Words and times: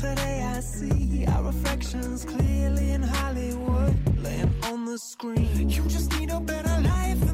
today 0.00 0.42
I 0.44 0.60
see 0.60 1.26
our 1.26 1.42
reflections 1.42 2.24
clearly 2.24 2.92
in 2.92 3.02
Hollywood, 3.02 3.96
laying 4.18 4.54
on 4.64 4.84
the 4.84 4.96
screen. 4.96 5.68
You 5.68 5.82
just 5.88 6.16
need 6.18 6.30
a 6.30 6.40
better 6.40 6.80
life 6.82 7.27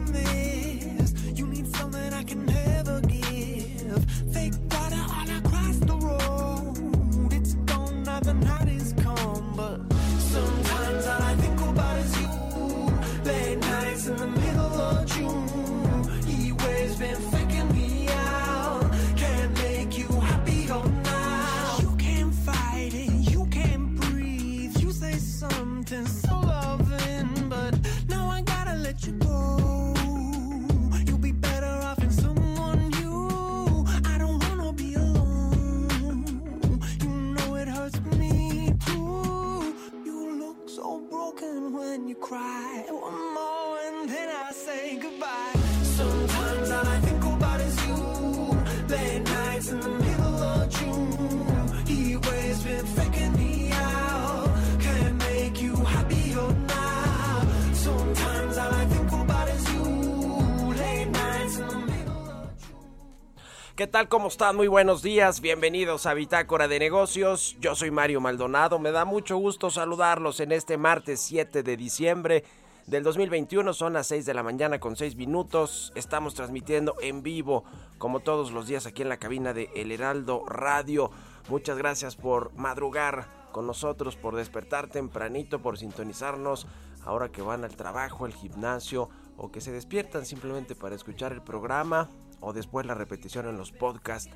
tal? 63.95 64.09
¿Cómo 64.09 64.27
están? 64.27 64.57
Muy 64.57 64.67
buenos 64.67 65.03
días. 65.03 65.41
Bienvenidos 65.41 66.07
a 66.07 66.15
Bitácora 66.15 66.67
de 66.67 66.81
Negocios. 66.81 67.57
Yo 67.61 67.77
soy 67.77 67.93
Mario 67.93 68.21
Maldonado. 68.21 68.81
Me 68.81 68.91
da 68.91 69.05
mucho 69.05 69.37
gusto 69.37 69.71
saludarlos 69.71 70.41
en 70.41 70.51
este 70.51 70.77
martes 70.77 71.21
7 71.21 71.63
de 71.63 71.77
diciembre 71.77 72.43
del 72.89 73.05
2021. 73.05 73.73
Son 73.73 73.93
las 73.93 74.09
6 74.09 74.27
de 74.27 74.35
la 74.35 74.43
mañana 74.43 74.81
con 74.81 74.97
6 74.97 75.15
minutos. 75.15 75.93
Estamos 75.95 76.35
transmitiendo 76.35 76.97
en 77.03 77.23
vivo, 77.23 77.63
como 77.99 78.19
todos 78.19 78.51
los 78.51 78.67
días, 78.67 78.85
aquí 78.85 79.03
en 79.03 79.11
la 79.11 79.19
cabina 79.19 79.53
de 79.53 79.71
El 79.77 79.93
Heraldo 79.93 80.45
Radio. 80.45 81.13
Muchas 81.49 81.79
gracias 81.79 82.17
por 82.17 82.53
madrugar 82.55 83.29
con 83.53 83.65
nosotros, 83.65 84.17
por 84.17 84.35
despertar 84.35 84.89
tempranito, 84.89 85.63
por 85.63 85.79
sintonizarnos 85.79 86.67
ahora 87.05 87.29
que 87.29 87.43
van 87.43 87.63
al 87.63 87.77
trabajo, 87.77 88.25
al 88.25 88.35
gimnasio 88.35 89.09
o 89.37 89.53
que 89.53 89.61
se 89.61 89.71
despiertan 89.71 90.27
simplemente 90.27 90.75
para 90.75 90.97
escuchar 90.97 91.33
el 91.33 91.43
programa 91.43 92.09
o 92.45 92.53
después 92.53 92.87
la 92.87 92.95
repetición 92.95 93.49
en 93.49 93.57
los 93.57 93.73
podcasts. 93.73 94.31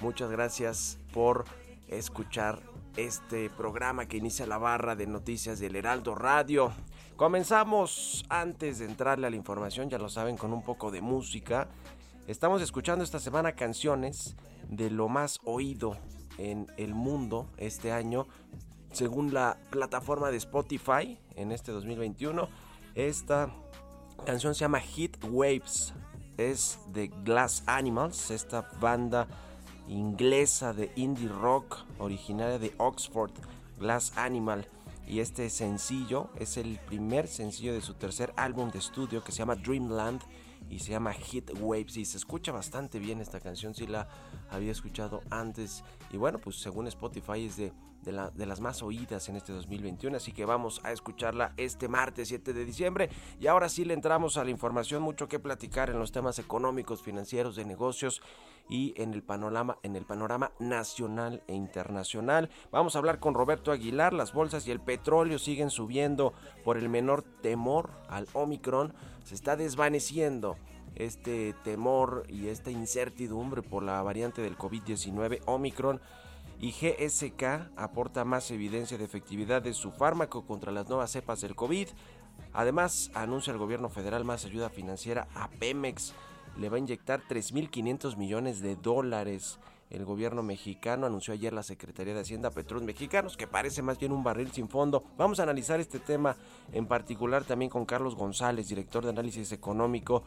Muchas 0.00 0.30
gracias 0.30 0.98
por 1.12 1.44
escuchar 1.88 2.62
este 2.96 3.50
programa 3.50 4.06
que 4.06 4.16
inicia 4.16 4.46
la 4.46 4.58
barra 4.58 4.96
de 4.96 5.06
noticias 5.06 5.58
del 5.58 5.76
Heraldo 5.76 6.14
Radio. 6.14 6.72
Comenzamos 7.16 8.24
antes 8.28 8.78
de 8.78 8.86
entrarle 8.86 9.26
a 9.26 9.30
la 9.30 9.36
información, 9.36 9.90
ya 9.90 9.98
lo 9.98 10.08
saben, 10.08 10.36
con 10.36 10.52
un 10.52 10.62
poco 10.62 10.90
de 10.90 11.00
música. 11.00 11.68
Estamos 12.26 12.62
escuchando 12.62 13.04
esta 13.04 13.18
semana 13.18 13.52
canciones 13.52 14.36
de 14.68 14.90
lo 14.90 15.08
más 15.08 15.38
oído 15.44 15.96
en 16.38 16.66
el 16.76 16.94
mundo 16.94 17.46
este 17.58 17.92
año, 17.92 18.26
según 18.92 19.34
la 19.34 19.58
plataforma 19.70 20.30
de 20.30 20.38
Spotify 20.38 21.18
en 21.34 21.52
este 21.52 21.72
2021. 21.72 22.48
Esta 22.94 23.52
canción 24.24 24.54
se 24.54 24.60
llama 24.60 24.80
Hit 24.80 25.22
Waves, 25.24 25.92
es 26.40 26.78
de 26.92 27.08
Glass 27.24 27.62
Animals, 27.66 28.30
esta 28.30 28.68
banda 28.80 29.26
inglesa 29.88 30.72
de 30.72 30.90
indie 30.96 31.28
rock 31.28 31.78
originaria 31.98 32.58
de 32.58 32.72
Oxford, 32.78 33.32
Glass 33.78 34.12
Animal. 34.16 34.66
Y 35.06 35.20
este 35.20 35.50
sencillo 35.50 36.30
es 36.38 36.56
el 36.56 36.78
primer 36.78 37.26
sencillo 37.26 37.72
de 37.72 37.80
su 37.80 37.94
tercer 37.94 38.32
álbum 38.36 38.70
de 38.70 38.78
estudio 38.78 39.24
que 39.24 39.32
se 39.32 39.38
llama 39.38 39.56
Dreamland 39.56 40.22
y 40.70 40.78
se 40.78 40.92
llama 40.92 41.12
Hit 41.12 41.50
Waves 41.60 41.96
y 41.96 42.04
se 42.04 42.16
escucha 42.16 42.52
bastante 42.52 42.98
bien 42.98 43.20
esta 43.20 43.40
canción, 43.40 43.74
si 43.74 43.86
la 43.86 44.08
había 44.50 44.72
escuchado 44.72 45.20
antes 45.30 45.84
y 46.12 46.16
bueno, 46.16 46.38
pues 46.38 46.56
según 46.56 46.86
Spotify 46.86 47.44
es 47.44 47.56
de, 47.56 47.72
de, 48.02 48.12
la- 48.12 48.30
de 48.30 48.46
las 48.46 48.60
más 48.60 48.82
oídas 48.82 49.28
en 49.28 49.36
este 49.36 49.52
2021, 49.52 50.16
así 50.16 50.32
que 50.32 50.44
vamos 50.44 50.80
a 50.84 50.92
escucharla 50.92 51.52
este 51.56 51.88
martes 51.88 52.28
7 52.28 52.52
de 52.52 52.64
diciembre 52.64 53.10
y 53.40 53.46
ahora 53.48 53.68
sí 53.68 53.84
le 53.84 53.94
entramos 53.94 54.36
a 54.36 54.44
la 54.44 54.50
información, 54.50 55.02
mucho 55.02 55.28
que 55.28 55.38
platicar 55.38 55.90
en 55.90 55.98
los 55.98 56.12
temas 56.12 56.38
económicos, 56.38 57.02
financieros, 57.02 57.56
de 57.56 57.64
negocios 57.64 58.22
y 58.68 58.94
en 58.96 59.12
el 59.14 59.24
panorama 59.24 59.78
en 59.82 59.96
el 59.96 60.04
panorama 60.04 60.52
nacional 60.60 61.42
e 61.48 61.54
internacional. 61.54 62.50
Vamos 62.70 62.94
a 62.94 63.00
hablar 63.00 63.18
con 63.18 63.34
Roberto 63.34 63.72
Aguilar, 63.72 64.12
las 64.12 64.32
bolsas 64.32 64.66
y 64.68 64.70
el 64.70 64.80
petróleo 64.80 65.40
siguen 65.40 65.70
subiendo 65.70 66.32
por 66.64 66.78
el 66.78 66.88
menor 66.88 67.22
temor 67.22 67.90
al 68.08 68.28
Omicron, 68.32 68.94
se 69.30 69.36
está 69.36 69.54
desvaneciendo 69.54 70.56
este 70.96 71.54
temor 71.62 72.24
y 72.28 72.48
esta 72.48 72.72
incertidumbre 72.72 73.62
por 73.62 73.84
la 73.84 74.02
variante 74.02 74.42
del 74.42 74.58
COVID-19 74.58 75.42
Omicron 75.46 76.00
y 76.58 76.72
GSK 76.72 77.70
aporta 77.76 78.24
más 78.24 78.50
evidencia 78.50 78.98
de 78.98 79.04
efectividad 79.04 79.62
de 79.62 79.72
su 79.72 79.92
fármaco 79.92 80.44
contra 80.44 80.72
las 80.72 80.88
nuevas 80.88 81.12
cepas 81.12 81.42
del 81.42 81.54
COVID. 81.54 81.86
Además, 82.52 83.12
anuncia 83.14 83.52
el 83.52 83.60
gobierno 83.60 83.88
federal 83.88 84.24
más 84.24 84.44
ayuda 84.46 84.68
financiera 84.68 85.28
a 85.36 85.48
Pemex. 85.48 86.12
Le 86.58 86.68
va 86.68 86.74
a 86.74 86.80
inyectar 86.80 87.22
3.500 87.28 88.16
millones 88.16 88.60
de 88.60 88.74
dólares. 88.74 89.60
El 89.90 90.04
gobierno 90.04 90.44
mexicano 90.44 91.06
anunció 91.06 91.34
ayer 91.34 91.52
la 91.52 91.64
Secretaría 91.64 92.14
de 92.14 92.20
Hacienda 92.20 92.48
a 92.48 92.52
Petróleos 92.52 92.86
Mexicanos, 92.86 93.36
que 93.36 93.48
parece 93.48 93.82
más 93.82 93.98
bien 93.98 94.12
un 94.12 94.22
barril 94.22 94.52
sin 94.52 94.68
fondo. 94.68 95.02
Vamos 95.18 95.40
a 95.40 95.42
analizar 95.42 95.80
este 95.80 95.98
tema 95.98 96.36
en 96.72 96.86
particular 96.86 97.42
también 97.42 97.70
con 97.70 97.84
Carlos 97.84 98.14
González, 98.14 98.68
director 98.68 99.02
de 99.02 99.10
análisis 99.10 99.50
económico 99.50 100.22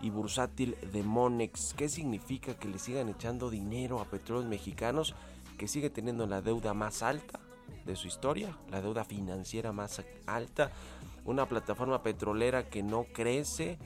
y 0.00 0.10
bursátil 0.10 0.76
de 0.92 1.02
Monex. 1.02 1.74
¿Qué 1.74 1.88
significa 1.88 2.54
que 2.54 2.68
le 2.68 2.78
sigan 2.78 3.08
echando 3.08 3.50
dinero 3.50 4.00
a 4.00 4.04
Petróleos 4.04 4.48
Mexicanos, 4.48 5.16
que 5.58 5.66
sigue 5.66 5.90
teniendo 5.90 6.28
la 6.28 6.40
deuda 6.40 6.72
más 6.72 7.02
alta 7.02 7.40
de 7.84 7.96
su 7.96 8.06
historia, 8.06 8.56
la 8.70 8.80
deuda 8.80 9.02
financiera 9.02 9.72
más 9.72 10.00
alta, 10.26 10.70
una 11.24 11.46
plataforma 11.46 12.04
petrolera 12.04 12.68
que 12.68 12.84
no 12.84 13.04
crece 13.12 13.78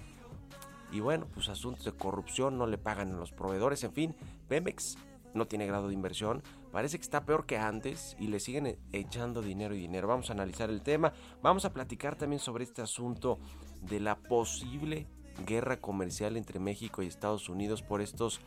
y 0.93 1.01
bueno, 1.01 1.27
pues 1.35 1.49
asuntos 1.49 1.85
de 1.85 1.93
corrupción, 1.93 2.59
no 2.59 2.67
le 2.67 2.79
pagan 2.79 3.13
a 3.13 3.17
los 3.17 3.33
proveedores, 3.33 3.83
en 3.85 3.93
fin, 3.93 4.17
Pemex 4.49 4.97
no 5.37 5.47
tiene 5.47 5.67
grado 5.67 5.89
de 5.89 5.95
inversión, 5.95 6.43
parece 6.73 6.99
que 6.99 7.03
está 7.03 7.25
peor 7.25 7.47
que 7.47 7.59
antes 7.59 8.17
y 8.19 8.27
le 8.27 8.41
siguen 8.41 8.67
e-, 8.67 8.79
echando 8.93 9.43
dinero 9.43 9.75
y 9.75 9.81
dinero. 9.81 10.09
Vamos 10.09 10.31
a 10.31 10.33
analizar 10.33 10.71
el 10.71 10.83
tema, 10.83 11.13
vamos 11.43 11.65
a 11.65 11.73
platicar 11.73 12.17
también 12.17 12.41
sobre 12.41 12.65
este 12.65 12.83
asunto 12.83 13.39
de 13.83 14.01
la 14.01 14.17
posible 14.17 15.07
guerra 15.45 15.81
comercial 15.81 16.37
entre 16.37 16.59
México 16.59 17.03
y 17.03 17.07
Estados 17.07 17.49
Unidos 17.49 17.83
por 17.83 18.01
estos 18.01 18.41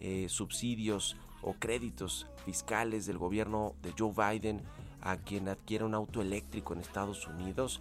eh, 0.00 0.26
subsidios 0.28 1.16
o 1.42 1.54
créditos 1.54 2.26
fiscales 2.44 3.06
del 3.06 3.18
gobierno 3.18 3.74
de 3.82 3.92
Joe 3.98 4.12
Biden 4.12 4.62
a 5.00 5.16
quien 5.18 5.48
adquiera 5.48 5.84
un 5.84 5.94
auto 5.94 6.22
eléctrico 6.22 6.72
en 6.72 6.80
Estados 6.80 7.26
Unidos. 7.26 7.80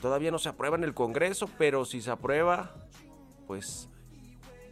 Todavía 0.00 0.30
no 0.30 0.38
se 0.38 0.48
aprueba 0.48 0.76
en 0.76 0.84
el 0.84 0.94
Congreso, 0.94 1.48
pero 1.58 1.84
si 1.84 2.00
se 2.00 2.10
aprueba, 2.10 2.72
pues 3.46 3.88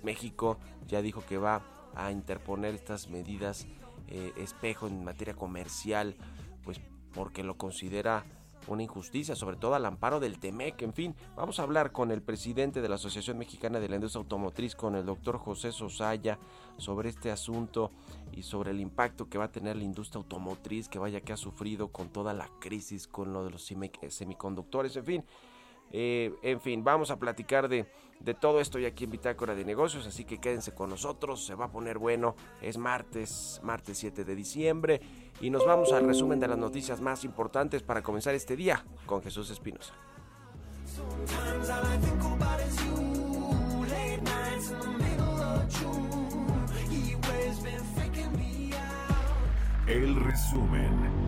México 0.02 0.58
ya 0.86 1.02
dijo 1.02 1.24
que 1.26 1.36
va 1.36 1.62
a 1.94 2.10
interponer 2.10 2.74
estas 2.74 3.08
medidas 3.08 3.66
eh, 4.08 4.32
espejo 4.36 4.86
en 4.86 5.04
materia 5.04 5.34
comercial, 5.34 6.16
pues 6.64 6.80
porque 7.12 7.42
lo 7.42 7.56
considera 7.56 8.24
una 8.68 8.82
injusticia, 8.82 9.34
sobre 9.34 9.56
todo 9.56 9.74
al 9.74 9.86
amparo 9.86 10.20
del 10.20 10.38
TEMEC. 10.38 10.82
En 10.82 10.92
fin, 10.92 11.14
vamos 11.36 11.58
a 11.58 11.62
hablar 11.62 11.92
con 11.92 12.10
el 12.10 12.22
presidente 12.22 12.80
de 12.80 12.88
la 12.88 12.96
Asociación 12.96 13.38
Mexicana 13.38 13.80
de 13.80 13.88
la 13.88 13.96
Industria 13.96 14.20
Automotriz, 14.20 14.74
con 14.74 14.94
el 14.94 15.06
doctor 15.06 15.38
José 15.38 15.72
Sosaya, 15.72 16.38
sobre 16.76 17.08
este 17.08 17.30
asunto 17.30 17.90
y 18.32 18.42
sobre 18.42 18.70
el 18.70 18.80
impacto 18.80 19.28
que 19.28 19.38
va 19.38 19.44
a 19.44 19.52
tener 19.52 19.76
la 19.76 19.84
industria 19.84 20.18
automotriz, 20.18 20.88
que 20.88 20.98
vaya 20.98 21.20
que 21.20 21.32
ha 21.32 21.36
sufrido 21.36 21.88
con 21.88 22.08
toda 22.10 22.34
la 22.34 22.48
crisis, 22.60 23.08
con 23.08 23.32
lo 23.32 23.44
de 23.44 23.50
los 23.50 23.72
semiconductores, 24.08 24.96
en 24.96 25.04
fin. 25.04 25.24
Eh, 25.92 26.34
en 26.42 26.60
fin, 26.60 26.84
vamos 26.84 27.10
a 27.10 27.18
platicar 27.18 27.68
de, 27.68 27.86
de 28.20 28.34
todo 28.34 28.60
esto 28.60 28.78
ya 28.78 28.88
aquí 28.88 29.04
en 29.04 29.10
Bitácora 29.10 29.54
de 29.54 29.64
Negocios, 29.64 30.06
así 30.06 30.24
que 30.24 30.38
quédense 30.38 30.74
con 30.74 30.90
nosotros, 30.90 31.44
se 31.44 31.54
va 31.54 31.66
a 31.66 31.70
poner 31.70 31.98
bueno, 31.98 32.34
es 32.60 32.78
martes, 32.78 33.60
martes 33.62 33.98
7 33.98 34.24
de 34.24 34.34
diciembre, 34.34 35.00
y 35.40 35.50
nos 35.50 35.64
vamos 35.64 35.92
al 35.92 36.06
resumen 36.06 36.40
de 36.40 36.48
las 36.48 36.58
noticias 36.58 37.00
más 37.00 37.24
importantes 37.24 37.82
para 37.82 38.02
comenzar 38.02 38.34
este 38.34 38.56
día 38.56 38.84
con 39.06 39.22
Jesús 39.22 39.50
Espinosa. 39.50 39.94
El 49.86 50.16
resumen. 50.16 51.27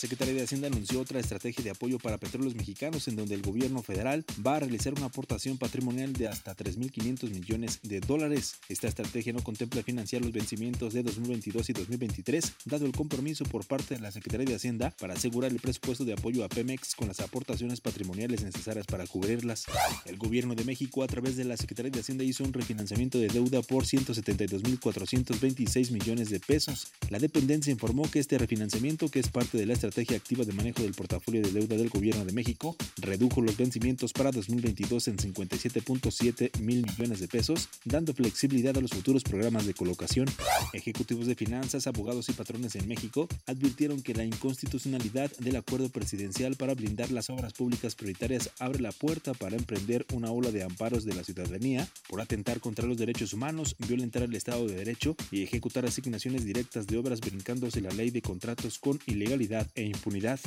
Secretaría 0.00 0.32
de 0.32 0.44
Hacienda 0.44 0.68
anunció 0.68 0.98
otra 0.98 1.20
estrategia 1.20 1.62
de 1.62 1.68
apoyo 1.68 1.98
para 1.98 2.16
petróleos 2.16 2.54
mexicanos 2.54 3.06
en 3.06 3.16
donde 3.16 3.34
el 3.34 3.42
gobierno 3.42 3.82
federal 3.82 4.24
va 4.44 4.56
a 4.56 4.60
realizar 4.60 4.94
una 4.94 5.04
aportación 5.04 5.58
patrimonial 5.58 6.14
de 6.14 6.26
hasta 6.26 6.56
3.500 6.56 7.28
millones 7.28 7.80
de 7.82 8.00
dólares. 8.00 8.56
Esta 8.70 8.88
estrategia 8.88 9.34
no 9.34 9.44
contempla 9.44 9.82
financiar 9.82 10.22
los 10.22 10.32
vencimientos 10.32 10.94
de 10.94 11.02
2022 11.02 11.68
y 11.68 11.74
2023, 11.74 12.52
dado 12.64 12.86
el 12.86 12.92
compromiso 12.92 13.44
por 13.44 13.66
parte 13.66 13.96
de 13.96 14.00
la 14.00 14.10
Secretaría 14.10 14.46
de 14.46 14.54
Hacienda 14.54 14.90
para 14.98 15.12
asegurar 15.12 15.50
el 15.50 15.60
presupuesto 15.60 16.06
de 16.06 16.14
apoyo 16.14 16.46
a 16.46 16.48
Pemex 16.48 16.94
con 16.94 17.08
las 17.08 17.20
aportaciones 17.20 17.82
patrimoniales 17.82 18.42
necesarias 18.42 18.86
para 18.86 19.06
cubrirlas. 19.06 19.66
El 20.06 20.16
gobierno 20.16 20.54
de 20.54 20.64
México 20.64 21.02
a 21.02 21.08
través 21.08 21.36
de 21.36 21.44
la 21.44 21.58
Secretaría 21.58 21.90
de 21.90 22.00
Hacienda 22.00 22.24
hizo 22.24 22.42
un 22.42 22.54
refinanciamiento 22.54 23.18
de 23.18 23.28
deuda 23.28 23.60
por 23.60 23.84
172.426 23.84 25.90
millones 25.90 26.30
de 26.30 26.40
pesos. 26.40 26.88
La 27.10 27.18
dependencia 27.18 27.70
informó 27.70 28.10
que 28.10 28.20
este 28.20 28.38
refinanciamiento, 28.38 29.10
que 29.10 29.20
es 29.20 29.28
parte 29.28 29.58
de 29.58 29.66
la 29.66 29.74
estrategia 29.74 29.89
activa 29.98 30.44
de 30.44 30.52
manejo 30.52 30.82
del 30.82 30.94
portafolio 30.94 31.42
de 31.42 31.50
deuda 31.52 31.76
del 31.76 31.88
gobierno 31.88 32.24
de 32.24 32.32
México 32.32 32.76
redujo 32.96 33.40
los 33.40 33.56
vencimientos 33.56 34.12
para 34.12 34.30
2022 34.30 35.08
en 35.08 35.16
57.7 35.16 36.60
mil 36.60 36.86
millones 36.86 37.20
de 37.20 37.28
pesos, 37.28 37.68
dando 37.84 38.14
flexibilidad 38.14 38.76
a 38.76 38.80
los 38.80 38.92
futuros 38.92 39.22
programas 39.22 39.66
de 39.66 39.74
colocación. 39.74 40.26
Ejecutivos 40.72 41.26
de 41.26 41.34
finanzas, 41.34 41.86
abogados 41.86 42.28
y 42.28 42.32
patrones 42.32 42.74
en 42.76 42.88
México 42.88 43.28
advirtieron 43.46 44.02
que 44.02 44.14
la 44.14 44.24
inconstitucionalidad 44.24 45.30
del 45.38 45.56
acuerdo 45.56 45.88
presidencial 45.88 46.56
para 46.56 46.74
blindar 46.74 47.10
las 47.10 47.28
obras 47.30 47.52
públicas 47.52 47.94
prioritarias 47.94 48.50
abre 48.58 48.80
la 48.80 48.92
puerta 48.92 49.34
para 49.34 49.56
emprender 49.56 50.06
una 50.12 50.30
ola 50.30 50.50
de 50.50 50.62
amparos 50.62 51.04
de 51.04 51.14
la 51.14 51.24
ciudadanía 51.24 51.88
por 52.08 52.20
atentar 52.20 52.60
contra 52.60 52.86
los 52.86 52.96
derechos 52.96 53.32
humanos, 53.32 53.76
violentar 53.86 54.22
el 54.22 54.34
Estado 54.34 54.66
de 54.66 54.76
Derecho 54.76 55.16
y 55.30 55.42
ejecutar 55.42 55.84
asignaciones 55.84 56.44
directas 56.44 56.86
de 56.86 56.96
obras 56.96 57.20
brincándose 57.20 57.80
la 57.80 57.90
ley 57.90 58.10
de 58.10 58.22
contratos 58.22 58.78
con 58.78 58.98
ilegalidad 59.06 59.66
e 59.80 59.86
impunidad. 59.86 60.38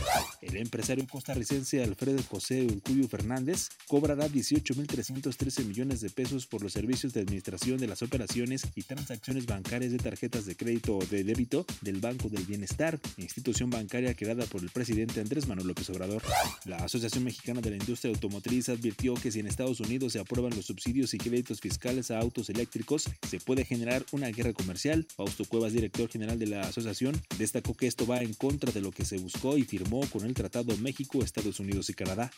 El 0.42 0.58
empresario 0.58 1.08
costarricense 1.08 1.84
Alfredo 1.84 2.22
José 2.24 2.66
Urcullo 2.66 3.08
Fernández 3.08 3.70
cobrará 3.88 4.28
18.313 4.28 5.66
millones 5.66 6.02
de 6.02 6.10
pesos 6.10 6.46
por 6.46 6.62
los 6.62 6.74
servicios 6.74 7.14
de 7.14 7.22
administración 7.22 7.78
de 7.78 7.88
las 7.88 8.02
operaciones 8.02 8.68
y 8.76 8.84
transacciones 8.84 9.46
bancarias 9.46 9.92
de 9.92 9.98
tarjetas 9.98 10.46
de 10.46 10.56
crédito 10.56 10.98
o 10.98 11.06
de 11.06 11.24
débito 11.24 11.66
del 11.82 12.00
Banco 12.00 12.30
del 12.30 12.44
Bienestar, 12.46 13.00
institución 13.18 13.70
bancaria 13.70 14.14
creada 14.14 14.46
por 14.46 14.62
el 14.62 14.70
presidente 14.70 15.22
Andrés 15.22 15.48
Manuel 15.48 15.68
López 15.68 15.90
Obrador. 15.90 16.22
La 16.66 16.78
Asociación 16.78 17.24
Mexicana 17.24 17.62
de 17.62 17.72
la 17.72 17.78
Industria 17.78 18.14
Automotriz 18.14 18.70
advirtió 18.70 19.16
que 19.16 19.32
si 19.32 19.40
en 19.40 19.48
Estados 19.48 19.80
Unidos 19.80 20.14
se 20.14 20.20
aprueban 20.20 20.56
los 20.56 20.66
subsidios 20.66 21.14
y 21.14 21.18
créditos 21.18 21.60
fiscales 21.60 22.12
a 22.12 22.20
autos 22.20 22.50
eléctricos, 22.50 23.10
se 23.28 23.40
puede 23.40 23.66
generar 23.66 24.06
una 24.12 24.28
guerra 24.28 24.54
comercial. 24.54 25.08
Fausto 25.16 25.46
Cuevas, 25.46 25.74
director 25.74 26.10
general 26.10 26.38
de 26.38 26.48
la 26.48 26.62
asociación, 26.62 27.20
destacó 27.38 27.74
que 27.74 27.88
esto 27.88 28.06
va 28.06 28.20
en 28.20 28.34
contra 28.34 28.72
de 28.72 28.82
lo 28.82 28.92
que 28.92 29.06
se 29.06 29.18
buscó 29.24 29.58
y 29.58 29.64
firmó 29.64 30.02
con 30.10 30.26
el 30.26 30.34
Tratado 30.34 30.78
México, 30.78 31.24
Estados 31.24 31.60
Unidos 31.60 31.90
y 31.90 31.94
Canadá. 31.94 32.32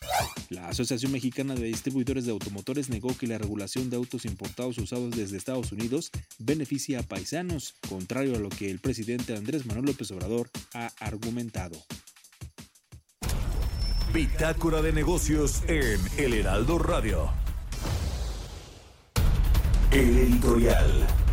La 0.48 0.68
Asociación 0.68 1.12
Mexicana 1.12 1.54
de 1.54 1.66
Distribuidores 1.66 2.24
de 2.24 2.30
Automotores 2.32 2.88
negó 2.88 3.16
que 3.16 3.26
la 3.26 3.38
regulación 3.38 3.90
de 3.90 3.96
autos 3.96 4.24
importados 4.24 4.78
usados 4.78 5.14
desde 5.14 5.36
Estados 5.36 5.72
Unidos 5.72 6.10
beneficia 6.38 7.00
a 7.00 7.02
paisanos, 7.02 7.74
contrario 7.88 8.36
a 8.36 8.38
lo 8.38 8.48
que 8.48 8.70
el 8.70 8.78
presidente 8.78 9.36
Andrés 9.36 9.66
Manuel 9.66 9.86
López 9.86 10.10
Obrador 10.12 10.48
ha 10.72 10.92
argumentado. 11.00 11.76
Bitácora 14.14 14.80
de 14.80 14.92
negocios 14.92 15.62
en 15.66 16.00
El 16.16 16.32
Heraldo 16.32 16.78
Radio. 16.78 17.30
El 19.90 20.16
editorial. 20.16 21.25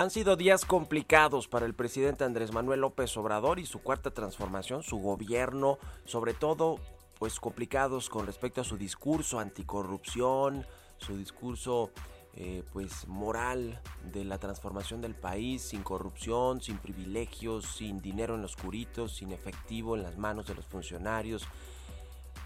Han 0.00 0.10
sido 0.10 0.34
días 0.34 0.64
complicados 0.64 1.46
para 1.46 1.66
el 1.66 1.74
presidente 1.74 2.24
Andrés 2.24 2.54
Manuel 2.54 2.80
López 2.80 3.14
Obrador 3.18 3.58
y 3.58 3.66
su 3.66 3.82
cuarta 3.82 4.10
transformación, 4.10 4.82
su 4.82 4.96
gobierno, 4.96 5.76
sobre 6.06 6.32
todo 6.32 6.78
pues 7.18 7.38
complicados 7.38 8.08
con 8.08 8.24
respecto 8.24 8.62
a 8.62 8.64
su 8.64 8.78
discurso 8.78 9.38
anticorrupción, 9.38 10.64
su 10.96 11.18
discurso 11.18 11.90
eh, 12.32 12.62
pues 12.72 13.06
moral 13.08 13.78
de 14.10 14.24
la 14.24 14.38
transformación 14.38 15.02
del 15.02 15.14
país, 15.14 15.60
sin 15.60 15.82
corrupción, 15.82 16.62
sin 16.62 16.78
privilegios, 16.78 17.66
sin 17.66 18.00
dinero 18.00 18.36
en 18.36 18.40
los 18.40 18.56
curitos, 18.56 19.16
sin 19.16 19.32
efectivo 19.32 19.96
en 19.96 20.02
las 20.02 20.16
manos 20.16 20.46
de 20.46 20.54
los 20.54 20.64
funcionarios. 20.64 21.46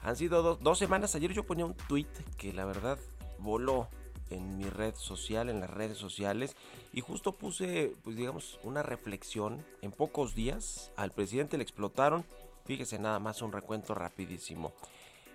Han 0.02 0.16
sido 0.16 0.56
dos 0.56 0.76
semanas, 0.76 1.14
ayer 1.14 1.32
yo 1.32 1.46
ponía 1.46 1.66
un 1.66 1.74
tweet 1.74 2.08
que 2.36 2.52
la 2.52 2.64
verdad 2.64 2.98
voló 3.38 3.86
en 4.30 4.56
mi 4.56 4.64
red 4.64 4.94
social, 4.96 5.48
en 5.48 5.60
las 5.60 5.70
redes 5.70 5.98
sociales, 5.98 6.56
y 6.92 7.00
justo 7.00 7.32
puse, 7.32 7.94
pues 8.02 8.16
digamos, 8.16 8.58
una 8.62 8.82
reflexión. 8.82 9.64
En 9.82 9.92
pocos 9.92 10.34
días 10.34 10.92
al 10.96 11.12
presidente 11.12 11.56
le 11.56 11.62
explotaron, 11.62 12.24
fíjese 12.64 12.98
nada 12.98 13.18
más 13.18 13.42
un 13.42 13.52
recuento 13.52 13.94
rapidísimo. 13.94 14.72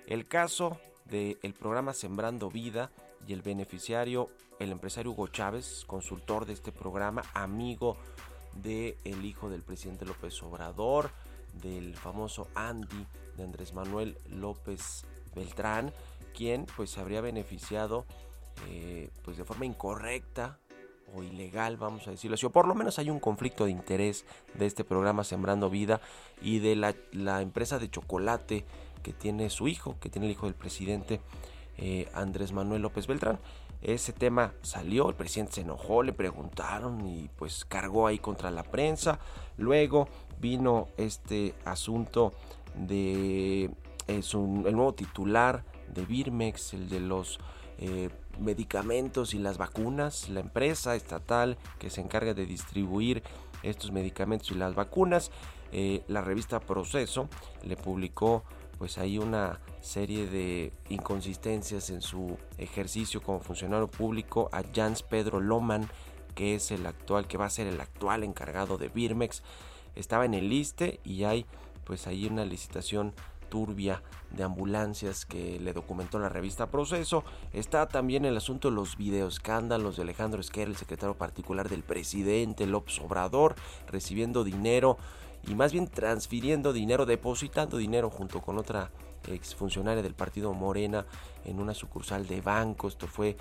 El 0.08 0.28
caso 0.28 0.80
del 1.06 1.54
programa 1.54 1.94
Sembrando 1.94 2.50
Vida 2.50 2.92
y 3.28 3.34
el 3.34 3.42
beneficiario, 3.42 4.30
el 4.60 4.72
empresario 4.72 5.12
Hugo 5.12 5.28
Chávez, 5.28 5.84
consultor 5.86 6.46
de 6.46 6.54
este 6.54 6.72
programa, 6.72 7.24
amigo 7.34 7.98
del 8.54 8.96
el 9.04 9.26
hijo 9.26 9.50
del 9.50 9.62
presidente 9.62 10.06
López 10.06 10.42
Obrador, 10.44 11.12
del 11.62 11.96
famoso 11.96 12.48
Andy 12.56 13.06
de 13.38 13.44
Andrés 13.44 13.74
Manuel 13.74 14.18
López 14.28 15.06
Beltrán, 15.36 15.94
quien 16.36 16.66
pues 16.76 16.92
se 16.92 17.00
habría 17.00 17.22
beneficiado 17.22 18.06
eh, 18.68 19.10
pues 19.24 19.38
de 19.38 19.46
forma 19.46 19.66
incorrecta 19.66 20.60
o 21.14 21.24
ilegal, 21.24 21.78
vamos 21.78 22.08
a 22.08 22.12
decirlo 22.12 22.36
así, 22.36 22.46
o 22.46 22.52
por 22.52 22.68
lo 22.68 22.76
menos 22.76 23.00
hay 23.00 23.10
un 23.10 23.20
conflicto 23.20 23.66
de 23.66 23.72
interés 23.72 24.26
de 24.54 24.66
este 24.66 24.84
programa 24.84 25.24
Sembrando 25.24 25.70
Vida 25.70 26.02
y 26.42 26.60
de 26.60 26.76
la, 26.76 27.42
empresa 27.42 27.80
de 27.80 27.90
chocolate 27.90 28.66
que 29.02 29.14
tiene 29.14 29.50
su 29.50 29.68
hijo, 29.68 29.98
que 30.00 30.10
tiene 30.10 30.28
el 30.28 30.34
hijo 30.34 30.46
del 30.46 30.56
presidente 30.56 31.22
eh, 31.78 32.10
Andrés 32.14 32.52
Manuel 32.52 32.82
López 32.82 33.08
Beltrán. 33.08 33.40
Ese 33.82 34.12
tema 34.12 34.54
salió, 34.62 35.10
el 35.10 35.16
presidente 35.16 35.54
se 35.54 35.62
enojó, 35.62 36.04
le 36.04 36.12
preguntaron 36.12 37.06
y 37.08 37.30
pues 37.38 37.64
cargó 37.64 38.08
ahí 38.08 38.20
contra 38.20 38.52
la 38.52 38.64
prensa. 38.64 39.20
Luego 39.58 40.10
vino 40.40 40.90
este 40.98 41.56
asunto 41.64 42.34
de 42.76 43.72
es 44.08 44.34
el 44.34 44.76
nuevo 44.76 44.94
titular 44.94 45.64
de 45.88 46.06
Birmex, 46.06 46.74
el 46.74 46.90
de 46.90 47.00
los 47.00 47.40
eh, 47.82 48.10
medicamentos 48.40 49.34
y 49.34 49.40
las 49.40 49.58
vacunas, 49.58 50.28
la 50.28 50.42
empresa 50.42 50.96
estatal 50.96 51.58
que 51.78 51.90
se 51.90 52.02
encarga 52.02 52.34
de 52.34 52.46
distribuir 52.46 53.24
estos 53.64 53.92
medicamentos 53.92 54.52
y 54.52 54.56
las 54.56 54.76
vacunas. 54.76 55.32
Eh, 55.72 56.04
la 56.08 56.22
revista 56.22 56.60
Proceso 56.60 57.30
le 57.64 57.78
publicó 57.78 58.44
pues 58.78 58.98
ahí 58.98 59.18
una 59.18 59.60
serie 59.82 60.28
de 60.28 60.74
inconsistencias 60.90 61.90
en 61.90 62.02
su 62.02 62.38
ejercicio 62.58 63.22
como 63.22 63.40
funcionario 63.40 63.88
público 63.88 64.50
a 64.52 64.64
Jans 64.74 65.04
Pedro 65.04 65.40
Loman, 65.40 65.90
que 66.36 66.56
es 66.56 66.72
el 66.72 66.86
actual, 66.86 67.28
que 67.28 67.38
va 67.38 67.46
a 67.46 67.50
ser 67.50 67.68
el 67.68 67.80
actual 67.80 68.24
encargado 68.24 68.78
de 68.78 68.90
Birmex. 68.90 69.42
Estaba 69.96 70.26
en 70.26 70.34
el 70.34 70.50
liste 70.50 71.00
y 71.04 71.24
hay 71.24 71.46
pues 71.86 72.08
ahí 72.08 72.26
una 72.26 72.46
licitación 72.46 73.14
turbia 73.50 74.04
de 74.32 74.44
ambulancias 74.44 75.26
que 75.26 75.60
le 75.60 75.74
documentó 75.74 76.20
la 76.20 76.30
revista 76.30 76.68
Proceso. 76.68 77.24
Está 77.54 77.88
también 77.88 78.26
el 78.26 78.38
asunto 78.38 78.70
de 78.70 78.76
los 78.76 78.98
videoescándalos 78.98 79.96
de 79.96 80.04
Alejandro 80.04 80.42
Esquer, 80.42 80.68
el 80.68 80.76
secretario 80.76 81.16
particular 81.16 81.70
del 81.70 81.84
presidente 81.84 82.68
López 82.68 83.00
Obrador, 83.00 83.56
recibiendo 83.88 84.44
dinero 84.44 84.98
y 85.48 85.56
más 85.56 85.72
bien 85.72 85.88
transfiriendo 85.88 86.74
dinero, 86.74 87.06
depositando 87.06 87.78
dinero 87.78 88.10
junto 88.10 88.42
con 88.42 88.58
otra 88.58 88.92
exfuncionaria 89.28 90.02
del 90.02 90.14
partido 90.14 90.54
Morena 90.54 91.06
en 91.46 91.60
una 91.60 91.74
sucursal 91.74 92.28
de 92.28 92.42
banco. 92.42 92.88
Esto 92.88 93.08
fue 93.08 93.30
eh, 93.30 93.38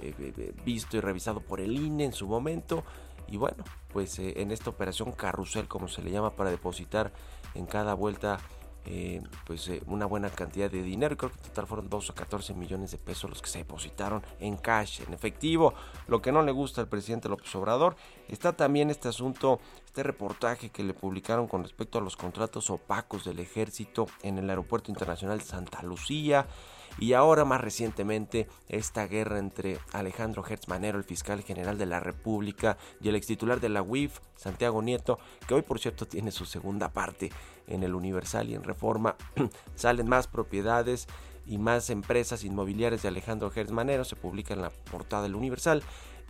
eh, 0.00 0.14
eh, 0.18 0.52
visto 0.64 0.96
y 0.96 1.00
revisado 1.00 1.40
por 1.40 1.60
el 1.60 1.76
INE 1.76 2.04
en 2.04 2.12
su 2.12 2.26
momento. 2.26 2.84
Y 3.28 3.36
bueno, 3.36 3.62
pues 3.92 4.18
en 4.18 4.50
esta 4.50 4.70
operación 4.70 5.12
carrusel, 5.12 5.68
como 5.68 5.86
se 5.86 6.02
le 6.02 6.10
llama, 6.10 6.30
para 6.30 6.50
depositar 6.50 7.12
en 7.54 7.64
cada 7.64 7.94
vuelta 7.94 8.40
eh, 8.92 9.22
pues 9.46 9.68
eh, 9.68 9.80
una 9.86 10.04
buena 10.04 10.30
cantidad 10.30 10.68
de 10.68 10.82
dinero. 10.82 11.16
Creo 11.16 11.30
que 11.30 11.38
en 11.38 11.44
total 11.44 11.68
fueron 11.68 11.88
2 11.88 12.10
o 12.10 12.14
14 12.14 12.54
millones 12.54 12.90
de 12.90 12.98
pesos 12.98 13.30
los 13.30 13.40
que 13.40 13.48
se 13.48 13.58
depositaron 13.58 14.20
en 14.40 14.56
cash, 14.56 15.02
en 15.06 15.14
efectivo. 15.14 15.74
Lo 16.08 16.20
que 16.20 16.32
no 16.32 16.42
le 16.42 16.50
gusta 16.50 16.80
al 16.80 16.88
presidente 16.88 17.28
López 17.28 17.54
Obrador. 17.54 17.94
Está 18.26 18.52
también 18.52 18.90
este 18.90 19.06
asunto, 19.06 19.60
este 19.86 20.02
reportaje 20.02 20.70
que 20.70 20.82
le 20.82 20.92
publicaron 20.92 21.46
con 21.46 21.62
respecto 21.62 21.98
a 21.98 22.02
los 22.02 22.16
contratos 22.16 22.68
opacos 22.68 23.24
del 23.24 23.38
ejército 23.38 24.08
en 24.22 24.38
el 24.38 24.50
Aeropuerto 24.50 24.90
Internacional 24.90 25.38
de 25.38 25.44
Santa 25.44 25.82
Lucía. 25.82 26.48
Y 26.98 27.14
ahora 27.14 27.44
más 27.44 27.60
recientemente 27.60 28.48
esta 28.68 29.06
guerra 29.06 29.38
entre 29.38 29.78
Alejandro 29.92 30.44
Hertz 30.46 30.68
Manero, 30.68 30.98
el 30.98 31.04
fiscal 31.04 31.42
general 31.42 31.78
de 31.78 31.86
la 31.86 32.00
República, 32.00 32.76
y 33.00 33.08
el 33.08 33.16
ex 33.16 33.26
titular 33.26 33.60
de 33.60 33.68
la 33.68 33.82
UIF, 33.82 34.20
Santiago 34.36 34.82
Nieto, 34.82 35.18
que 35.46 35.54
hoy 35.54 35.62
por 35.62 35.78
cierto 35.78 36.06
tiene 36.06 36.30
su 36.30 36.44
segunda 36.44 36.92
parte 36.92 37.30
en 37.66 37.82
el 37.82 37.94
Universal 37.94 38.50
y 38.50 38.54
en 38.54 38.64
Reforma. 38.64 39.16
Salen 39.74 40.08
más 40.08 40.26
propiedades 40.26 41.06
y 41.46 41.58
más 41.58 41.90
empresas 41.90 42.44
inmobiliarias 42.44 43.02
de 43.02 43.08
Alejandro 43.08 43.50
Hertz 43.54 43.72
Manero, 43.72 44.04
se 44.04 44.16
publica 44.16 44.54
en 44.54 44.62
la 44.62 44.70
portada 44.70 45.22
del 45.22 45.34
Universal 45.34 45.82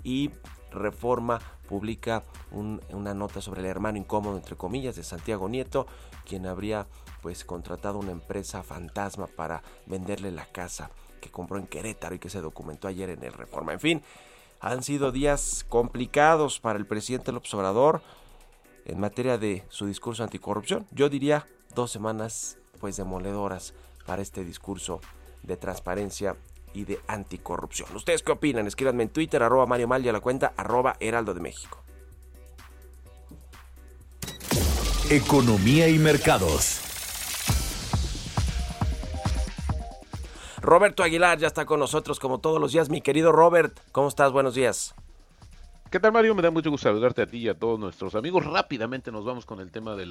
y 0.03 0.31
Reforma 0.71 1.41
publica 1.69 2.25
una 2.53 3.15
nota 3.15 3.41
sobre 3.41 3.61
el 3.61 3.67
hermano 3.67 3.99
incómodo 3.99 4.37
entre 4.37 4.57
comillas 4.57 4.97
de 4.97 5.03
Santiago 5.03 5.49
Nieto, 5.49 5.87
quien 6.25 6.47
habría 6.47 6.87
pues 7.23 7.45
contratado 7.45 7.99
una 7.99 8.13
empresa 8.13 8.63
fantasma 8.63 9.27
para 9.27 9.63
venderle 9.87 10.31
la 10.31 10.47
casa 10.47 10.91
que 11.21 11.31
compró 11.31 11.59
en 11.59 11.67
Querétaro 11.67 12.15
y 12.15 12.19
que 12.19 12.31
se 12.31 12.41
documentó 12.41 12.89
ayer 12.89 13.11
en 13.11 13.23
el 13.23 13.33
Reforma. 13.33 13.73
En 13.73 13.81
fin, 13.81 14.03
han 14.61 14.83
sido 14.83 15.13
días 15.13 15.65
complicados 15.69 16.61
para 16.61 16.79
el 16.79 16.87
presidente 16.87 17.33
López 17.33 17.53
Obrador 17.55 18.03
en 18.85 19.01
materia 19.01 19.39
de 19.39 19.65
su 19.69 19.87
discurso 19.87 20.23
anticorrupción. 20.23 20.87
Yo 20.91 21.09
diría 21.09 21.47
dos 21.75 21.91
semanas 21.91 22.59
pues 22.81 22.97
demoledoras 22.97 23.75
para 24.07 24.23
este 24.23 24.45
discurso 24.45 25.01
de 25.43 25.57
transparencia 25.57 26.37
y 26.73 26.85
de 26.85 27.01
anticorrupción. 27.07 27.95
¿Ustedes 27.95 28.23
qué 28.23 28.33
opinan? 28.33 28.67
Escríbanme 28.67 29.05
en 29.05 29.09
Twitter, 29.11 29.43
arroba 29.43 29.67
Mario 29.67 29.89
Mal 29.89 30.07
a 30.09 30.13
la 30.13 30.21
cuenta 30.21 30.53
arroba 30.57 30.97
Heraldo 31.01 31.35
de 31.35 31.41
México. 31.41 31.83
Economía 35.11 35.89
y 35.89 35.99
mercados. 35.99 36.80
Roberto 40.71 41.03
Aguilar 41.03 41.37
ya 41.37 41.49
está 41.49 41.67
con 41.67 41.81
nosotros 41.81 42.21
como 42.21 42.39
todos 42.39 42.61
los 42.61 42.71
días. 42.71 42.91
Mi 42.91 43.01
querido 43.01 43.33
Robert, 43.33 43.77
¿cómo 43.91 44.07
estás? 44.07 44.31
Buenos 44.31 44.55
días. 44.55 44.95
¿Qué 45.91 45.99
tal 45.99 46.13
Mario? 46.13 46.37
Me 46.37 46.43
da 46.43 46.53
mucho 46.53 46.71
gusto 46.71 46.89
saludarte 46.89 47.23
a 47.23 47.27
ti 47.27 47.39
y 47.39 47.49
a 47.49 47.59
todos 47.59 47.77
nuestros 47.77 48.15
amigos. 48.15 48.47
Rápidamente 48.47 49.11
nos 49.11 49.25
vamos 49.25 49.45
con 49.45 49.59
el 49.59 49.73
tema 49.73 49.97
de, 49.97 50.07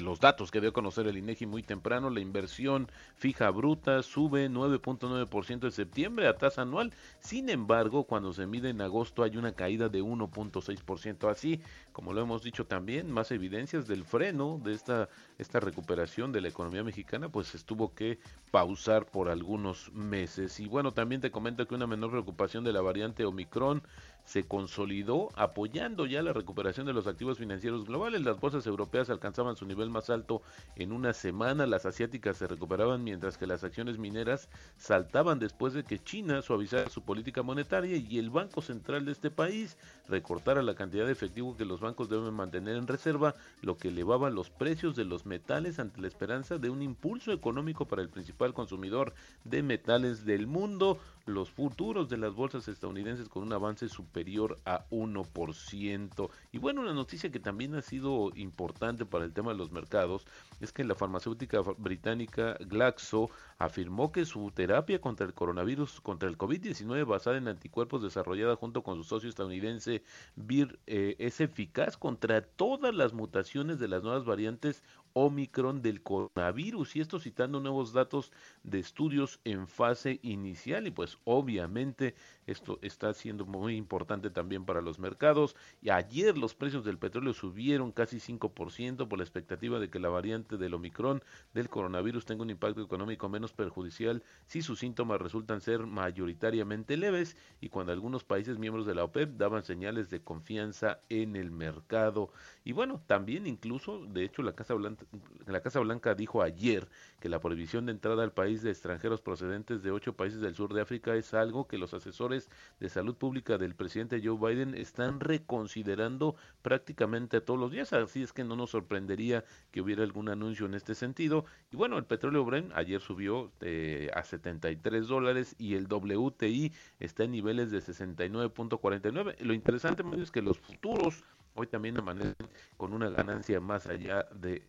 los 0.00 0.20
datos 0.20 0.50
que 0.50 0.58
dio 0.62 0.70
a 0.70 0.72
conocer 0.72 1.06
el 1.06 1.18
INEGI 1.18 1.44
muy 1.44 1.62
temprano. 1.62 2.08
La 2.08 2.20
inversión 2.20 2.90
fija 3.14 3.50
bruta 3.50 4.02
sube 4.02 4.48
9.9% 4.48 5.64
en 5.64 5.70
septiembre 5.70 6.28
a 6.28 6.38
tasa 6.38 6.62
anual. 6.62 6.94
Sin 7.20 7.50
embargo, 7.50 8.04
cuando 8.04 8.32
se 8.32 8.46
mide 8.46 8.70
en 8.70 8.80
agosto 8.80 9.22
hay 9.22 9.36
una 9.36 9.52
caída 9.52 9.90
de 9.90 10.02
1.6%. 10.02 11.30
Así, 11.30 11.60
como 11.92 12.14
lo 12.14 12.22
hemos 12.22 12.42
dicho 12.42 12.64
también, 12.64 13.12
más 13.12 13.30
evidencias 13.32 13.86
del 13.86 14.02
freno 14.02 14.58
de 14.64 14.72
esta, 14.72 15.10
esta 15.36 15.60
recuperación 15.60 16.32
de 16.32 16.40
la 16.40 16.48
economía 16.48 16.82
mexicana, 16.82 17.28
pues 17.28 17.54
estuvo 17.54 17.92
que 17.94 18.18
pausar 18.50 19.04
por 19.04 19.28
algunos 19.28 19.92
meses. 19.92 20.58
Y 20.58 20.68
bueno, 20.68 20.94
también 20.94 21.20
te 21.20 21.30
comento 21.30 21.68
que 21.68 21.74
una 21.74 21.86
menor 21.86 22.12
preocupación 22.12 22.64
de 22.64 22.72
la 22.72 22.80
variante 22.80 23.26
Omicron 23.26 23.82
se 24.26 24.46
consolidó 24.46 25.30
apoyando 25.36 26.04
ya 26.04 26.20
la 26.20 26.32
recuperación 26.32 26.84
de 26.84 26.92
los 26.92 27.06
activos 27.06 27.38
financieros 27.38 27.86
globales. 27.86 28.22
Las 28.22 28.38
bolsas 28.38 28.66
europeas 28.66 29.08
alcanzaban 29.08 29.56
su 29.56 29.66
nivel 29.66 29.88
más 29.88 30.10
alto 30.10 30.42
en 30.74 30.92
una 30.92 31.12
semana, 31.12 31.64
las 31.64 31.86
asiáticas 31.86 32.36
se 32.36 32.48
recuperaban 32.48 33.04
mientras 33.04 33.38
que 33.38 33.46
las 33.46 33.62
acciones 33.62 33.98
mineras 33.98 34.48
saltaban 34.76 35.38
después 35.38 35.72
de 35.72 35.84
que 35.84 36.00
China 36.00 36.42
suavizara 36.42 36.90
su 36.90 37.02
política 37.02 37.42
monetaria 37.42 37.96
y 37.96 38.18
el 38.18 38.30
Banco 38.30 38.60
Central 38.60 39.04
de 39.04 39.12
este 39.12 39.30
país 39.30 39.78
recortara 40.08 40.62
la 40.62 40.74
cantidad 40.74 41.06
de 41.06 41.12
efectivo 41.12 41.56
que 41.56 41.64
los 41.64 41.80
bancos 41.80 42.08
deben 42.08 42.34
mantener 42.34 42.76
en 42.76 42.88
reserva, 42.88 43.34
lo 43.62 43.78
que 43.78 43.88
elevaba 43.88 44.30
los 44.30 44.50
precios 44.50 44.96
de 44.96 45.04
los 45.04 45.24
metales 45.24 45.78
ante 45.78 46.00
la 46.00 46.08
esperanza 46.08 46.58
de 46.58 46.68
un 46.68 46.82
impulso 46.82 47.32
económico 47.32 47.86
para 47.86 48.02
el 48.02 48.08
principal 48.08 48.52
consumidor 48.54 49.14
de 49.44 49.62
metales 49.62 50.24
del 50.24 50.48
mundo 50.48 50.98
los 51.26 51.50
futuros 51.50 52.08
de 52.08 52.18
las 52.18 52.34
bolsas 52.34 52.68
estadounidenses 52.68 53.28
con 53.28 53.42
un 53.42 53.52
avance 53.52 53.88
superior 53.88 54.15
a 54.64 54.84
1%. 54.90 56.30
Y 56.52 56.58
bueno, 56.58 56.80
una 56.80 56.94
noticia 56.94 57.30
que 57.30 57.40
también 57.40 57.74
ha 57.74 57.82
sido 57.82 58.30
importante 58.34 59.04
para 59.04 59.24
el 59.24 59.32
tema 59.32 59.52
de 59.52 59.58
los 59.58 59.72
mercados 59.72 60.26
es 60.60 60.72
que 60.72 60.84
la 60.84 60.94
farmacéutica 60.94 61.60
británica 61.78 62.56
Glaxo 62.60 63.30
afirmó 63.58 64.12
que 64.12 64.24
su 64.24 64.50
terapia 64.50 65.00
contra 65.00 65.26
el 65.26 65.34
coronavirus, 65.34 66.00
contra 66.00 66.28
el 66.28 66.38
COVID-19 66.38 67.06
basada 67.06 67.36
en 67.36 67.48
anticuerpos 67.48 68.02
desarrollada 68.02 68.56
junto 68.56 68.82
con 68.82 68.96
su 68.96 69.04
socio 69.04 69.28
estadounidense 69.28 70.02
Vir 70.34 70.78
eh, 70.86 71.16
es 71.18 71.40
eficaz 71.40 71.96
contra 71.96 72.42
todas 72.42 72.94
las 72.94 73.12
mutaciones 73.12 73.78
de 73.78 73.88
las 73.88 74.02
nuevas 74.02 74.24
variantes 74.24 74.82
Omicron 75.18 75.80
del 75.80 76.02
coronavirus 76.02 76.94
y 76.94 77.00
esto 77.00 77.18
citando 77.18 77.58
nuevos 77.58 77.94
datos 77.94 78.32
de 78.64 78.80
estudios 78.80 79.40
en 79.44 79.66
fase 79.66 80.20
inicial 80.22 80.86
y 80.86 80.90
pues 80.90 81.16
obviamente 81.24 82.14
esto 82.46 82.78
está 82.82 83.14
siendo 83.14 83.46
muy 83.46 83.76
importante 83.76 84.28
también 84.28 84.66
para 84.66 84.82
los 84.82 84.98
mercados. 84.98 85.56
Y 85.80 85.88
ayer 85.88 86.36
los 86.36 86.54
precios 86.54 86.84
del 86.84 86.98
petróleo 86.98 87.32
subieron 87.32 87.92
casi 87.92 88.18
5% 88.18 89.08
por 89.08 89.18
la 89.18 89.24
expectativa 89.24 89.78
de 89.78 89.88
que 89.88 89.98
la 89.98 90.10
variante 90.10 90.45
del 90.48 90.74
Omicron 90.74 91.20
del 91.52 91.68
coronavirus 91.68 92.24
tenga 92.24 92.42
un 92.42 92.50
impacto 92.50 92.80
económico 92.80 93.28
menos 93.28 93.52
perjudicial 93.52 94.22
si 94.46 94.62
sus 94.62 94.78
síntomas 94.78 95.20
resultan 95.20 95.60
ser 95.60 95.86
mayoritariamente 95.86 96.96
leves 96.96 97.36
y 97.60 97.68
cuando 97.68 97.92
algunos 97.92 98.22
países 98.22 98.58
miembros 98.58 98.86
de 98.86 98.94
la 98.94 99.02
OPEP 99.02 99.36
daban 99.36 99.64
señales 99.64 100.10
de 100.10 100.22
confianza 100.22 101.00
en 101.08 101.34
el 101.34 101.50
mercado. 101.50 102.30
Y 102.64 102.72
bueno, 102.72 103.02
también 103.06 103.46
incluso, 103.46 104.06
de 104.06 104.24
hecho, 104.24 104.42
la 104.42 104.54
Casa 104.54 104.74
Blanca, 104.74 105.04
la 105.46 105.60
Casa 105.60 105.80
Blanca 105.80 106.14
dijo 106.14 106.42
ayer 106.42 106.88
que 107.18 107.28
la 107.28 107.40
prohibición 107.40 107.86
de 107.86 107.92
entrada 107.92 108.22
al 108.22 108.32
país 108.32 108.62
de 108.62 108.70
extranjeros 108.70 109.20
procedentes 109.20 109.82
de 109.82 109.90
ocho 109.90 110.14
países 110.14 110.40
del 110.40 110.54
sur 110.54 110.72
de 110.72 110.82
África 110.82 111.16
es 111.16 111.34
algo 111.34 111.66
que 111.66 111.78
los 111.78 111.94
asesores 111.94 112.50
de 112.78 112.88
salud 112.88 113.16
pública 113.16 113.58
del 113.58 113.74
presidente 113.74 114.20
Joe 114.22 114.36
Biden 114.38 114.74
están 114.74 115.20
reconsiderando 115.20 116.36
prácticamente 116.62 117.40
todos 117.40 117.58
los 117.58 117.70
días, 117.70 117.92
así 117.92 118.22
es 118.22 118.32
que 118.32 118.44
no 118.44 118.56
nos 118.56 118.70
sorprendería 118.70 119.44
que 119.70 119.80
hubiera 119.80 120.02
algún 120.02 120.28
anuncio 120.36 120.66
en 120.66 120.74
este 120.74 120.94
sentido. 120.94 121.44
Y 121.72 121.76
bueno, 121.76 121.98
el 121.98 122.04
petróleo 122.04 122.44
Brent 122.44 122.72
ayer 122.74 123.00
subió 123.00 123.50
eh, 123.60 124.10
a 124.14 124.22
73 124.22 125.06
dólares 125.06 125.54
y 125.58 125.74
el 125.74 125.86
WTI 125.86 126.72
está 127.00 127.24
en 127.24 127.32
niveles 127.32 127.70
de 127.70 127.78
69.49. 127.78 129.38
Lo 129.40 129.54
interesante 129.54 130.04
es 130.20 130.30
que 130.30 130.42
los 130.42 130.58
futuros 130.58 131.24
hoy 131.54 131.66
también 131.66 131.98
amanecen 131.98 132.34
con 132.76 132.92
una 132.92 133.10
ganancia 133.10 133.60
más 133.60 133.86
allá 133.86 134.26
de 134.34 134.62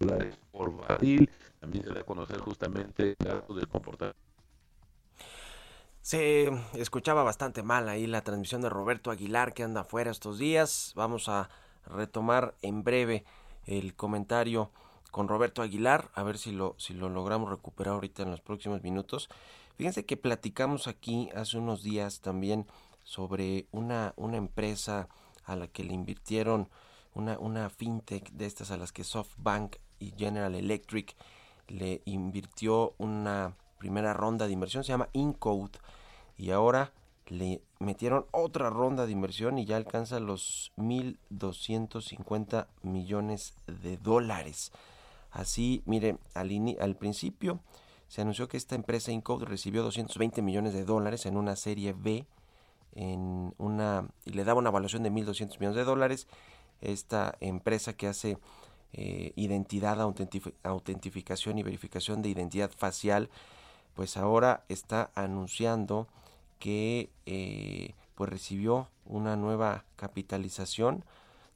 dólares 0.00 0.38
por 0.52 0.76
barril. 0.76 1.30
También 1.60 1.84
se 1.84 1.94
da 1.94 2.00
a 2.00 2.04
conocer 2.04 2.38
justamente 2.38 3.16
el 3.18 3.26
dato 3.26 3.54
del 3.54 3.68
comportamiento 3.68 4.28
se 6.08 6.50
escuchaba 6.72 7.22
bastante 7.22 7.62
mal 7.62 7.86
ahí 7.86 8.06
la 8.06 8.22
transmisión 8.22 8.62
de 8.62 8.70
Roberto 8.70 9.10
Aguilar 9.10 9.52
que 9.52 9.62
anda 9.62 9.82
afuera 9.82 10.10
estos 10.10 10.38
días. 10.38 10.94
Vamos 10.96 11.28
a 11.28 11.50
retomar 11.84 12.54
en 12.62 12.82
breve 12.82 13.26
el 13.66 13.94
comentario 13.94 14.70
con 15.10 15.28
Roberto 15.28 15.62
Aguilar, 15.62 16.10
a 16.14 16.22
ver 16.22 16.38
si 16.38 16.52
lo, 16.52 16.74
si 16.78 16.94
lo 16.94 17.08
logramos 17.08 17.50
recuperar 17.50 17.94
ahorita 17.94 18.22
en 18.22 18.30
los 18.30 18.40
próximos 18.40 18.82
minutos. 18.82 19.28
Fíjense 19.76 20.04
que 20.04 20.16
platicamos 20.16 20.88
aquí 20.88 21.30
hace 21.34 21.58
unos 21.58 21.82
días 21.82 22.20
también 22.20 22.66
sobre 23.04 23.66
una, 23.70 24.12
una 24.16 24.36
empresa 24.36 25.08
a 25.44 25.56
la 25.56 25.68
que 25.68 25.84
le 25.84 25.94
invirtieron 25.94 26.68
una, 27.14 27.38
una 27.38 27.70
fintech 27.70 28.30
de 28.32 28.46
estas 28.46 28.70
a 28.70 28.76
las 28.76 28.92
que 28.92 29.04
SoftBank 29.04 29.76
y 29.98 30.12
General 30.16 30.54
Electric 30.54 31.16
le 31.68 32.02
invirtió 32.04 32.94
una 32.98 33.56
primera 33.78 34.12
ronda 34.12 34.46
de 34.46 34.52
inversión, 34.52 34.84
se 34.84 34.90
llama 34.90 35.08
Incode, 35.12 35.78
y 36.36 36.50
ahora 36.50 36.92
le 37.26 37.62
metieron 37.78 38.26
otra 38.30 38.70
ronda 38.70 39.06
de 39.06 39.12
inversión 39.12 39.58
y 39.58 39.64
ya 39.64 39.76
alcanza 39.76 40.18
los 40.20 40.72
1.250 40.76 42.66
millones 42.82 43.54
de 43.66 43.96
dólares. 43.98 44.72
Así, 45.30 45.82
mire, 45.86 46.18
al, 46.34 46.50
al 46.80 46.96
principio 46.96 47.60
se 48.08 48.22
anunció 48.22 48.48
que 48.48 48.56
esta 48.56 48.74
empresa 48.74 49.12
Incode 49.12 49.44
recibió 49.44 49.82
220 49.82 50.40
millones 50.42 50.72
de 50.72 50.84
dólares 50.84 51.26
en 51.26 51.36
una 51.36 51.56
serie 51.56 51.92
B 51.92 52.26
en 52.92 53.54
una 53.58 54.08
y 54.24 54.30
le 54.30 54.44
daba 54.44 54.58
una 54.58 54.70
evaluación 54.70 55.02
de 55.02 55.10
1.200 55.10 55.58
millones 55.60 55.76
de 55.76 55.84
dólares. 55.84 56.26
Esta 56.80 57.36
empresa 57.40 57.92
que 57.92 58.06
hace 58.06 58.38
eh, 58.92 59.32
identidad, 59.36 60.00
autentificación 60.00 61.58
y 61.58 61.62
verificación 61.62 62.22
de 62.22 62.30
identidad 62.30 62.70
facial, 62.70 63.28
pues 63.94 64.16
ahora 64.16 64.64
está 64.68 65.10
anunciando 65.14 66.08
que 66.58 67.10
eh, 67.26 67.94
pues 68.14 68.30
recibió 68.30 68.88
una 69.04 69.36
nueva 69.36 69.84
capitalización 69.96 71.04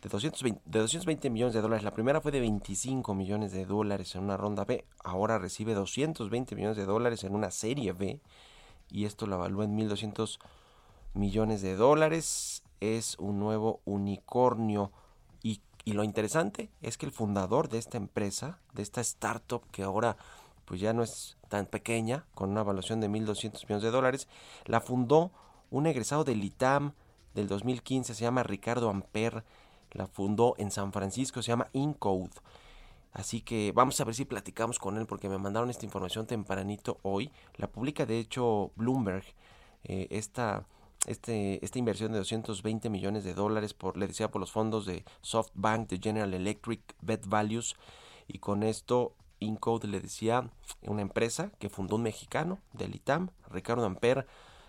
de 0.02 0.08
220, 0.08 0.60
de 0.64 0.78
220 0.80 1.30
millones 1.30 1.54
de 1.54 1.60
dólares. 1.60 1.84
La 1.84 1.92
primera 1.92 2.20
fue 2.20 2.32
de 2.32 2.40
25 2.40 3.14
millones 3.14 3.52
de 3.52 3.64
dólares 3.64 4.14
en 4.16 4.24
una 4.24 4.36
ronda 4.36 4.64
B. 4.64 4.84
Ahora 5.04 5.38
recibe 5.38 5.74
220 5.74 6.56
millones 6.56 6.76
de 6.76 6.84
dólares 6.84 7.22
en 7.22 7.34
una 7.34 7.52
serie 7.52 7.92
B. 7.92 8.20
Y 8.90 9.04
esto 9.04 9.26
lo 9.26 9.36
evalúa 9.36 9.64
en 9.64 9.78
1.200 9.78 10.38
millones 11.14 11.62
de 11.62 11.76
dólares. 11.76 12.64
Es 12.80 13.16
un 13.20 13.38
nuevo 13.38 13.80
unicornio. 13.84 14.90
Y, 15.40 15.60
y 15.84 15.92
lo 15.92 16.02
interesante 16.02 16.68
es 16.82 16.98
que 16.98 17.06
el 17.06 17.12
fundador 17.12 17.68
de 17.68 17.78
esta 17.78 17.96
empresa, 17.96 18.58
de 18.74 18.82
esta 18.82 19.00
startup 19.00 19.62
que 19.70 19.84
ahora 19.84 20.16
pues 20.64 20.80
ya 20.80 20.92
no 20.92 21.02
es 21.02 21.36
tan 21.48 21.66
pequeña, 21.66 22.24
con 22.34 22.50
una 22.50 22.62
evaluación 22.62 23.00
de 23.00 23.08
1.200 23.08 23.62
millones 23.64 23.82
de 23.82 23.90
dólares, 23.90 24.28
la 24.64 24.80
fundó 24.80 25.30
un 25.70 25.86
egresado 25.86 26.24
del 26.24 26.42
ITAM 26.42 26.94
del 27.34 27.48
2015, 27.48 28.14
se 28.14 28.20
llama 28.22 28.42
Ricardo 28.42 28.88
Amper, 28.88 29.44
la 29.92 30.06
fundó 30.06 30.54
en 30.58 30.70
San 30.70 30.92
Francisco, 30.92 31.42
se 31.42 31.48
llama 31.48 31.68
Incode. 31.72 32.30
Así 33.12 33.42
que 33.42 33.72
vamos 33.74 34.00
a 34.00 34.04
ver 34.04 34.14
si 34.14 34.24
platicamos 34.24 34.78
con 34.78 34.96
él 34.96 35.06
porque 35.06 35.28
me 35.28 35.38
mandaron 35.38 35.70
esta 35.70 35.84
información 35.84 36.26
tempranito 36.26 36.98
hoy. 37.02 37.30
La 37.56 37.66
publica 37.66 38.06
de 38.06 38.18
hecho 38.18 38.72
Bloomberg. 38.76 39.24
Eh, 39.84 40.06
esta, 40.10 40.64
este, 41.06 41.62
esta 41.64 41.78
inversión 41.78 42.12
de 42.12 42.18
220 42.18 42.88
millones 42.88 43.24
de 43.24 43.34
dólares 43.34 43.74
por, 43.74 43.96
le 43.96 44.06
decía, 44.06 44.30
por 44.30 44.40
los 44.40 44.52
fondos 44.52 44.86
de 44.86 45.04
SoftBank, 45.20 45.88
de 45.88 45.98
General 45.98 46.32
Electric, 46.32 46.80
Bet 47.02 47.26
Values. 47.26 47.76
Y 48.28 48.38
con 48.38 48.62
esto 48.62 49.14
Incode 49.40 49.88
le 49.88 50.00
decía, 50.00 50.48
una 50.82 51.02
empresa 51.02 51.50
que 51.58 51.68
fundó 51.68 51.96
un 51.96 52.02
mexicano 52.02 52.60
del 52.72 52.94
ITAM, 52.94 53.30
Ricardo 53.50 53.84
Amper, 53.84 54.26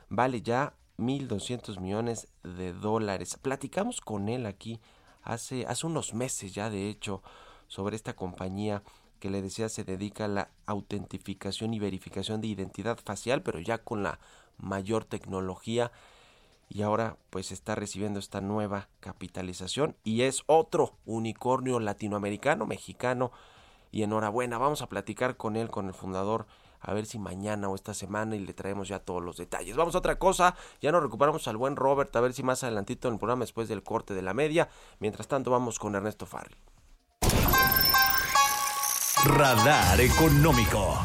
vale 0.10 0.42
ya 0.42 0.74
1.200 0.98 1.80
millones 1.80 2.28
de 2.44 2.74
dólares. 2.74 3.38
Platicamos 3.42 4.02
con 4.02 4.28
él 4.28 4.46
aquí 4.46 4.82
hace, 5.24 5.66
hace 5.66 5.88
unos 5.88 6.14
meses 6.14 6.54
ya, 6.54 6.70
de 6.70 6.90
hecho, 6.90 7.22
sobre 7.68 7.96
esta 7.96 8.16
compañía 8.16 8.84
que 9.20 9.30
le 9.30 9.42
decía 9.42 9.70
se 9.70 9.86
dedica 9.86 10.26
a 10.26 10.28
la 10.28 10.50
autentificación 10.66 11.74
y 11.74 11.80
verificación 11.80 12.42
de 12.42 12.48
identidad 12.48 13.00
facial, 13.04 13.42
pero 13.42 13.60
ya 13.60 13.78
con 13.78 14.04
la 14.04 14.20
mayor 14.58 15.06
tecnología. 15.06 15.92
Y 16.68 16.82
ahora 16.82 17.18
pues 17.30 17.52
está 17.52 17.76
recibiendo 17.76 18.20
esta 18.20 18.42
nueva 18.42 18.90
capitalización 19.00 19.96
y 20.04 20.24
es 20.24 20.44
otro 20.46 20.98
unicornio 21.06 21.80
latinoamericano, 21.80 22.66
mexicano. 22.66 23.32
Y 23.92 24.04
enhorabuena, 24.04 24.58
vamos 24.58 24.82
a 24.82 24.90
platicar 24.90 25.38
con 25.38 25.56
él, 25.56 25.70
con 25.70 25.88
el 25.88 25.94
fundador 25.94 26.48
a 26.84 26.94
ver 26.94 27.06
si 27.06 27.18
mañana 27.18 27.70
o 27.70 27.76
esta 27.76 27.94
semana 27.94 28.36
y 28.36 28.40
le 28.40 28.54
traemos 28.54 28.90
ya 28.90 29.00
todos 29.00 29.24
los 29.24 29.38
detalles. 29.38 29.76
Vamos 29.76 29.96
a 29.96 30.00
otra 30.00 30.20
cosa, 30.20 30.56
ya 30.82 30.92
nos 30.92 31.02
recuperamos 31.02 31.48
al 31.48 31.58
buen 31.58 31.76
Robert, 31.76 32.14
a 32.16 32.22
ver 32.22 32.34
si 32.34 32.44
más 32.44 32.64
adelantito 32.64 33.08
en 33.08 33.16
el 33.16 33.20
programa 33.20 33.44
después 33.44 33.70
del 33.70 33.84
corte 33.84 34.14
de 34.14 34.22
la 34.22 34.34
media. 34.34 34.70
Mientras 35.00 35.28
tanto 35.28 35.50
vamos 35.50 35.80
con 35.80 35.96
Ernesto 35.96 36.26
Farrell. 36.26 36.58
Radar 39.26 40.02
económico. 40.02 41.00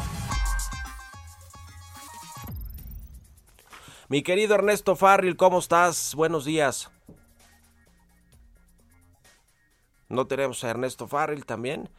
Mi 4.09 4.23
querido 4.23 4.55
Ernesto 4.55 4.95
Farril, 4.95 5.37
¿cómo 5.37 5.59
estás? 5.59 6.15
Buenos 6.15 6.43
días. 6.43 6.91
No 10.09 10.25
tenemos 10.25 10.63
a 10.63 10.71
Ernesto 10.71 11.07
Farril 11.07 11.45
también. 11.45 11.89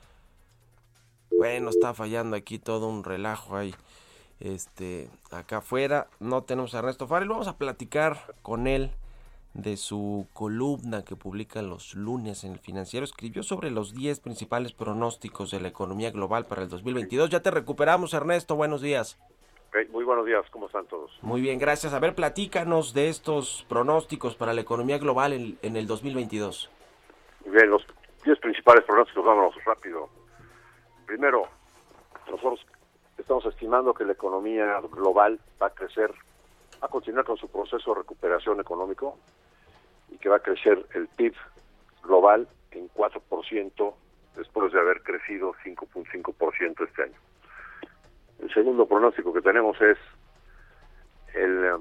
Bueno, 1.40 1.70
está 1.70 1.94
fallando 1.94 2.36
aquí 2.36 2.58
todo 2.58 2.86
un 2.86 3.02
relajo 3.02 3.56
ahí. 3.56 3.74
Este, 4.40 5.08
acá 5.30 5.56
afuera 5.56 6.06
no 6.20 6.42
tenemos 6.42 6.74
a 6.74 6.80
Ernesto 6.80 7.06
Farrell. 7.06 7.30
Vamos 7.30 7.48
a 7.48 7.56
platicar 7.56 8.18
con 8.42 8.66
él 8.66 8.90
de 9.54 9.78
su 9.78 10.26
columna 10.34 11.02
que 11.02 11.16
publica 11.16 11.62
los 11.62 11.94
lunes 11.94 12.44
en 12.44 12.52
el 12.52 12.58
financiero. 12.58 13.04
Escribió 13.04 13.42
sobre 13.42 13.70
los 13.70 13.94
10 13.94 14.20
principales 14.20 14.74
pronósticos 14.74 15.50
de 15.50 15.60
la 15.60 15.68
economía 15.68 16.10
global 16.10 16.44
para 16.44 16.60
el 16.60 16.68
2022. 16.68 17.30
Ya 17.30 17.40
te 17.40 17.50
recuperamos, 17.50 18.12
Ernesto. 18.12 18.54
Buenos 18.54 18.82
días. 18.82 19.18
muy 19.92 20.04
buenos 20.04 20.26
días, 20.26 20.44
¿cómo 20.50 20.66
están 20.66 20.84
todos? 20.88 21.10
Muy 21.22 21.40
bien, 21.40 21.58
gracias. 21.58 21.94
A 21.94 22.00
ver, 22.00 22.14
platícanos 22.14 22.92
de 22.92 23.08
estos 23.08 23.64
pronósticos 23.66 24.34
para 24.34 24.52
la 24.52 24.60
economía 24.60 24.98
global 24.98 25.32
en, 25.32 25.58
en 25.62 25.76
el 25.78 25.86
2022. 25.86 26.68
Bien, 27.46 27.70
los 27.70 27.82
10 28.26 28.38
principales 28.40 28.84
pronósticos, 28.84 29.24
vámonos 29.24 29.54
rápido. 29.64 30.19
Primero, 31.10 31.42
nosotros 32.30 32.64
estamos 33.18 33.44
estimando 33.44 33.92
que 33.92 34.04
la 34.04 34.12
economía 34.12 34.80
global 34.92 35.40
va 35.60 35.66
a 35.66 35.70
crecer, 35.70 36.12
va 36.80 36.86
a 36.86 36.88
continuar 36.88 37.24
con 37.24 37.36
su 37.36 37.48
proceso 37.50 37.92
de 37.92 38.02
recuperación 38.02 38.60
económico 38.60 39.18
y 40.08 40.18
que 40.18 40.28
va 40.28 40.36
a 40.36 40.38
crecer 40.38 40.86
el 40.94 41.08
PIB 41.08 41.34
global 42.04 42.46
en 42.70 42.88
4% 42.90 43.94
después 44.36 44.72
de 44.72 44.78
haber 44.78 45.02
crecido 45.02 45.52
5.5% 45.64 46.88
este 46.88 47.02
año. 47.02 47.18
El 48.38 48.54
segundo 48.54 48.86
pronóstico 48.86 49.32
que 49.32 49.42
tenemos 49.42 49.80
es 49.80 49.98
el 51.34 51.64
eh, 51.64 51.76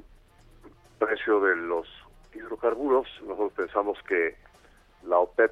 precio 0.98 1.39
de 1.39 1.56
los 1.56 1.88
hidrocarburos. 2.34 3.08
Nosotros 3.22 3.54
pensamos 3.54 4.00
que 4.08 4.38
la 5.04 5.20
OPEP 5.20 5.52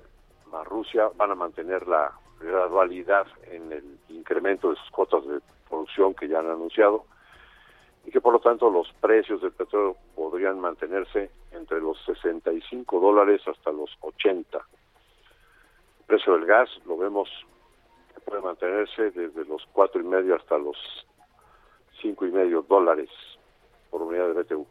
más 0.51 0.65
Rusia 0.65 1.11
van 1.15 1.29
a 1.29 1.35
mantener 1.35 1.87
la 1.87 2.11
gradualidad 2.39 3.27
en 3.51 3.71
el 3.71 3.99
incremento 4.09 4.69
de 4.69 4.75
sus 4.77 4.89
cuotas 4.91 5.25
de 5.27 5.39
producción 5.69 6.13
que 6.13 6.27
ya 6.27 6.39
han 6.39 6.49
anunciado 6.49 7.05
y 8.05 8.11
que 8.11 8.21
por 8.21 8.33
lo 8.33 8.39
tanto 8.39 8.69
los 8.69 8.91
precios 9.01 9.41
del 9.41 9.51
petróleo 9.51 9.97
podrían 10.15 10.59
mantenerse 10.59 11.29
entre 11.51 11.81
los 11.81 11.97
65 12.05 12.99
dólares 12.99 13.41
hasta 13.47 13.71
los 13.71 13.89
80. 14.01 14.57
El 14.57 16.05
precio 16.05 16.33
del 16.33 16.45
gas 16.45 16.69
lo 16.85 16.97
vemos 16.97 17.29
que 18.13 18.21
puede 18.21 18.41
mantenerse 18.41 19.11
desde 19.11 19.45
los 19.45 19.65
cuatro 19.73 19.99
y 19.99 20.05
medio 20.05 20.35
hasta 20.35 20.57
los 20.57 20.77
cinco 22.01 22.25
y 22.25 22.31
medio 22.31 22.61
dólares 22.61 23.09
por 23.89 24.01
unidad 24.01 24.27
de 24.27 24.43
BTU. 24.43 24.65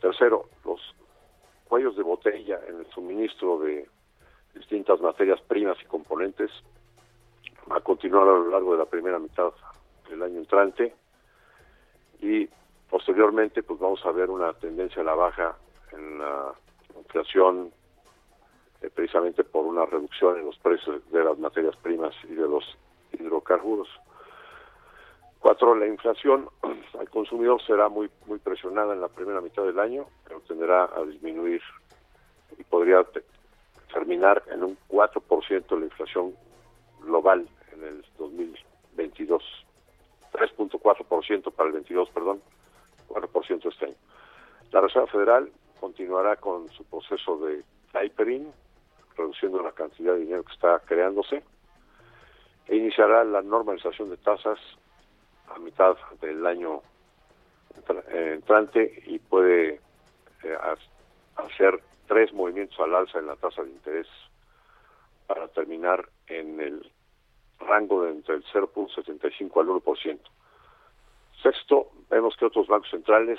Tercero, 0.00 0.48
los 0.64 0.80
cuellos 1.68 1.96
de 1.96 2.02
botella 2.02 2.60
en 2.68 2.78
el 2.78 2.86
suministro 2.90 3.58
de 3.58 3.88
distintas 4.54 5.00
materias 5.00 5.40
primas 5.42 5.76
y 5.82 5.86
componentes 5.86 6.50
a 7.70 7.80
continuar 7.80 8.22
a 8.22 8.32
lo 8.32 8.50
largo 8.50 8.72
de 8.72 8.78
la 8.78 8.86
primera 8.86 9.18
mitad 9.18 9.52
del 10.08 10.22
año 10.22 10.38
entrante 10.38 10.94
y 12.20 12.48
posteriormente 12.88 13.62
pues 13.62 13.78
vamos 13.78 14.04
a 14.04 14.12
ver 14.12 14.30
una 14.30 14.52
tendencia 14.54 15.02
a 15.02 15.04
la 15.04 15.14
baja 15.14 15.56
en 15.92 16.18
la 16.18 16.54
inflación 16.96 17.72
eh, 18.80 18.90
precisamente 18.94 19.44
por 19.44 19.64
una 19.66 19.86
reducción 19.86 20.38
en 20.38 20.46
los 20.46 20.58
precios 20.58 21.08
de 21.10 21.24
las 21.24 21.38
materias 21.38 21.76
primas 21.76 22.14
y 22.24 22.34
de 22.34 22.48
los 22.48 22.64
hidrocarburos. 23.12 23.88
Cuatro, 25.40 25.74
la 25.74 25.86
inflación 25.86 26.48
al 26.98 27.08
consumidor 27.10 27.62
será 27.62 27.88
muy 27.88 28.10
muy 28.26 28.38
presionada 28.38 28.94
en 28.94 29.00
la 29.00 29.08
primera 29.08 29.40
mitad 29.40 29.64
del 29.64 29.78
año, 29.78 30.06
pero 30.24 30.40
tenderá 30.40 30.84
a 30.84 31.02
disminuir 31.04 31.62
y 32.56 32.64
podría 32.64 33.04
terminar 33.92 34.42
en 34.50 34.64
un 34.64 34.78
4% 34.88 35.78
la 35.78 35.84
inflación 35.84 36.34
global 37.00 37.48
en 39.18 39.24
el 39.24 39.28
2022. 39.28 39.42
3.4% 40.32 41.52
para 41.52 41.68
el 41.68 41.72
22, 41.74 42.10
perdón, 42.10 42.42
4% 43.08 43.68
este 43.72 43.86
año. 43.86 43.94
La 44.70 44.80
Reserva 44.80 45.06
Federal 45.06 45.50
continuará 45.80 46.36
con 46.36 46.68
su 46.70 46.84
proceso 46.84 47.38
de 47.38 47.64
tapering, 47.92 48.52
reduciendo 49.16 49.62
la 49.62 49.72
cantidad 49.72 50.12
de 50.12 50.20
dinero 50.20 50.44
que 50.44 50.52
está 50.52 50.80
creándose, 50.80 51.42
e 52.66 52.76
iniciará 52.76 53.24
la 53.24 53.40
normalización 53.40 54.10
de 54.10 54.18
tasas 54.18 54.58
a 55.48 55.58
mitad 55.58 55.96
del 56.20 56.46
año 56.46 56.82
eh, 58.10 58.32
entrante 58.34 59.02
y 59.06 59.18
puede 59.18 59.80
eh, 60.44 60.58
hacer 61.36 61.80
tres 62.06 62.32
movimientos 62.34 62.78
al 62.80 62.94
alza 62.94 63.18
en 63.18 63.26
la 63.26 63.36
tasa 63.36 63.62
de 63.62 63.70
interés 63.70 64.06
para 65.26 65.48
terminar 65.48 66.08
en 66.26 66.60
el 66.60 66.92
rango 67.58 68.04
de 68.04 68.12
entre 68.12 68.36
el 68.36 68.44
0.75 68.44 69.60
al 69.60 69.68
1%. 69.68 70.18
Sexto, 71.42 71.88
vemos 72.10 72.36
que 72.36 72.46
otros 72.46 72.66
bancos 72.66 72.90
centrales 72.90 73.38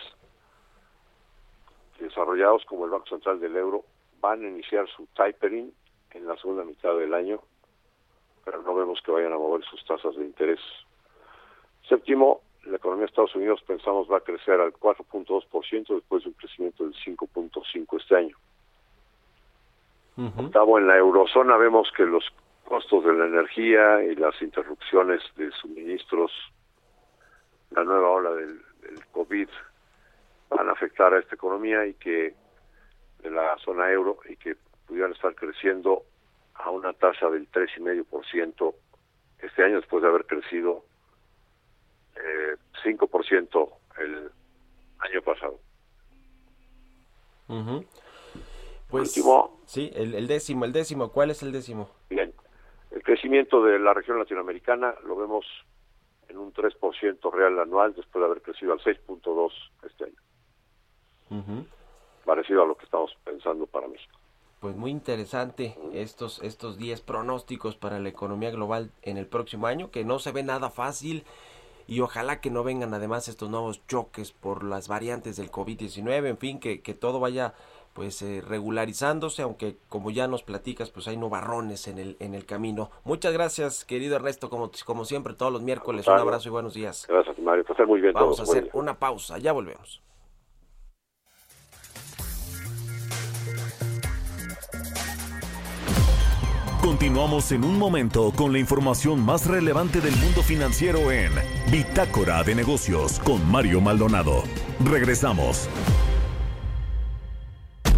desarrollados 2.00 2.64
como 2.66 2.86
el 2.86 2.92
Banco 2.92 3.08
Central 3.08 3.40
del 3.40 3.56
Euro 3.58 3.84
van 4.22 4.44
a 4.44 4.48
iniciar 4.48 4.88
su 4.88 5.06
tapering 5.08 5.74
en 6.12 6.28
la 6.28 6.38
segunda 6.38 6.64
mitad 6.64 6.96
del 6.98 7.14
año, 7.14 7.42
pero 8.46 8.62
no 8.62 8.74
vemos 8.74 9.02
que 9.02 9.12
vayan 9.12 9.34
a 9.34 9.38
mover 9.38 9.64
sus 9.66 9.84
tasas 9.86 10.16
de 10.16 10.26
interés. 10.26 10.60
Séptimo, 11.88 12.42
la 12.66 12.78
economía 12.78 13.06
de 13.06 13.10
Estados 13.10 13.36
Unidos 13.36 13.62
pensamos 13.66 14.10
va 14.12 14.18
a 14.18 14.22
crecer 14.22 14.60
al 14.60 14.74
4.2% 14.74 15.96
después 15.96 16.24
de 16.24 16.30
un 16.30 16.36
crecimiento 16.36 16.84
del 16.84 16.94
5.5% 16.96 18.02
este 18.02 18.16
año. 18.16 18.38
Octavo, 20.38 20.78
en 20.78 20.88
la 20.88 20.98
eurozona 20.98 21.56
vemos 21.56 21.90
que 21.96 22.04
los 22.04 22.26
costos 22.70 23.04
de 23.04 23.14
la 23.14 23.26
energía 23.26 24.04
y 24.04 24.16
las 24.16 24.40
interrupciones 24.44 25.22
de 25.36 25.52
suministros, 25.52 26.32
la 27.72 27.84
nueva 27.84 28.10
ola 28.12 28.32
del, 28.32 28.62
del 28.82 29.06
COVID 29.08 29.50
van 30.52 30.70
a 30.70 30.74
afectar 30.74 31.12
a 31.14 31.20
esta 31.20 31.34
economía 31.34 31.86
y 31.88 31.96
que 31.96 32.36
de 33.24 33.32
la 33.32 33.58
zona 33.66 33.92
euro 33.92 34.20
y 34.30 34.36
que 34.38 34.56
pudieran 34.88 35.12
estar 35.14 35.34
creciendo 35.34 36.04
a 36.54 36.70
una 36.70 36.94
tasa 36.94 37.28
del 37.30 37.50
3,5% 37.52 38.76
este 39.40 39.64
año 39.64 39.78
después 39.78 40.04
de 40.04 40.10
haber 40.10 40.26
crecido 40.26 40.84
eh, 42.16 42.56
5% 42.84 43.70
el 43.98 44.32
año 45.00 45.22
pasado. 45.24 45.60
Pues 48.90 49.18
Último. 49.18 49.60
sí, 49.66 49.92
el, 49.96 50.14
el 50.14 50.28
décimo, 50.28 50.66
el 50.66 50.72
décimo, 50.72 51.12
¿cuál 51.12 51.32
es 51.32 51.42
el 51.42 51.52
décimo? 51.52 51.90
Bien, 52.10 52.29
crecimiento 53.20 53.62
de 53.62 53.78
la 53.80 53.94
región 53.94 54.18
latinoamericana 54.18 54.96
lo 55.06 55.18
vemos 55.18 55.46
en 56.30 56.38
un 56.38 56.54
3% 56.54 57.34
real 57.34 57.60
anual 57.60 57.94
después 57.94 58.22
de 58.22 58.26
haber 58.26 58.42
crecido 58.42 58.72
al 58.72 58.80
6.2 58.80 59.52
este 59.86 60.06
año. 60.06 61.66
Parecido 62.24 62.64
a 62.64 62.66
lo 62.66 62.78
que 62.78 62.86
estamos 62.86 63.12
pensando 63.26 63.66
para 63.68 63.90
México. 63.90 64.18
Pues 64.62 64.76
muy 64.78 64.92
interesante 64.92 65.76
estos 65.94 66.42
estos 66.44 66.78
10 66.78 67.02
pronósticos 67.02 67.76
para 67.76 68.00
la 68.00 68.08
economía 68.08 68.52
global 68.52 68.92
en 69.02 69.18
el 69.18 69.28
próximo 69.28 69.68
año, 69.68 69.92
que 69.92 70.06
no 70.06 70.20
se 70.20 70.32
ve 70.32 70.44
nada 70.44 70.70
fácil 70.70 71.26
y 71.88 72.00
ojalá 72.00 72.40
que 72.40 72.52
no 72.52 72.64
vengan 72.64 72.94
además 72.94 73.28
estos 73.28 73.50
nuevos 73.50 73.86
choques 73.88 74.32
por 74.32 74.64
las 74.64 74.88
variantes 74.88 75.36
del 75.36 75.52
COVID-19, 75.52 76.28
en 76.28 76.38
fin, 76.38 76.60
que, 76.62 76.82
que 76.82 76.94
todo 76.94 77.20
vaya 77.20 77.54
pues 77.94 78.22
eh, 78.22 78.42
regularizándose, 78.46 79.42
aunque 79.42 79.78
como 79.90 80.12
ya 80.12 80.28
nos 80.28 80.44
platicas, 80.44 80.90
pues 80.90 81.08
hay 81.08 81.18
nubarrones 81.18 81.88
en 81.88 82.00
el, 82.00 82.18
en 82.20 82.34
el 82.34 82.46
camino. 82.46 82.92
Muchas 83.04 83.34
gracias, 83.34 83.86
querido 83.86 84.16
Ernesto, 84.16 84.50
como, 84.50 84.72
como 84.86 85.06
siempre, 85.06 85.34
todos 85.34 85.52
los 85.52 85.62
miércoles. 85.62 86.08
Un 86.08 86.20
abrazo 86.20 86.50
y 86.50 86.52
buenos 86.52 86.74
días. 86.74 87.06
Gracias, 87.10 87.38
Mario. 87.40 87.64
Pasar 87.66 87.88
muy 87.88 88.02
bien. 88.02 88.14
Vamos 88.14 88.38
todos. 88.38 88.50
a 88.50 88.52
hacer 88.52 88.70
una 88.74 88.98
pausa, 88.98 89.38
ya 89.38 89.52
volvemos. 89.52 90.02
Continuamos 96.82 97.52
en 97.52 97.66
un 97.66 97.78
momento 97.78 98.32
con 98.36 98.54
la 98.54 98.60
información 98.60 99.24
más 99.24 99.46
relevante 99.48 100.00
del 100.00 100.16
mundo 100.16 100.42
financiero 100.42 101.12
en 101.12 101.32
Bitácora 101.70 102.42
de 102.44 102.56
Negocios 102.56 103.20
con 103.20 103.50
Mario 103.52 103.82
Maldonado. 103.82 104.44
Regresamos. 104.84 105.70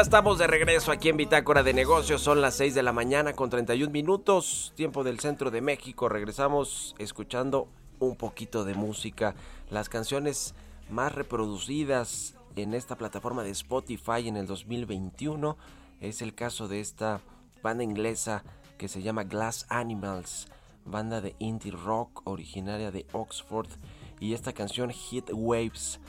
Ya 0.00 0.04
estamos 0.04 0.38
de 0.38 0.46
regreso 0.46 0.92
aquí 0.92 1.10
en 1.10 1.18
Bitácora 1.18 1.62
de 1.62 1.74
Negocios. 1.74 2.22
Son 2.22 2.40
las 2.40 2.54
6 2.54 2.74
de 2.74 2.82
la 2.82 2.94
mañana 2.94 3.34
con 3.34 3.50
31 3.50 3.92
minutos, 3.92 4.72
tiempo 4.74 5.04
del 5.04 5.20
centro 5.20 5.50
de 5.50 5.60
México. 5.60 6.08
Regresamos 6.08 6.94
escuchando 6.98 7.68
un 7.98 8.16
poquito 8.16 8.64
de 8.64 8.72
música. 8.72 9.34
Las 9.68 9.90
canciones 9.90 10.54
más 10.88 11.14
reproducidas 11.14 12.34
en 12.56 12.72
esta 12.72 12.96
plataforma 12.96 13.42
de 13.42 13.50
Spotify 13.50 14.26
en 14.26 14.38
el 14.38 14.46
2021 14.46 15.58
es 16.00 16.22
el 16.22 16.34
caso 16.34 16.66
de 16.66 16.80
esta 16.80 17.20
banda 17.62 17.84
inglesa 17.84 18.42
que 18.78 18.88
se 18.88 19.02
llama 19.02 19.24
Glass 19.24 19.66
Animals, 19.68 20.48
banda 20.86 21.20
de 21.20 21.36
indie 21.38 21.72
rock 21.72 22.22
originaria 22.24 22.90
de 22.90 23.04
Oxford. 23.12 23.68
Y 24.18 24.32
esta 24.32 24.54
canción 24.54 24.88
Hit 24.88 25.28
Waves 25.30 26.00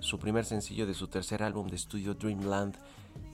su 0.00 0.18
primer 0.18 0.44
sencillo 0.44 0.86
de 0.86 0.94
su 0.94 1.08
tercer 1.08 1.42
álbum 1.42 1.68
de 1.68 1.76
estudio 1.76 2.14
Dreamland, 2.14 2.76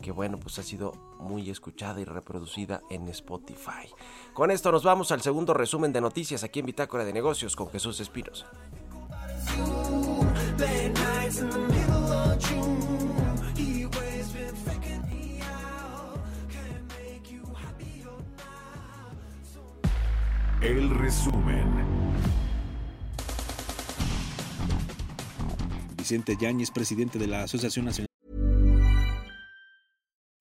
que 0.05 0.13
bueno, 0.13 0.39
pues 0.39 0.59
ha 0.59 0.63
sido 0.63 0.93
muy 1.19 1.49
escuchada 1.49 1.99
y 1.99 2.05
reproducida 2.05 2.83
en 2.91 3.09
Spotify. 3.09 3.89
Con 4.35 4.51
esto 4.51 4.71
nos 4.71 4.85
vamos 4.85 5.11
al 5.13 5.23
segundo 5.23 5.55
resumen 5.55 5.95
de 5.95 6.03
noticias 6.03 6.45
aquí 6.45 6.61
en 6.61 6.67
Bitácora 6.67 7.07
de 7.07 7.15
Negocios 7.15 7.57
con 7.57 7.71
Jesús 7.71 8.01
Espinos. 8.01 8.45
El 20.61 20.91
resumen. 20.91 22.13
Vicente 25.97 26.37
Yáñez, 26.39 26.71
presidente 26.71 27.19
de 27.19 27.27
la 27.27 27.45
Asociación 27.45 27.87
Nacional 27.87 28.14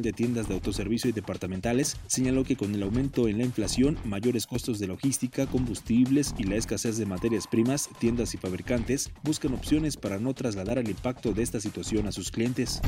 De 0.00 0.12
Tiendas 0.14 0.48
de 0.48 0.54
Autoservicio 0.54 1.10
y 1.10 1.12
Departamentales 1.12 1.98
señaló 2.06 2.44
que 2.44 2.56
con 2.56 2.74
el 2.74 2.82
aumento 2.82 3.28
en 3.28 3.36
la 3.36 3.44
inflación, 3.44 3.98
mayores 4.04 4.46
costos 4.46 4.78
de 4.78 4.86
logística, 4.86 5.46
combustibles 5.46 6.34
y 6.38 6.44
la 6.44 6.56
escasez 6.56 6.96
de 6.96 7.04
materias 7.04 7.46
primas, 7.46 7.90
tiendas 7.98 8.32
y 8.32 8.38
fabricantes 8.38 9.10
buscan 9.22 9.52
opciones 9.52 9.98
para 9.98 10.18
no 10.18 10.32
trasladar 10.32 10.78
el 10.78 10.88
impacto 10.88 11.34
de 11.34 11.42
esta 11.42 11.60
situación 11.60 12.06
a 12.06 12.12
sus 12.12 12.30
clientes. 12.30 12.80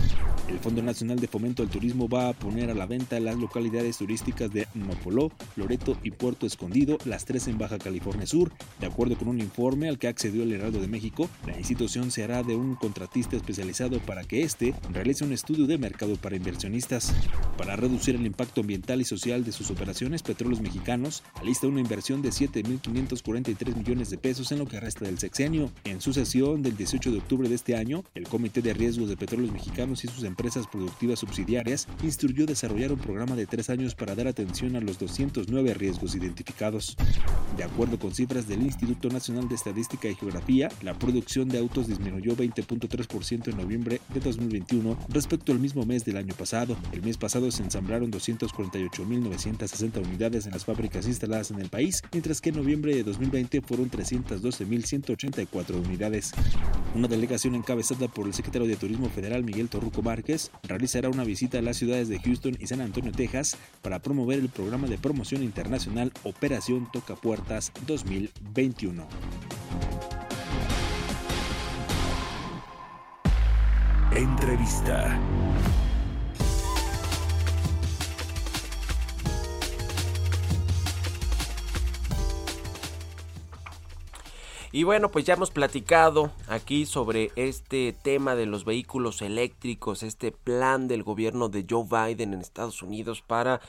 El 0.48 0.58
Fondo 0.60 0.82
Nacional 0.82 1.18
de 1.18 1.28
Fomento 1.28 1.62
al 1.62 1.68
Turismo 1.68 2.08
va 2.08 2.28
a 2.28 2.32
poner 2.32 2.70
a 2.70 2.74
la 2.74 2.86
venta 2.86 3.20
las 3.20 3.36
localidades 3.36 3.98
turísticas 3.98 4.50
de 4.50 4.66
Nopoló, 4.74 5.30
Loreto 5.56 5.98
y 6.02 6.10
Puerto 6.10 6.46
Escondido, 6.46 6.96
las 7.04 7.26
tres 7.26 7.48
en 7.48 7.58
Baja 7.58 7.78
California 7.78 8.26
Sur. 8.26 8.50
De 8.80 8.86
acuerdo 8.86 9.18
con 9.18 9.28
un 9.28 9.40
informe 9.40 9.88
al 9.88 9.98
que 9.98 10.08
accedió 10.08 10.42
el 10.42 10.52
Heraldo 10.52 10.80
de 10.80 10.88
México, 10.88 11.28
la 11.46 11.58
institución 11.58 12.10
se 12.10 12.24
hará 12.24 12.42
de 12.42 12.56
un 12.56 12.76
contratista 12.76 13.36
especializado 13.36 13.98
para 14.00 14.24
que 14.24 14.42
éste 14.42 14.74
realice 14.90 15.24
un 15.24 15.32
estudio 15.32 15.66
de 15.66 15.76
mercado 15.76 16.16
para 16.16 16.36
inversionistas. 16.36 16.93
Para 17.58 17.76
reducir 17.76 18.14
el 18.14 18.26
impacto 18.26 18.60
ambiental 18.60 19.00
y 19.00 19.04
social 19.04 19.44
de 19.44 19.52
sus 19.52 19.70
operaciones, 19.70 20.22
Petróleos 20.22 20.60
Mexicanos 20.60 21.22
alista 21.34 21.66
una 21.66 21.80
inversión 21.80 22.20
de 22.20 22.30
7.543 22.30 23.76
millones 23.76 24.10
de 24.10 24.18
pesos 24.18 24.52
en 24.52 24.58
lo 24.58 24.66
que 24.66 24.80
resta 24.80 25.04
del 25.04 25.18
sexenio. 25.18 25.70
En 25.84 26.00
su 26.00 26.12
sesión 26.12 26.62
del 26.62 26.76
18 26.76 27.12
de 27.12 27.18
octubre 27.18 27.48
de 27.48 27.54
este 27.54 27.76
año, 27.76 28.04
el 28.14 28.28
Comité 28.28 28.60
de 28.60 28.74
Riesgos 28.74 29.08
de 29.08 29.16
Petróleos 29.16 29.52
Mexicanos 29.52 30.04
y 30.04 30.08
sus 30.08 30.24
empresas 30.24 30.66
productivas 30.66 31.20
subsidiarias 31.20 31.86
instruyó 32.02 32.46
desarrollar 32.46 32.92
un 32.92 32.98
programa 32.98 33.34
de 33.34 33.46
tres 33.46 33.70
años 33.70 33.94
para 33.94 34.14
dar 34.14 34.26
atención 34.28 34.76
a 34.76 34.80
los 34.80 34.98
209 34.98 35.74
riesgos 35.74 36.14
identificados. 36.14 36.96
De 37.56 37.64
acuerdo 37.64 37.98
con 37.98 38.14
cifras 38.14 38.48
del 38.48 38.62
Instituto 38.62 39.08
Nacional 39.08 39.48
de 39.48 39.54
Estadística 39.54 40.08
y 40.08 40.16
Geografía, 40.16 40.68
la 40.82 40.94
producción 40.94 41.48
de 41.48 41.58
autos 41.58 41.88
disminuyó 41.88 42.36
20.3% 42.36 43.48
en 43.48 43.56
noviembre 43.56 44.00
de 44.12 44.20
2021 44.20 44.96
respecto 45.08 45.52
al 45.52 45.60
mismo 45.60 45.84
mes 45.84 46.04
del 46.04 46.16
año 46.16 46.34
pasado. 46.34 46.76
El 46.92 47.02
mes 47.02 47.16
pasado 47.16 47.50
se 47.50 47.62
ensamblaron 47.62 48.10
248.960 48.10 50.04
unidades 50.04 50.46
en 50.46 50.52
las 50.52 50.64
fábricas 50.64 51.06
instaladas 51.06 51.50
en 51.50 51.60
el 51.60 51.68
país, 51.68 52.02
mientras 52.12 52.40
que 52.40 52.50
en 52.50 52.56
noviembre 52.56 52.94
de 52.94 53.02
2020 53.02 53.60
fueron 53.62 53.90
312.184 53.90 55.84
unidades. 55.84 56.32
Una 56.94 57.08
delegación 57.08 57.54
encabezada 57.54 58.08
por 58.08 58.26
el 58.26 58.34
secretario 58.34 58.68
de 58.68 58.76
Turismo 58.76 59.08
Federal 59.08 59.44
Miguel 59.44 59.68
Torruco 59.68 60.02
Márquez 60.02 60.50
realizará 60.62 61.08
una 61.08 61.24
visita 61.24 61.58
a 61.58 61.62
las 61.62 61.76
ciudades 61.76 62.08
de 62.08 62.20
Houston 62.20 62.56
y 62.60 62.66
San 62.66 62.80
Antonio, 62.80 63.12
Texas, 63.12 63.56
para 63.82 64.00
promover 64.00 64.38
el 64.38 64.48
programa 64.48 64.86
de 64.86 64.98
promoción 64.98 65.42
internacional 65.42 66.12
Operación 66.22 66.88
Toca 66.92 67.16
Puertas 67.16 67.72
2021. 67.86 69.06
Entrevista. 74.14 75.18
Y 84.74 84.82
bueno, 84.82 85.08
pues 85.08 85.24
ya 85.24 85.34
hemos 85.34 85.52
platicado 85.52 86.32
aquí 86.48 86.84
sobre 86.84 87.30
este 87.36 87.92
tema 87.92 88.34
de 88.34 88.44
los 88.44 88.64
vehículos 88.64 89.22
eléctricos, 89.22 90.02
este 90.02 90.32
plan 90.32 90.88
del 90.88 91.04
gobierno 91.04 91.48
de 91.48 91.64
Joe 91.70 91.84
Biden 91.84 92.34
en 92.34 92.40
Estados 92.40 92.82
Unidos 92.82 93.22
para 93.22 93.60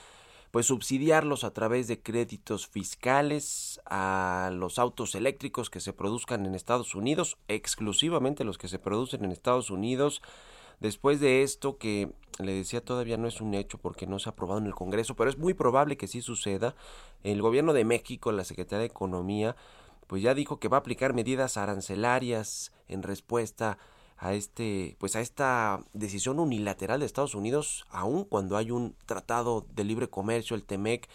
pues 0.50 0.66
subsidiarlos 0.66 1.44
a 1.44 1.54
través 1.54 1.88
de 1.88 2.00
créditos 2.00 2.66
fiscales 2.66 3.80
a 3.86 4.50
los 4.52 4.80
autos 4.80 5.14
eléctricos 5.14 5.70
que 5.70 5.80
se 5.80 5.94
produzcan 5.94 6.44
en 6.48 6.56
Estados 6.56 6.96
Unidos, 6.96 7.38
exclusivamente 7.50 8.44
los 8.44 8.58
que 8.58 8.68
se 8.68 8.80
producen 8.80 9.26
en 9.26 9.32
Estados 9.32 9.70
Unidos. 9.70 10.24
Después 10.80 11.20
de 11.20 11.44
esto, 11.44 11.78
que 11.78 12.10
le 12.40 12.54
decía 12.54 12.84
todavía 12.84 13.18
no 13.18 13.28
es 13.28 13.42
un 13.42 13.54
hecho 13.54 13.78
porque 13.78 14.08
no 14.08 14.18
se 14.18 14.30
ha 14.30 14.32
aprobado 14.32 14.60
en 14.60 14.66
el 14.66 14.74
Congreso, 14.74 15.16
pero 15.16 15.30
es 15.30 15.38
muy 15.38 15.54
probable 15.54 15.98
que 15.98 16.08
sí 16.08 16.24
suceda, 16.24 16.74
el 17.24 17.44
gobierno 17.44 17.74
de 17.74 17.86
México, 17.86 18.32
la 18.32 18.44
Secretaría 18.44 18.80
de 18.80 18.86
Economía, 18.88 19.56
pues 20.08 20.22
ya 20.22 20.34
dijo 20.34 20.60
que 20.60 20.68
va 20.68 20.78
a 20.78 20.80
aplicar 20.82 21.14
medidas 21.14 21.58
arancelarias 21.58 22.72
en 22.88 23.04
respuesta 23.04 23.78
a 24.18 24.34
este 24.34 24.96
pues 25.00 25.16
a 25.16 25.22
esta 25.22 25.84
decisión 25.94 26.40
unilateral 26.40 27.00
de 27.00 27.06
Estados 27.06 27.36
Unidos 27.36 27.86
aun 27.90 28.24
cuando 28.24 28.58
hay 28.58 28.72
un 28.72 28.96
tratado 29.06 29.66
de 29.74 29.84
libre 29.84 30.10
comercio 30.10 30.56
el 30.56 30.64
TEMEC 30.64 31.10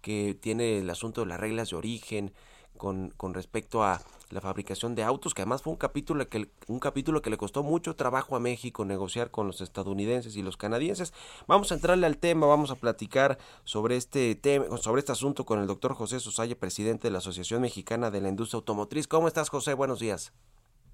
que 0.00 0.34
tiene 0.34 0.78
el 0.78 0.88
asunto 0.88 1.20
de 1.22 1.26
las 1.26 1.40
reglas 1.40 1.70
de 1.70 1.76
origen 1.76 2.32
con, 2.76 3.10
con 3.16 3.34
respecto 3.34 3.82
a 3.82 4.00
la 4.30 4.40
fabricación 4.40 4.94
de 4.94 5.04
autos, 5.04 5.34
que 5.34 5.42
además 5.42 5.62
fue 5.62 5.72
un 5.72 5.78
capítulo 5.78 6.28
que 6.28 6.48
un 6.68 6.80
capítulo 6.80 7.22
que 7.22 7.30
le 7.30 7.36
costó 7.36 7.62
mucho 7.62 7.94
trabajo 7.94 8.34
a 8.34 8.40
México 8.40 8.84
negociar 8.84 9.30
con 9.30 9.46
los 9.46 9.60
estadounidenses 9.60 10.36
y 10.36 10.42
los 10.42 10.56
canadienses. 10.56 11.12
Vamos 11.46 11.70
a 11.70 11.76
entrarle 11.76 12.06
al 12.06 12.18
tema, 12.18 12.46
vamos 12.46 12.70
a 12.70 12.74
platicar 12.74 13.38
sobre 13.64 13.96
este 13.96 14.34
tema, 14.34 14.76
sobre 14.78 15.00
este 15.00 15.12
asunto 15.12 15.44
con 15.44 15.60
el 15.60 15.66
doctor 15.66 15.94
José 15.94 16.18
Sosalle, 16.20 16.56
presidente 16.56 17.08
de 17.08 17.12
la 17.12 17.18
Asociación 17.18 17.62
Mexicana 17.62 18.10
de 18.10 18.20
la 18.20 18.28
Industria 18.28 18.58
Automotriz. 18.58 19.06
¿Cómo 19.06 19.28
estás, 19.28 19.48
José? 19.48 19.74
Buenos 19.74 20.00
días. 20.00 20.32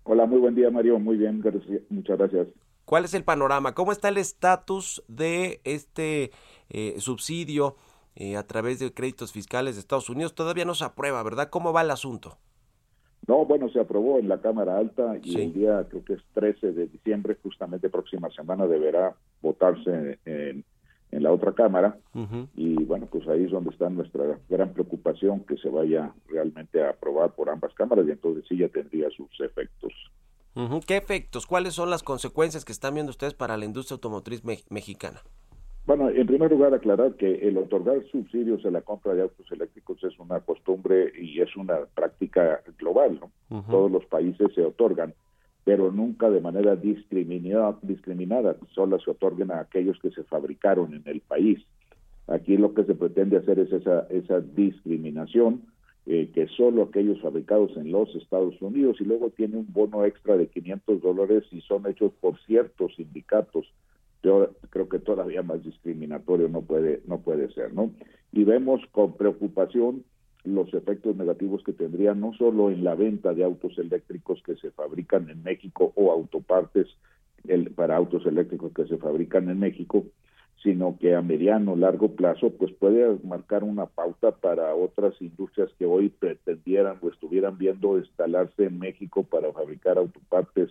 Hola, 0.04 0.26
muy 0.26 0.38
buen 0.38 0.54
día, 0.54 0.70
Mario. 0.70 0.98
Muy 0.98 1.16
bien, 1.16 1.40
gracias. 1.40 1.80
muchas 1.88 2.18
gracias. 2.18 2.48
¿Cuál 2.84 3.04
es 3.04 3.14
el 3.14 3.24
panorama? 3.24 3.74
¿Cómo 3.74 3.92
está 3.92 4.08
el 4.08 4.18
estatus 4.18 5.02
de 5.06 5.60
este 5.64 6.32
eh, 6.68 6.96
subsidio 6.98 7.76
eh, 8.14 8.36
a 8.36 8.46
través 8.46 8.78
de 8.78 8.92
créditos 8.92 9.32
fiscales 9.32 9.74
de 9.74 9.80
Estados 9.80 10.10
Unidos? 10.10 10.34
Todavía 10.34 10.64
no 10.64 10.74
se 10.74 10.84
aprueba, 10.84 11.22
¿verdad? 11.22 11.50
¿Cómo 11.50 11.72
va 11.72 11.82
el 11.82 11.90
asunto? 11.90 12.38
No, 13.26 13.44
bueno, 13.44 13.68
se 13.68 13.80
aprobó 13.80 14.18
en 14.18 14.28
la 14.28 14.40
Cámara 14.40 14.78
Alta 14.78 15.16
y 15.22 15.40
el 15.40 15.52
día, 15.52 15.86
creo 15.88 16.04
que 16.04 16.14
es 16.14 16.22
13 16.34 16.72
de 16.72 16.86
diciembre, 16.88 17.36
justamente 17.42 17.88
próxima 17.88 18.28
semana, 18.30 18.66
deberá 18.66 19.14
votarse 19.40 20.18
en, 20.24 20.64
en 21.12 21.22
la 21.22 21.30
otra 21.30 21.52
Cámara. 21.52 21.96
Y 22.56 22.82
bueno, 22.84 23.06
pues 23.06 23.28
ahí 23.28 23.44
es 23.44 23.50
donde 23.50 23.70
está 23.70 23.88
nuestra 23.90 24.38
gran 24.48 24.72
preocupación 24.72 25.40
que 25.40 25.56
se 25.58 25.68
vaya 25.68 26.12
realmente 26.26 26.82
a 26.82 26.90
aprobar 26.90 27.32
por 27.34 27.50
ambas 27.50 27.72
cámaras 27.74 28.06
y 28.08 28.10
entonces 28.10 28.44
sí 28.48 28.56
ya 28.56 28.68
tendría 28.68 29.08
sus 29.10 29.28
efectos. 29.40 29.92
¿Qué 30.86 30.96
efectos? 30.96 31.46
¿Cuáles 31.46 31.74
son 31.74 31.90
las 31.90 32.02
consecuencias 32.02 32.64
que 32.64 32.72
están 32.72 32.94
viendo 32.94 33.10
ustedes 33.10 33.34
para 33.34 33.56
la 33.56 33.64
industria 33.64 33.94
automotriz 33.94 34.42
mexicana? 34.70 35.20
Bueno, 35.84 36.10
en 36.10 36.26
primer 36.28 36.50
lugar, 36.50 36.72
aclarar 36.74 37.14
que 37.14 37.48
el 37.48 37.58
otorgar 37.58 38.04
subsidios 38.12 38.64
a 38.64 38.70
la 38.70 38.82
compra 38.82 39.14
de 39.14 39.22
autos 39.22 39.50
eléctricos 39.50 40.02
es 40.04 40.16
una 40.20 40.38
costumbre 40.40 41.12
y 41.20 41.40
es 41.40 41.56
una 41.56 41.86
práctica 41.92 42.62
global, 42.78 43.18
¿no? 43.20 43.62
Todos 43.68 43.90
los 43.90 44.04
países 44.06 44.54
se 44.54 44.64
otorgan, 44.64 45.12
pero 45.64 45.90
nunca 45.90 46.30
de 46.30 46.40
manera 46.40 46.76
discriminada, 46.76 47.76
discriminada, 47.82 48.56
solo 48.74 49.00
se 49.00 49.10
otorguen 49.10 49.50
a 49.50 49.58
aquellos 49.58 49.98
que 50.00 50.10
se 50.10 50.22
fabricaron 50.22 50.94
en 50.94 51.02
el 51.06 51.20
país. 51.20 51.58
Aquí 52.28 52.56
lo 52.56 52.74
que 52.74 52.84
se 52.84 52.94
pretende 52.94 53.38
hacer 53.38 53.58
es 53.58 53.72
esa, 53.72 54.06
esa 54.08 54.40
discriminación, 54.40 55.62
eh, 56.06 56.30
que 56.32 56.46
solo 56.46 56.84
aquellos 56.84 57.20
fabricados 57.20 57.76
en 57.76 57.90
los 57.90 58.14
Estados 58.14 58.60
Unidos 58.62 59.00
y 59.00 59.04
luego 59.04 59.30
tiene 59.30 59.56
un 59.56 59.72
bono 59.72 60.04
extra 60.04 60.36
de 60.36 60.46
500 60.46 61.02
dólares 61.02 61.44
y 61.50 61.60
son 61.62 61.86
hechos 61.88 62.12
por 62.20 62.38
ciertos 62.40 62.94
sindicatos 62.94 63.66
yo 64.22 64.54
creo 64.70 64.88
que 64.88 64.98
todavía 64.98 65.42
más 65.42 65.62
discriminatorio 65.62 66.48
no 66.48 66.62
puede 66.62 67.02
no 67.06 67.20
puede 67.20 67.52
ser 67.52 67.74
no 67.74 67.92
y 68.32 68.44
vemos 68.44 68.80
con 68.92 69.16
preocupación 69.16 70.04
los 70.44 70.72
efectos 70.74 71.16
negativos 71.16 71.62
que 71.64 71.72
tendría 71.72 72.14
no 72.14 72.32
solo 72.34 72.70
en 72.70 72.84
la 72.84 72.94
venta 72.94 73.32
de 73.34 73.44
autos 73.44 73.78
eléctricos 73.78 74.42
que 74.44 74.56
se 74.56 74.70
fabrican 74.70 75.30
en 75.30 75.42
México 75.42 75.92
o 75.94 76.10
autopartes 76.10 76.88
el, 77.46 77.70
para 77.70 77.96
autos 77.96 78.26
eléctricos 78.26 78.72
que 78.72 78.86
se 78.86 78.96
fabrican 78.98 79.48
en 79.48 79.58
México 79.58 80.04
sino 80.62 80.96
que 80.98 81.16
a 81.16 81.22
mediano 81.22 81.74
largo 81.74 82.14
plazo 82.14 82.50
pues 82.50 82.72
puede 82.72 83.18
marcar 83.24 83.64
una 83.64 83.86
pauta 83.86 84.30
para 84.30 84.74
otras 84.74 85.20
industrias 85.20 85.70
que 85.78 85.86
hoy 85.86 86.08
pretendieran 86.08 86.98
o 87.00 87.08
estuvieran 87.08 87.58
viendo 87.58 87.98
instalarse 87.98 88.66
en 88.66 88.78
México 88.78 89.24
para 89.24 89.52
fabricar 89.52 89.98
autopartes 89.98 90.70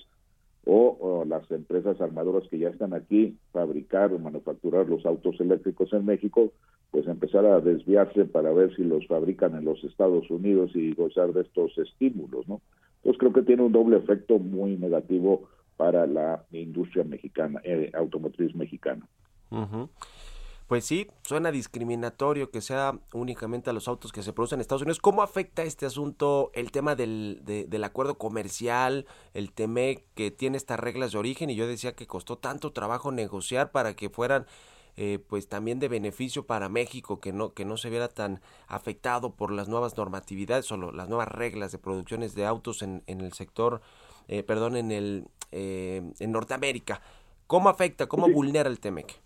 o, 0.66 1.26
las 1.28 1.50
empresas 1.52 2.00
armadoras 2.02 2.48
que 2.50 2.60
ya 2.60 2.70
están 2.70 2.94
aquí 2.94 3.38
fabricar 3.52 4.14
o 4.14 4.20
manufacturar 4.20 4.88
los 4.88 5.06
autos 5.06 5.40
eléctricos 5.40 5.92
en 5.94 6.06
México, 6.06 6.52
pues 6.92 7.08
empezar 7.08 7.46
a 7.46 7.62
desviarse 7.62 8.26
para 8.26 8.52
ver 8.52 8.76
si 8.76 8.84
los 8.84 9.08
fabrican 9.08 9.56
en 9.56 9.66
los 9.66 9.84
Estados 9.84 10.30
Unidos 10.30 10.72
y 10.76 10.94
gozar 10.94 11.34
de 11.34 11.42
estos 11.42 11.78
estímulos, 11.78 12.48
¿no? 12.48 12.62
Entonces 12.98 13.20
creo 13.20 13.34
que 13.34 13.42
tiene 13.44 13.64
un 13.64 13.72
doble 13.72 13.98
efecto 13.98 14.38
muy 14.38 14.78
negativo 14.78 15.50
para 15.78 16.06
la 16.06 16.44
industria 16.52 17.04
mexicana, 17.04 17.60
eh, 17.64 17.90
automotriz 17.94 18.54
mexicana. 18.54 19.08
Pues 20.72 20.86
sí, 20.86 21.10
suena 21.24 21.52
discriminatorio 21.52 22.50
que 22.50 22.62
sea 22.62 22.98
únicamente 23.12 23.70
a 23.70 23.74
los 23.74 23.90
autos 23.90 24.14
que 24.14 24.24
se 24.24 24.32
producen 24.32 24.56
en 24.56 24.62
Estados 24.62 24.84
Unidos. 24.84 25.02
¿Cómo 25.02 25.22
afecta 25.22 25.64
este 25.64 25.86
asunto 25.86 26.50
el 26.54 26.72
tema 26.72 26.96
del, 26.96 27.42
del 27.44 27.84
acuerdo 27.84 28.18
comercial, 28.18 29.06
el 29.34 29.52
TEMEC 29.52 30.06
que 30.16 30.32
tiene 30.32 30.56
estas 30.56 30.80
reglas 30.80 31.12
de 31.12 31.18
origen? 31.18 31.50
Y 31.50 31.56
yo 31.56 31.68
decía 31.68 31.94
que 31.94 32.08
costó 32.08 32.38
tanto 32.38 32.72
trabajo 32.72 33.12
negociar 33.12 33.74
para 33.74 33.98
que 33.98 34.10
fueran 34.10 34.46
eh, 34.96 35.20
pues 35.28 35.50
también 35.50 35.80
de 35.80 35.90
beneficio 35.90 36.46
para 36.46 36.70
México, 36.70 37.20
que 37.20 37.34
no, 37.34 37.54
que 37.54 37.66
no 37.66 37.76
se 37.76 37.90
viera 37.90 38.08
tan 38.08 38.40
afectado 38.68 39.36
por 39.36 39.52
las 39.52 39.68
nuevas 39.68 39.98
normatividades 39.98 40.72
o 40.72 40.78
las 40.78 41.10
nuevas 41.10 41.28
reglas 41.28 41.74
de 41.74 41.80
producciones 41.80 42.34
de 42.34 42.46
autos 42.46 42.82
en, 42.82 43.04
en 43.08 43.20
el 43.20 43.34
sector, 43.34 43.82
eh, 44.30 44.42
perdón, 44.42 44.78
en, 44.78 44.94
el, 44.94 45.28
eh, 45.52 46.14
en 46.18 46.32
Norteamérica. 46.32 47.02
¿Cómo 47.46 47.68
afecta, 47.68 48.08
cómo 48.08 48.30
vulnera 48.30 48.70
el 48.70 48.80
TEMEC? 48.80 49.20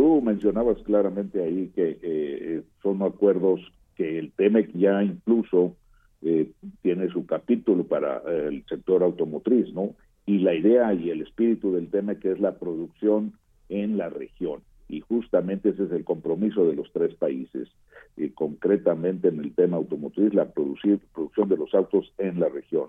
Tú 0.00 0.22
mencionabas 0.22 0.78
claramente 0.84 1.44
ahí 1.44 1.70
que 1.74 1.98
eh, 2.00 2.62
son 2.82 3.02
acuerdos 3.02 3.60
que 3.96 4.18
el 4.18 4.32
TEMEC 4.32 4.72
ya 4.72 5.02
incluso 5.02 5.76
eh, 6.22 6.52
tiene 6.80 7.10
su 7.10 7.26
capítulo 7.26 7.84
para 7.84 8.22
el 8.48 8.64
sector 8.66 9.02
automotriz, 9.02 9.70
¿no? 9.74 9.90
Y 10.24 10.38
la 10.38 10.54
idea 10.54 10.94
y 10.94 11.10
el 11.10 11.20
espíritu 11.20 11.74
del 11.74 11.90
TEMEC 11.90 12.24
es 12.24 12.40
la 12.40 12.54
producción 12.54 13.34
en 13.68 13.98
la 13.98 14.08
región. 14.08 14.62
Y 14.88 15.00
justamente 15.00 15.68
ese 15.68 15.84
es 15.84 15.92
el 15.92 16.04
compromiso 16.04 16.66
de 16.66 16.76
los 16.76 16.90
tres 16.94 17.14
países. 17.16 17.68
Y 18.16 18.30
concretamente 18.30 19.28
en 19.28 19.40
el 19.40 19.54
tema 19.54 19.76
automotriz, 19.76 20.32
la 20.32 20.46
producir, 20.46 20.98
producción 21.12 21.50
de 21.50 21.58
los 21.58 21.74
autos 21.74 22.10
en 22.16 22.40
la 22.40 22.48
región. 22.48 22.86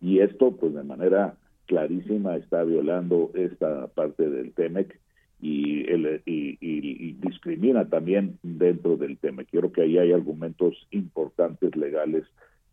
Y 0.00 0.20
esto, 0.20 0.52
pues 0.52 0.72
de 0.74 0.84
manera 0.84 1.34
clarísima, 1.66 2.36
está 2.36 2.62
violando 2.62 3.32
esta 3.34 3.88
parte 3.88 4.30
del 4.30 4.52
TEMEC 4.52 4.96
y, 5.42 5.90
el, 5.90 6.22
y, 6.24 7.12
discrimina 7.14 7.88
también 7.88 8.38
dentro 8.42 8.96
del 8.96 9.18
tema. 9.18 9.42
Quiero 9.42 9.72
que 9.72 9.82
ahí 9.82 9.98
hay 9.98 10.12
argumentos 10.12 10.74
importantes 10.92 11.74
legales 11.76 12.24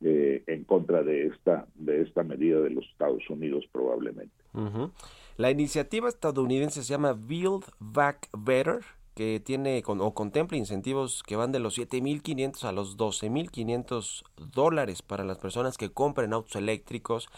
eh, 0.01 0.43
en 0.45 0.63
contra 0.63 1.01
de 1.01 1.27
esta 1.27 1.65
de 1.75 2.03
esta 2.03 2.23
medida 2.23 2.61
de 2.61 2.69
los 2.69 2.85
Estados 2.85 3.27
Unidos 3.29 3.65
probablemente. 3.71 4.35
La 5.37 5.49
iniciativa 5.49 6.07
estadounidense 6.07 6.83
se 6.83 6.93
llama 6.93 7.13
Build 7.13 7.65
Back 7.79 8.29
Better 8.37 8.81
que 9.15 9.41
tiene 9.43 9.81
o 9.85 10.13
contempla 10.13 10.55
incentivos 10.55 11.23
que 11.23 11.35
van 11.35 11.51
de 11.51 11.59
los 11.59 11.77
7.500 11.77 12.63
a 12.65 12.71
los 12.71 12.97
12.500 12.97 14.23
dólares 14.53 15.01
para 15.01 15.25
las 15.25 15.39
personas 15.39 15.77
que 15.77 15.89
compren 15.89 16.33
autos 16.33 16.55
eléctricos 16.55 17.29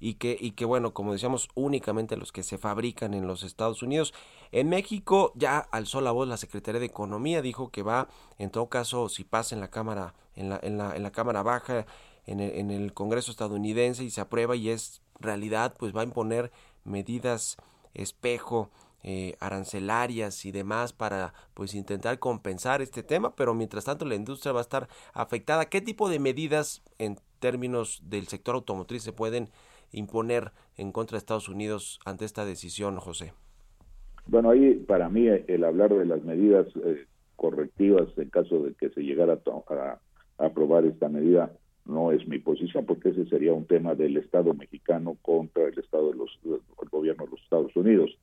y 0.00 0.14
que, 0.14 0.36
y 0.38 0.50
que 0.50 0.66
bueno, 0.66 0.92
como 0.92 1.12
decíamos, 1.12 1.48
únicamente 1.54 2.18
los 2.18 2.30
que 2.30 2.42
se 2.42 2.58
fabrican 2.58 3.14
en 3.14 3.26
los 3.26 3.42
Estados 3.42 3.82
Unidos. 3.82 4.12
En 4.52 4.68
México 4.68 5.32
ya 5.34 5.58
alzó 5.58 6.00
la 6.00 6.12
voz 6.12 6.28
la 6.28 6.36
Secretaría 6.36 6.80
de 6.80 6.86
Economía, 6.86 7.42
dijo 7.42 7.70
que 7.70 7.82
va, 7.82 8.08
en 8.38 8.50
todo 8.50 8.68
caso, 8.68 9.08
si 9.08 9.24
pasa 9.24 9.54
en 9.54 9.60
la 9.60 9.68
Cámara, 9.68 10.14
en 10.36 10.48
la, 10.48 10.60
en 10.62 10.78
la, 10.78 10.94
en 10.94 11.02
la 11.02 11.12
Cámara 11.12 11.42
Baja, 11.42 11.86
en 12.26 12.40
el, 12.40 12.50
en 12.52 12.70
el 12.70 12.94
Congreso 12.94 13.30
estadounidense 13.30 14.04
y 14.04 14.10
se 14.10 14.20
aprueba 14.20 14.56
y 14.56 14.70
es 14.70 15.02
realidad, 15.20 15.74
pues 15.78 15.94
va 15.94 16.00
a 16.00 16.04
imponer 16.04 16.52
medidas 16.84 17.56
espejo 17.94 18.70
eh, 19.06 19.36
arancelarias 19.38 20.46
y 20.46 20.50
demás 20.50 20.94
para 20.94 21.34
pues 21.52 21.74
intentar 21.74 22.18
compensar 22.18 22.80
este 22.80 23.02
tema, 23.02 23.36
pero 23.36 23.52
mientras 23.52 23.84
tanto 23.84 24.06
la 24.06 24.14
industria 24.14 24.52
va 24.52 24.60
a 24.60 24.62
estar 24.62 24.88
afectada. 25.12 25.66
¿Qué 25.66 25.80
tipo 25.80 26.08
de 26.08 26.18
medidas 26.18 26.82
en 26.98 27.20
términos 27.38 28.00
del 28.04 28.28
sector 28.28 28.54
automotriz 28.54 29.02
se 29.02 29.12
pueden 29.12 29.50
imponer 29.92 30.52
en 30.76 30.90
contra 30.90 31.16
de 31.16 31.18
Estados 31.18 31.50
Unidos 31.50 32.00
ante 32.06 32.24
esta 32.24 32.46
decisión, 32.46 32.98
José? 32.98 33.34
Bueno, 34.26 34.50
ahí 34.50 34.74
para 34.74 35.08
mí 35.08 35.26
el 35.28 35.64
hablar 35.64 35.94
de 35.94 36.06
las 36.06 36.22
medidas 36.24 36.66
eh, 36.84 37.06
correctivas 37.36 38.08
en 38.16 38.30
caso 38.30 38.62
de 38.62 38.74
que 38.74 38.88
se 38.90 39.02
llegara 39.02 39.38
a, 39.68 39.98
aprobar 40.38 40.84
esta 40.84 41.08
medida 41.08 41.52
no 41.84 42.10
es 42.10 42.26
mi 42.26 42.38
posición 42.38 42.86
porque 42.86 43.10
ese 43.10 43.26
sería 43.26 43.52
un 43.52 43.66
tema 43.66 43.94
del 43.94 44.16
Estado 44.16 44.54
mexicano 44.54 45.16
contra 45.20 45.64
el 45.64 45.78
Estado 45.78 46.10
de 46.10 46.16
los 46.16 46.38
el 46.44 46.88
gobierno 46.88 47.24
de 47.24 47.30
los 47.32 47.42
Estados 47.42 47.76
Unidos. 47.76 48.16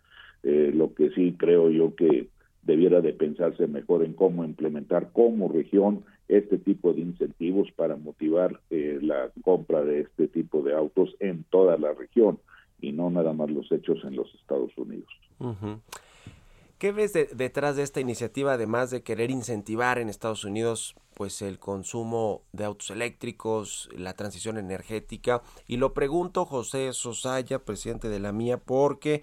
Eh, 0.43 0.71
lo 0.73 0.95
que 0.95 1.11
sí 1.11 1.35
creo 1.37 1.69
yo 1.69 1.95
que 1.95 2.29
debiera 2.63 3.01
de 3.01 3.13
pensarse 3.13 3.67
mejor 3.67 4.03
en 4.03 4.13
cómo 4.13 4.43
implementar 4.43 5.11
como 5.13 5.51
región 5.51 6.03
este 6.27 6.57
tipo 6.57 6.93
de 6.93 7.01
incentivos 7.01 7.71
para 7.75 7.95
motivar 7.95 8.59
eh, 8.71 8.97
la 9.01 9.29
compra 9.43 9.83
de 9.83 10.01
este 10.01 10.27
tipo 10.27 10.63
de 10.63 10.73
autos 10.73 11.15
en 11.19 11.43
toda 11.49 11.77
la 11.77 11.93
región 11.93 12.39
y 12.81 12.91
no 12.91 13.09
nada 13.09 13.33
más 13.33 13.49
los 13.49 13.71
hechos 13.71 13.99
en 14.03 14.15
los 14.15 14.33
Estados 14.35 14.71
Unidos. 14.77 15.09
¿Qué 16.77 16.91
ves 16.91 17.13
detrás 17.13 17.75
de 17.75 17.83
esta 17.83 17.99
iniciativa, 17.99 18.53
además 18.53 18.89
de 18.89 19.03
querer 19.03 19.29
incentivar 19.29 19.99
en 19.99 20.09
Estados 20.09 20.43
Unidos 20.43 20.95
pues 21.13 21.43
el 21.43 21.59
consumo 21.59 22.41
de 22.53 22.65
autos 22.65 22.89
eléctricos, 22.89 23.87
la 23.95 24.15
transición 24.15 24.57
energética? 24.57 25.43
Y 25.67 25.77
lo 25.77 25.93
pregunto, 25.93 26.45
José 26.45 26.91
Sosaya, 26.93 27.59
presidente 27.59 28.09
de 28.09 28.19
la 28.19 28.31
mía, 28.31 28.57
porque 28.57 29.21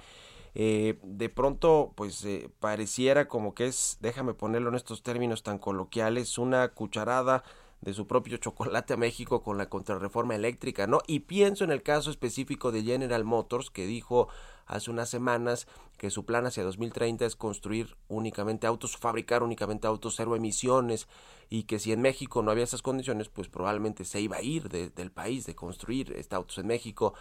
eh, 0.54 0.98
de 1.02 1.28
pronto 1.28 1.92
pues 1.96 2.24
eh, 2.24 2.48
pareciera 2.60 3.26
como 3.26 3.54
que 3.54 3.66
es, 3.66 3.98
déjame 4.00 4.34
ponerlo 4.34 4.68
en 4.68 4.76
estos 4.76 5.02
términos 5.02 5.42
tan 5.42 5.58
coloquiales, 5.58 6.38
una 6.38 6.68
cucharada 6.68 7.42
de 7.80 7.94
su 7.94 8.06
propio 8.06 8.36
chocolate 8.38 8.94
a 8.94 8.96
México 8.96 9.42
con 9.42 9.56
la 9.56 9.68
contrarreforma 9.68 10.34
eléctrica, 10.34 10.86
¿no? 10.86 11.00
Y 11.06 11.20
pienso 11.20 11.64
en 11.64 11.70
el 11.70 11.82
caso 11.82 12.10
específico 12.10 12.72
de 12.72 12.82
General 12.82 13.24
Motors, 13.24 13.70
que 13.70 13.86
dijo 13.86 14.28
hace 14.66 14.90
unas 14.90 15.08
semanas 15.08 15.66
que 15.96 16.10
su 16.10 16.24
plan 16.24 16.46
hacia 16.46 16.64
2030 16.64 17.24
es 17.24 17.36
construir 17.36 17.96
únicamente 18.08 18.66
autos, 18.66 18.96
fabricar 18.96 19.42
únicamente 19.42 19.86
autos 19.86 20.14
cero 20.16 20.36
emisiones 20.36 21.08
y 21.48 21.64
que 21.64 21.78
si 21.78 21.92
en 21.92 22.02
México 22.02 22.42
no 22.42 22.50
había 22.50 22.64
esas 22.64 22.82
condiciones, 22.82 23.28
pues 23.28 23.48
probablemente 23.48 24.04
se 24.04 24.20
iba 24.20 24.36
a 24.36 24.42
ir 24.42 24.68
del 24.68 25.10
país 25.10 25.46
de 25.46 25.54
construir 25.54 26.12
este 26.12 26.36
autos 26.36 26.58
en 26.58 26.66
México. 26.66 27.14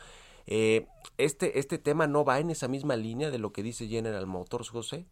Eh, 0.47 0.87
este, 1.17 1.59
¿Este 1.59 1.77
tema 1.77 2.07
no 2.07 2.25
va 2.25 2.39
en 2.39 2.49
esa 2.49 2.67
misma 2.67 2.95
línea 2.95 3.31
de 3.31 3.39
lo 3.39 3.51
que 3.51 3.63
dice 3.63 3.87
General 3.87 4.25
Motors, 4.27 4.69
José? 4.69 5.05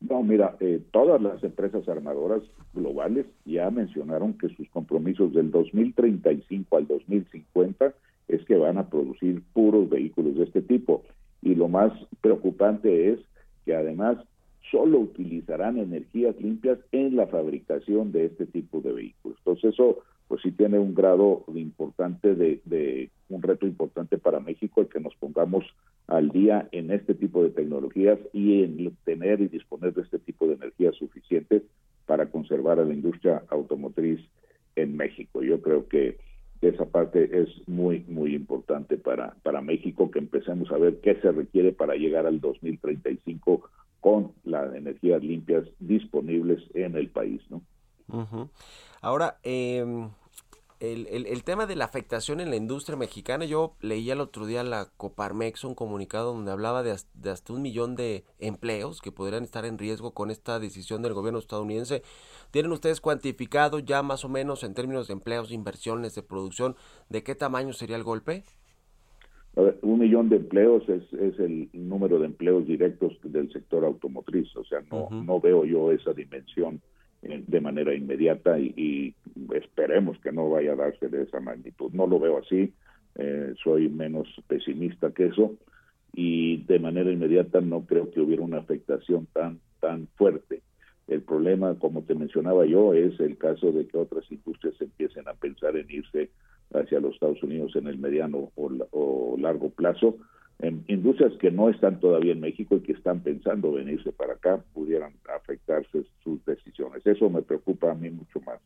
No, 0.00 0.22
mira, 0.22 0.56
eh, 0.60 0.80
todas 0.92 1.20
las 1.20 1.42
empresas 1.44 1.86
armadoras 1.88 2.42
globales 2.72 3.26
ya 3.44 3.70
mencionaron 3.70 4.36
que 4.38 4.48
sus 4.48 4.68
compromisos 4.70 5.32
del 5.34 5.50
2035 5.50 6.76
al 6.76 6.86
2050 6.86 7.94
es 8.28 8.44
que 8.46 8.56
van 8.56 8.78
a 8.78 8.88
producir 8.88 9.42
puros 9.52 9.88
vehículos 9.90 10.36
de 10.36 10.44
este 10.44 10.62
tipo. 10.62 11.02
Y 11.42 11.54
lo 11.54 11.68
más 11.68 11.92
preocupante 12.20 13.12
es 13.12 13.20
que 13.64 13.74
además 13.74 14.18
solo 14.70 15.00
utilizarán 15.00 15.78
energías 15.78 16.38
limpias 16.40 16.78
en 16.92 17.16
la 17.16 17.26
fabricación 17.26 18.12
de 18.12 18.26
este 18.26 18.46
tipo 18.46 18.80
de 18.80 18.92
vehículos. 18.92 19.36
Entonces 19.38 19.74
eso 19.74 19.98
pues 20.28 20.42
sí 20.42 20.52
tiene 20.52 20.78
un 20.78 20.94
grado 20.94 21.44
importante 21.54 22.36
de, 22.36 23.10
un 23.28 23.42
reto 23.42 23.66
importante 23.66 24.16
para 24.16 24.38
México 24.38 24.80
el 24.80 24.88
que 24.88 25.00
nos 25.00 25.14
pongamos 25.16 25.64
al 26.10 26.30
día 26.30 26.68
en 26.72 26.90
este 26.90 27.14
tipo 27.14 27.42
de 27.42 27.50
tecnologías 27.50 28.18
y 28.32 28.64
en 28.64 28.96
tener 29.04 29.40
y 29.40 29.48
disponer 29.48 29.94
de 29.94 30.02
este 30.02 30.18
tipo 30.18 30.46
de 30.46 30.54
energías 30.54 30.94
suficientes 30.96 31.62
para 32.06 32.26
conservar 32.26 32.80
a 32.80 32.84
la 32.84 32.92
industria 32.92 33.44
automotriz 33.48 34.20
en 34.74 34.96
México. 34.96 35.42
Yo 35.42 35.62
creo 35.62 35.86
que 35.88 36.18
esa 36.60 36.84
parte 36.84 37.30
es 37.40 37.48
muy, 37.68 38.04
muy 38.08 38.34
importante 38.34 38.98
para, 38.98 39.34
para 39.42 39.62
México, 39.62 40.10
que 40.10 40.18
empecemos 40.18 40.70
a 40.72 40.78
ver 40.78 41.00
qué 41.00 41.14
se 41.22 41.32
requiere 41.32 41.72
para 41.72 41.94
llegar 41.94 42.26
al 42.26 42.40
2035 42.40 43.70
con 44.00 44.32
las 44.44 44.74
energías 44.74 45.22
limpias 45.22 45.64
disponibles 45.78 46.62
en 46.74 46.96
el 46.96 47.08
país, 47.08 47.40
¿no? 47.48 47.62
Ahora, 49.00 49.36
eh, 49.44 49.84
el, 50.80 51.26
el, 51.26 51.44
tema 51.44 51.66
de 51.66 51.76
la 51.76 51.84
afectación 51.84 52.40
en 52.40 52.48
la 52.48 52.56
industria 52.56 52.96
mexicana, 52.96 53.44
yo 53.44 53.74
leía 53.82 54.14
el 54.14 54.20
otro 54.20 54.46
día 54.46 54.64
la 54.64 54.86
Coparmex 54.96 55.64
un 55.64 55.74
comunicado 55.74 56.32
donde 56.32 56.50
hablaba 56.50 56.82
de, 56.82 56.96
de, 57.14 57.30
hasta 57.30 57.52
un 57.52 57.60
millón 57.60 57.96
de 57.96 58.24
empleos 58.38 59.02
que 59.02 59.12
podrían 59.12 59.44
estar 59.44 59.66
en 59.66 59.76
riesgo 59.76 60.12
con 60.14 60.30
esta 60.30 60.58
decisión 60.58 61.02
del 61.02 61.12
gobierno 61.12 61.38
estadounidense. 61.38 62.02
¿Tienen 62.50 62.72
ustedes 62.72 63.02
cuantificado 63.02 63.78
ya 63.78 64.02
más 64.02 64.24
o 64.24 64.30
menos 64.30 64.64
en 64.64 64.72
términos 64.72 65.06
de 65.06 65.12
empleos, 65.12 65.52
inversiones, 65.52 66.14
de 66.14 66.22
producción, 66.22 66.76
de 67.10 67.22
qué 67.22 67.34
tamaño 67.34 67.74
sería 67.74 67.96
el 67.96 68.04
golpe? 68.04 68.44
un 69.82 69.98
millón 69.98 70.28
de 70.28 70.36
empleos 70.36 70.88
es, 70.88 71.02
es 71.12 71.38
el 71.40 71.68
número 71.72 72.20
de 72.20 72.26
empleos 72.26 72.66
directos 72.66 73.18
del 73.24 73.52
sector 73.52 73.84
automotriz, 73.84 74.54
o 74.56 74.64
sea, 74.64 74.80
no, 74.90 75.08
no 75.10 75.40
veo 75.40 75.64
yo 75.64 75.90
esa 75.90 76.12
dimensión 76.12 76.80
de 77.22 77.60
manera 77.60 77.94
inmediata 77.94 78.58
y, 78.58 79.14
esperemos 79.54 80.18
que 80.20 80.32
no 80.32 80.50
vaya 80.50 80.72
a 80.72 80.76
darse 80.76 81.08
de 81.08 81.22
esa 81.22 81.40
magnitud. 81.40 81.90
No 81.92 82.06
lo 82.06 82.20
veo 82.20 82.38
así, 82.38 82.72
eh, 83.16 83.54
soy 83.62 83.88
menos 83.88 84.28
pesimista 84.46 85.10
que 85.12 85.26
eso 85.26 85.56
y 86.12 86.58
de 86.64 86.78
manera 86.78 87.10
inmediata 87.10 87.60
no 87.60 87.84
creo 87.84 88.10
que 88.10 88.20
hubiera 88.20 88.42
una 88.42 88.58
afectación 88.58 89.26
tan 89.32 89.58
tan 89.80 90.06
fuerte. 90.16 90.62
El 91.08 91.22
problema, 91.22 91.76
como 91.78 92.02
te 92.02 92.14
mencionaba 92.14 92.64
yo, 92.66 92.94
es 92.94 93.18
el 93.18 93.36
caso 93.38 93.72
de 93.72 93.86
que 93.86 93.98
otras 93.98 94.30
industrias 94.30 94.80
empiecen 94.80 95.26
a 95.26 95.34
pensar 95.34 95.76
en 95.76 95.90
irse 95.90 96.30
hacia 96.72 97.00
los 97.00 97.14
Estados 97.14 97.42
Unidos 97.42 97.74
en 97.74 97.88
el 97.88 97.98
mediano 97.98 98.52
o 98.54 99.36
largo 99.38 99.70
plazo 99.70 100.18
industrias 100.88 101.32
que 101.40 101.50
no 101.50 101.68
están 101.68 102.00
todavía 102.00 102.32
en 102.32 102.40
México 102.40 102.76
y 102.76 102.80
que 102.80 102.92
están 102.92 103.20
pensando 103.20 103.72
venirse 103.72 104.12
para 104.12 104.34
acá 104.34 104.62
pudieran 104.74 105.14
afectarse 105.34 106.04
sus 106.22 106.44
decisiones. 106.44 107.06
Eso 107.06 107.30
me 107.30 107.42
preocupa 107.42 107.90
a 107.90 107.94
mí 107.94 108.10
mucho 108.10 108.40
más. 108.40 108.60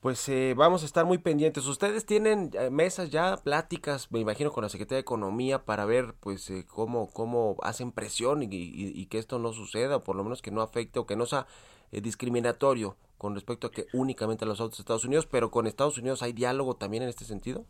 Pues 0.00 0.26
eh, 0.30 0.54
vamos 0.56 0.82
a 0.82 0.86
estar 0.86 1.04
muy 1.04 1.18
pendientes. 1.18 1.66
Ustedes 1.66 2.06
tienen 2.06 2.50
eh, 2.54 2.70
mesas 2.70 3.10
ya, 3.10 3.36
pláticas, 3.36 4.10
me 4.10 4.18
imagino, 4.18 4.50
con 4.50 4.62
la 4.62 4.70
Secretaría 4.70 4.96
de 4.96 5.02
Economía 5.02 5.64
para 5.66 5.84
ver 5.84 6.14
pues 6.20 6.48
eh, 6.48 6.64
cómo, 6.66 7.10
cómo 7.12 7.56
hacen 7.62 7.92
presión 7.92 8.42
y, 8.42 9.06
que 9.06 9.18
esto 9.18 9.38
no 9.38 9.52
suceda, 9.52 9.96
o 9.96 10.04
por 10.04 10.16
lo 10.16 10.24
menos 10.24 10.40
que 10.40 10.50
no 10.50 10.62
afecte 10.62 10.98
o 10.98 11.06
que 11.06 11.16
no 11.16 11.26
sea 11.26 11.46
discriminatorio 11.92 12.96
con 13.18 13.34
respecto 13.34 13.66
a 13.66 13.72
que 13.72 13.86
únicamente 13.92 14.44
a 14.44 14.48
los 14.48 14.60
autos 14.60 14.78
de 14.78 14.82
Estados 14.82 15.04
Unidos, 15.04 15.26
pero 15.26 15.50
con 15.50 15.66
Estados 15.66 15.98
Unidos 15.98 16.22
hay 16.22 16.32
diálogo 16.32 16.76
también 16.76 17.02
en 17.02 17.10
este 17.10 17.24
sentido. 17.24 17.66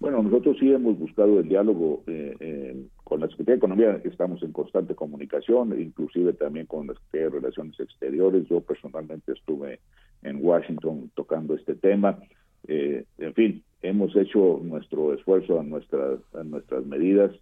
Bueno, 0.00 0.22
nosotros 0.22 0.56
sí 0.58 0.72
hemos 0.72 0.98
buscado 0.98 1.40
el 1.40 1.48
diálogo 1.48 2.02
eh, 2.06 2.86
con 3.04 3.20
la 3.20 3.28
Secretaría 3.28 3.54
de 3.54 3.58
Economía, 3.58 4.00
estamos 4.04 4.42
en 4.42 4.52
constante 4.52 4.94
comunicación, 4.94 5.78
inclusive 5.78 6.32
también 6.32 6.64
con 6.64 6.86
la 6.86 6.94
Secretaría 6.94 7.28
de 7.28 7.40
Relaciones 7.40 7.78
Exteriores. 7.78 8.48
Yo 8.48 8.62
personalmente 8.62 9.32
estuve 9.32 9.80
en 10.22 10.42
Washington 10.42 11.10
tocando 11.14 11.54
este 11.54 11.74
tema. 11.74 12.18
Eh, 12.66 13.04
en 13.18 13.34
fin, 13.34 13.62
hemos 13.82 14.16
hecho 14.16 14.60
nuestro 14.62 15.12
esfuerzo 15.12 15.60
en 15.60 15.68
nuestras 15.68 16.86
medidas 16.86 17.32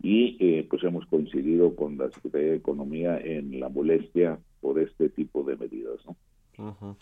y 0.00 0.36
eh, 0.38 0.66
pues 0.70 0.84
hemos 0.84 1.06
coincidido 1.06 1.74
con 1.74 1.98
la 1.98 2.10
Secretaría 2.10 2.50
de 2.50 2.56
Economía 2.56 3.18
en 3.18 3.58
la 3.58 3.68
molestia 3.68 4.38
por 4.60 4.78
este 4.78 5.08
tipo 5.08 5.42
de 5.42 5.56
medidas. 5.56 5.98
¿no? 6.06 6.96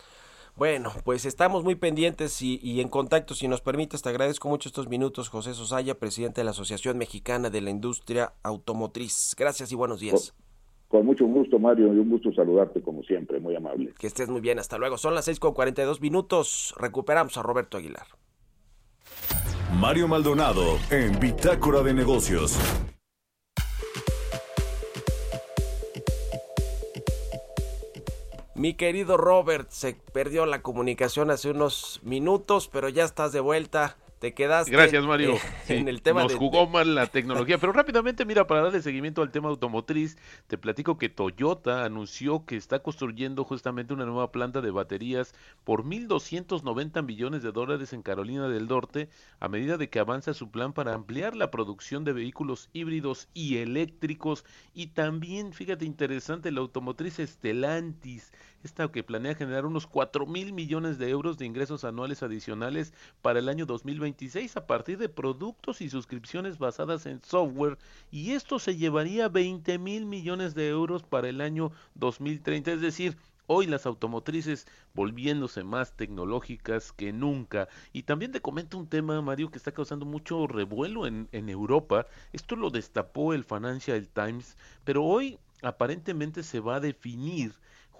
Bueno, 0.56 0.92
pues 1.04 1.26
estamos 1.26 1.64
muy 1.64 1.74
pendientes 1.74 2.40
y, 2.40 2.80
en 2.80 2.88
contacto. 2.88 3.34
Si 3.34 3.48
nos 3.48 3.60
permites, 3.60 4.02
te 4.02 4.08
agradezco 4.08 4.48
mucho 4.48 4.68
estos 4.68 4.88
minutos, 4.88 5.28
José 5.28 5.52
Sosaya, 5.52 5.98
presidente 5.98 6.40
de 6.40 6.44
la 6.44 6.52
Asociación 6.52 6.96
Mexicana 6.96 7.50
de 7.50 7.60
la 7.60 7.70
Industria 7.70 8.34
Automotriz. 8.44 9.34
Gracias 9.36 9.72
y 9.72 9.74
buenos 9.74 9.98
días. 9.98 10.32
Con, 10.86 11.00
con 11.00 11.06
mucho 11.06 11.26
gusto, 11.26 11.58
Mario, 11.58 11.92
y 11.92 11.98
un 11.98 12.08
gusto 12.08 12.32
saludarte 12.32 12.80
como 12.82 13.02
siempre, 13.02 13.40
muy 13.40 13.56
amable. 13.56 13.94
Que 13.98 14.06
estés 14.06 14.28
muy 14.28 14.40
bien, 14.40 14.60
hasta 14.60 14.78
luego. 14.78 14.96
Son 14.96 15.12
las 15.12 15.24
6 15.24 15.40
con 15.40 15.54
42 15.54 16.00
minutos. 16.00 16.72
Recuperamos 16.78 17.36
a 17.36 17.42
Roberto 17.42 17.76
Aguilar. 17.76 18.06
Mario 19.80 20.06
Maldonado 20.06 20.78
en 20.90 21.18
Bitácora 21.18 21.82
de 21.82 21.94
Negocios. 21.94 22.56
Mi 28.56 28.74
querido 28.74 29.16
Robert, 29.16 29.68
se 29.70 29.94
perdió 30.12 30.46
la 30.46 30.62
comunicación 30.62 31.32
hace 31.32 31.50
unos 31.50 32.00
minutos, 32.04 32.68
pero 32.72 32.88
ya 32.88 33.02
estás 33.02 33.32
de 33.32 33.40
vuelta 33.40 33.96
te 34.24 34.32
quedaste 34.32 34.70
Gracias, 34.70 35.04
Mario. 35.04 35.34
eh, 35.34 35.40
en 35.68 35.86
el 35.86 36.00
tema 36.00 36.22
Nos 36.22 36.32
de- 36.32 36.38
jugó 36.38 36.66
mal 36.66 36.94
la 36.94 37.08
tecnología, 37.08 37.58
pero 37.58 37.74
rápidamente, 37.74 38.24
mira, 38.24 38.46
para 38.46 38.62
darle 38.62 38.80
seguimiento 38.80 39.20
al 39.20 39.30
tema 39.30 39.50
automotriz, 39.50 40.16
te 40.46 40.56
platico 40.56 40.96
que 40.96 41.10
Toyota 41.10 41.84
anunció 41.84 42.46
que 42.46 42.56
está 42.56 42.78
construyendo 42.78 43.44
justamente 43.44 43.92
una 43.92 44.06
nueva 44.06 44.32
planta 44.32 44.62
de 44.62 44.70
baterías 44.70 45.34
por 45.62 45.84
1.290 45.84 47.02
millones 47.02 47.42
de 47.42 47.52
dólares 47.52 47.92
en 47.92 48.00
Carolina 48.00 48.48
del 48.48 48.66
Norte, 48.66 49.10
a 49.40 49.48
medida 49.48 49.76
de 49.76 49.90
que 49.90 49.98
avanza 49.98 50.32
su 50.32 50.50
plan 50.50 50.72
para 50.72 50.94
ampliar 50.94 51.36
la 51.36 51.50
producción 51.50 52.04
de 52.04 52.14
vehículos 52.14 52.70
híbridos 52.72 53.28
y 53.34 53.58
eléctricos, 53.58 54.46
y 54.72 54.86
también, 54.86 55.52
fíjate, 55.52 55.84
interesante, 55.84 56.50
la 56.50 56.60
automotriz 56.60 57.18
Stellantis, 57.18 58.32
esta 58.64 58.90
que 58.90 59.04
planea 59.04 59.34
generar 59.34 59.66
unos 59.66 59.86
4 59.86 60.26
mil 60.26 60.52
millones 60.52 60.98
de 60.98 61.10
euros 61.10 61.36
de 61.36 61.44
ingresos 61.44 61.84
anuales 61.84 62.22
adicionales 62.22 62.94
para 63.20 63.38
el 63.38 63.48
año 63.48 63.66
2026 63.66 64.56
a 64.56 64.66
partir 64.66 64.98
de 64.98 65.08
productos 65.08 65.82
y 65.82 65.90
suscripciones 65.90 66.58
basadas 66.58 67.04
en 67.06 67.22
software 67.22 67.78
y 68.10 68.32
esto 68.32 68.58
se 68.58 68.76
llevaría 68.76 69.28
20 69.28 69.78
mil 69.78 70.06
millones 70.06 70.54
de 70.54 70.68
euros 70.68 71.02
para 71.02 71.28
el 71.28 71.40
año 71.40 71.72
2030, 71.94 72.72
es 72.72 72.80
decir, 72.80 73.16
Hoy 73.46 73.66
las 73.66 73.84
automotrices 73.84 74.66
volviéndose 74.94 75.64
más 75.64 75.92
tecnológicas 75.92 76.92
que 76.92 77.12
nunca. 77.12 77.68
Y 77.92 78.04
también 78.04 78.32
te 78.32 78.40
comento 78.40 78.78
un 78.78 78.88
tema, 78.88 79.20
Mario, 79.20 79.50
que 79.50 79.58
está 79.58 79.70
causando 79.70 80.06
mucho 80.06 80.46
revuelo 80.46 81.06
en, 81.06 81.28
en 81.30 81.50
Europa. 81.50 82.06
Esto 82.32 82.56
lo 82.56 82.70
destapó 82.70 83.34
el 83.34 83.44
Financial 83.44 84.08
Times, 84.08 84.56
pero 84.82 85.04
hoy 85.04 85.38
aparentemente 85.60 86.42
se 86.42 86.60
va 86.60 86.76
a 86.76 86.80
definir 86.80 87.54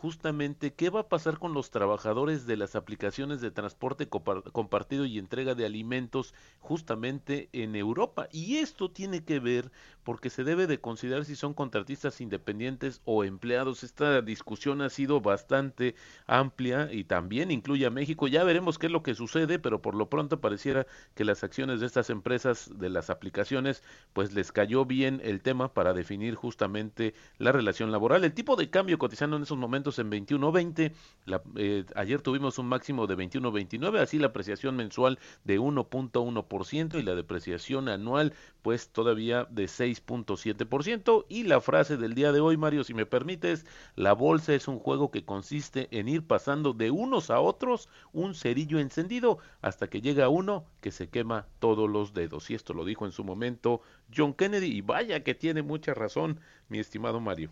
justamente 0.04 0.74
qué 0.74 0.90
va 0.90 1.00
a 1.00 1.08
pasar 1.08 1.38
con 1.38 1.54
los 1.54 1.70
trabajadores 1.70 2.44
de 2.46 2.58
las 2.58 2.76
aplicaciones 2.76 3.40
de 3.40 3.50
transporte 3.50 4.10
compar- 4.10 4.42
compartido 4.52 5.06
y 5.06 5.18
entrega 5.18 5.54
de 5.54 5.64
alimentos 5.64 6.34
justamente 6.60 7.48
en 7.54 7.74
Europa. 7.74 8.28
Y 8.30 8.56
esto 8.56 8.90
tiene 8.90 9.24
que 9.24 9.40
ver 9.40 9.72
porque 10.02 10.28
se 10.28 10.44
debe 10.44 10.66
de 10.66 10.78
considerar 10.78 11.24
si 11.24 11.36
son 11.36 11.54
contratistas 11.54 12.20
independientes 12.20 13.00
o 13.06 13.24
empleados. 13.24 13.82
Esta 13.82 14.20
discusión 14.20 14.82
ha 14.82 14.90
sido 14.90 15.22
bastante 15.22 15.94
amplia 16.26 16.92
y 16.92 17.04
también 17.04 17.50
incluye 17.50 17.86
a 17.86 17.90
México. 17.90 18.28
Ya 18.28 18.44
veremos 18.44 18.78
qué 18.78 18.88
es 18.88 18.92
lo 18.92 19.02
que 19.02 19.14
sucede, 19.14 19.58
pero 19.58 19.80
por 19.80 19.94
lo 19.94 20.10
pronto 20.10 20.38
pareciera 20.38 20.86
que 21.14 21.24
las 21.24 21.42
acciones 21.44 21.80
de 21.80 21.86
estas 21.86 22.10
empresas, 22.10 22.70
de 22.76 22.90
las 22.90 23.08
aplicaciones, 23.08 23.82
pues 24.12 24.34
les 24.34 24.52
cayó 24.52 24.84
bien 24.84 25.22
el 25.24 25.40
tema 25.40 25.72
para 25.72 25.94
definir 25.94 26.34
justamente 26.34 27.14
la 27.38 27.52
relación 27.52 27.90
laboral. 27.90 28.22
El 28.22 28.34
tipo 28.34 28.54
de 28.56 28.68
cambio 28.68 28.98
cotizando 28.98 29.36
en 29.38 29.44
esos 29.44 29.56
momentos 29.56 29.93
en 29.98 30.10
21.20, 30.10 30.92
la- 31.26 31.42
eh, 31.56 31.84
ayer 31.96 32.20
tuvimos 32.20 32.58
un 32.58 32.66
máximo 32.66 33.06
de 33.06 33.16
21.29, 33.16 33.98
así 34.00 34.18
la 34.18 34.28
apreciación 34.28 34.76
mensual 34.76 35.18
de 35.44 35.58
1.1% 35.58 36.98
y 36.98 37.02
la 37.02 37.14
depreciación 37.14 37.88
anual 37.88 38.34
pues 38.62 38.88
todavía 38.88 39.46
de 39.50 39.68
6.7% 39.68 41.26
y 41.28 41.44
la 41.44 41.60
frase 41.60 41.96
del 41.96 42.14
día 42.14 42.32
de 42.32 42.40
hoy, 42.40 42.56
Mario, 42.56 42.84
si 42.84 42.94
me 42.94 43.06
permites, 43.06 43.66
la 43.96 44.12
bolsa 44.12 44.54
es 44.54 44.68
un 44.68 44.78
juego 44.78 45.10
que 45.10 45.24
consiste 45.24 45.88
en 45.90 46.08
ir 46.08 46.26
pasando 46.26 46.72
de 46.72 46.90
unos 46.90 47.30
a 47.30 47.40
otros 47.40 47.88
un 48.12 48.34
cerillo 48.34 48.78
encendido 48.78 49.38
hasta 49.62 49.88
que 49.88 50.00
llega 50.00 50.28
uno 50.28 50.64
que 50.80 50.90
se 50.90 51.08
quema 51.08 51.46
todos 51.58 51.88
los 51.88 52.14
dedos. 52.14 52.50
Y 52.50 52.54
esto 52.54 52.74
lo 52.74 52.84
dijo 52.84 53.06
en 53.06 53.12
su 53.12 53.24
momento 53.24 53.80
John 54.14 54.34
Kennedy 54.34 54.66
y 54.66 54.80
vaya 54.80 55.22
que 55.22 55.34
tiene 55.34 55.62
mucha 55.62 55.94
razón, 55.94 56.40
mi 56.68 56.78
estimado 56.78 57.20
Mario. 57.20 57.50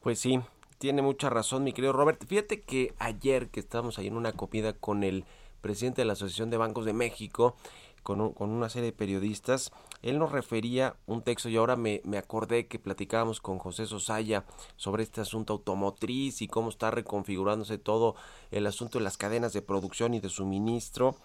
Pues 0.00 0.18
sí, 0.18 0.38
tiene 0.84 1.00
mucha 1.00 1.30
razón, 1.30 1.64
mi 1.64 1.72
querido 1.72 1.94
Robert. 1.94 2.22
Fíjate 2.26 2.60
que 2.60 2.92
ayer 2.98 3.48
que 3.48 3.58
estábamos 3.58 3.98
ahí 3.98 4.08
en 4.08 4.18
una 4.18 4.32
comida 4.32 4.74
con 4.74 5.02
el 5.02 5.24
presidente 5.62 6.02
de 6.02 6.04
la 6.04 6.12
Asociación 6.12 6.50
de 6.50 6.58
Bancos 6.58 6.84
de 6.84 6.92
México, 6.92 7.56
con, 8.02 8.20
un- 8.20 8.34
con 8.34 8.50
una 8.50 8.68
serie 8.68 8.90
de 8.90 8.92
periodistas, 8.92 9.72
él 10.02 10.18
nos 10.18 10.30
refería 10.30 10.96
un 11.06 11.22
texto 11.22 11.48
y 11.48 11.56
ahora 11.56 11.76
me, 11.76 12.02
me 12.04 12.18
acordé 12.18 12.66
que 12.66 12.78
platicábamos 12.78 13.40
con 13.40 13.58
José 13.58 13.86
Sosaya 13.86 14.44
sobre 14.76 15.04
este 15.04 15.22
asunto 15.22 15.54
automotriz 15.54 16.42
y 16.42 16.48
cómo 16.48 16.68
está 16.68 16.90
reconfigurándose 16.90 17.78
todo 17.78 18.14
el 18.50 18.66
asunto 18.66 18.98
de 18.98 19.04
las 19.04 19.16
cadenas 19.16 19.54
de 19.54 19.62
producción 19.62 20.12
y 20.12 20.20
de 20.20 20.28
suministro. 20.28 21.16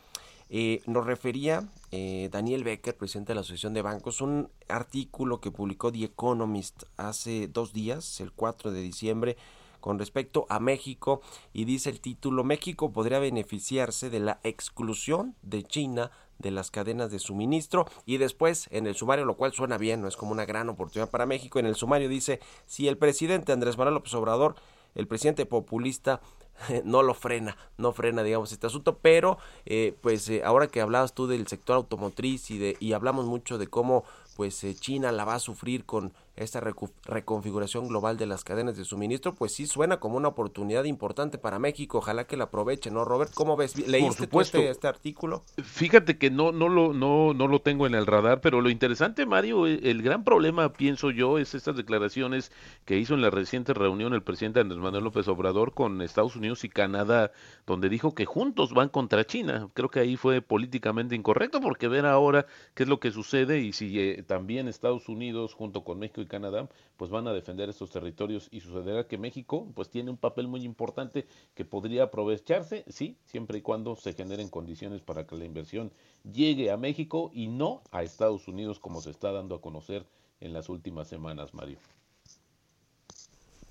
Eh, 0.52 0.82
nos 0.88 1.06
refería 1.06 1.70
eh, 1.92 2.28
Daniel 2.32 2.64
Becker, 2.64 2.98
presidente 2.98 3.32
de 3.32 3.36
la 3.36 3.42
Asociación 3.42 3.76
de 3.76 3.84
Bancos, 3.84 4.20
un 4.20 4.50
artículo 4.68 5.40
que 5.40 5.52
publicó 5.52 5.92
The 5.92 6.06
Economist 6.06 6.84
hace 6.98 7.48
dos 7.48 7.72
días, 7.72 8.20
el 8.20 8.32
4 8.32 8.72
de 8.72 8.82
diciembre, 8.82 9.38
con 9.80 10.00
respecto 10.00 10.46
a 10.50 10.60
México 10.60 11.22
y 11.54 11.66
dice 11.66 11.90
el 11.90 12.02
título, 12.02 12.44
México 12.44 12.92
podría 12.92 13.20
beneficiarse 13.20 14.10
de 14.10 14.20
la 14.20 14.40
exclusión 14.44 15.36
de 15.42 15.64
China 15.64 16.12
de 16.40 16.52
las 16.52 16.72
cadenas 16.72 17.12
de 17.12 17.20
suministro 17.20 17.86
y 18.06 18.18
después 18.18 18.68
en 18.72 18.88
el 18.88 18.96
sumario, 18.96 19.26
lo 19.26 19.38
cual 19.38 19.54
suena 19.54 19.78
bien, 19.78 20.02
no 20.02 20.08
es 20.08 20.18
como 20.18 20.32
una 20.32 20.46
gran 20.46 20.68
oportunidad 20.70 21.10
para 21.10 21.26
México, 21.26 21.60
en 21.60 21.66
el 21.66 21.76
sumario 21.76 22.10
dice, 22.10 22.40
si 22.66 22.88
el 22.88 22.98
presidente 22.98 23.52
Andrés 23.52 23.78
Manuel 23.78 23.96
López 23.96 24.14
Obrador, 24.16 24.56
el 24.96 25.08
presidente 25.08 25.46
populista, 25.46 26.22
no 26.84 27.04
lo 27.04 27.14
frena, 27.14 27.58
no 27.78 27.92
frena, 27.92 28.24
digamos, 28.24 28.52
este 28.52 28.68
asunto, 28.68 28.98
pero 29.02 29.38
eh, 29.66 29.96
pues 30.02 30.30
eh, 30.30 30.44
ahora 30.44 30.68
que 30.68 30.82
hablabas 30.82 31.14
tú 31.14 31.28
del 31.28 31.48
sector 31.48 31.76
automotriz 31.76 32.52
y 32.52 32.58
de 32.58 32.78
y 32.80 32.94
hablamos 32.94 33.26
mucho 33.26 33.58
de 33.58 33.68
cómo 33.68 34.04
pues 34.36 34.64
eh, 34.64 34.74
China 34.74 35.12
la 35.12 35.26
va 35.26 35.36
a 35.36 35.40
sufrir 35.40 35.86
con 35.86 36.14
esta 36.44 36.62
reconfiguración 37.06 37.88
global 37.88 38.18
de 38.18 38.26
las 38.26 38.44
cadenas 38.44 38.78
de 38.78 38.86
suministro, 38.86 39.36
pues 39.36 39.54
sí 39.54 39.68
suena 39.68 40.00
como 40.00 40.18
una 40.18 40.30
oportunidad 40.30 40.86
importante 40.86 41.38
para 41.38 41.60
México, 41.60 42.00
ojalá 42.00 42.26
que 42.26 42.38
la 42.38 42.46
aproveche, 42.46 42.92
¿no, 42.92 43.06
Robert? 43.06 43.32
¿Cómo 43.34 43.58
ves? 43.58 43.78
¿Leíste 43.88 44.24
tú 44.24 44.24
supuesto. 44.24 44.58
este, 44.58 44.70
este 44.72 44.88
artículo? 44.88 45.44
Fíjate 45.62 46.18
que 46.18 46.32
no, 46.32 46.52
no, 46.52 46.70
lo, 46.70 46.94
no, 46.94 47.34
no 47.34 47.48
lo 47.48 47.62
tengo 47.62 47.88
en 47.88 47.96
el 47.96 48.06
radar, 48.06 48.42
pero 48.42 48.62
lo 48.62 48.70
interesante, 48.70 49.26
Mario, 49.26 49.68
eh, 49.68 49.80
el 49.84 50.02
gran 50.02 50.24
problema, 50.24 50.74
pienso 50.74 51.12
yo, 51.12 51.38
es 51.38 51.56
estas 51.56 51.76
declaraciones 51.76 52.52
que 52.86 52.98
hizo 52.98 53.14
en 53.14 53.22
la 53.22 53.30
reciente 53.30 53.74
reunión 53.74 54.14
el 54.14 54.24
presidente 54.24 54.60
Andrés 54.60 54.80
Manuel 54.80 55.04
López 55.04 55.28
Obrador 55.28 55.74
con 55.74 56.02
Estados 56.02 56.36
Unidos 56.36 56.64
y 56.64 56.70
Canadá, 56.70 57.32
donde 57.68 57.90
dijo 57.90 58.16
que 58.16 58.26
juntos 58.26 58.74
van 58.74 58.90
contra 58.90 59.26
China. 59.26 59.70
Creo 59.74 59.90
que 59.90 60.00
ahí 60.00 60.16
fue 60.16 60.42
políticamente 60.42 61.16
incorrecto, 61.16 61.60
porque 61.62 61.88
ver 61.88 62.06
ahora 62.06 62.46
qué 62.74 62.84
es 62.84 62.90
lo 62.90 63.00
que 63.00 63.12
sucede 63.12 63.60
y 63.60 63.74
si 63.74 64.00
eh, 64.00 64.24
también 64.26 64.68
Estados 64.68 65.10
Unidos 65.10 65.54
junto 65.54 65.84
con 65.84 66.00
México 66.00 66.22
y 66.22 66.26
Canadá, 66.30 66.70
pues 66.96 67.12
van 67.12 67.28
a 67.28 67.34
defender 67.34 67.68
estos 67.68 67.90
territorios 67.90 68.48
y 68.52 68.62
sucederá 68.62 69.06
que 69.06 69.18
México, 69.18 69.68
pues 69.76 69.90
tiene 69.90 70.10
un 70.10 70.16
papel 70.16 70.48
muy 70.48 70.64
importante 70.64 71.28
que 71.56 71.66
podría 71.66 72.04
aprovecharse, 72.04 72.86
sí, 72.88 73.18
siempre 73.26 73.58
y 73.58 73.62
cuando 73.62 73.98
se 73.98 74.14
generen 74.14 74.48
condiciones 74.48 75.02
para 75.02 75.28
que 75.28 75.36
la 75.36 75.44
inversión 75.44 75.92
llegue 76.24 76.72
a 76.72 76.78
México 76.78 77.32
y 77.34 77.48
no 77.48 77.82
a 77.92 78.04
Estados 78.04 78.48
Unidos 78.48 78.80
como 78.80 79.02
se 79.02 79.10
está 79.10 79.34
dando 79.34 79.56
a 79.56 79.62
conocer 79.62 80.06
en 80.40 80.54
las 80.54 80.70
últimas 80.70 81.10
semanas, 81.10 81.54
Mario. 81.54 81.78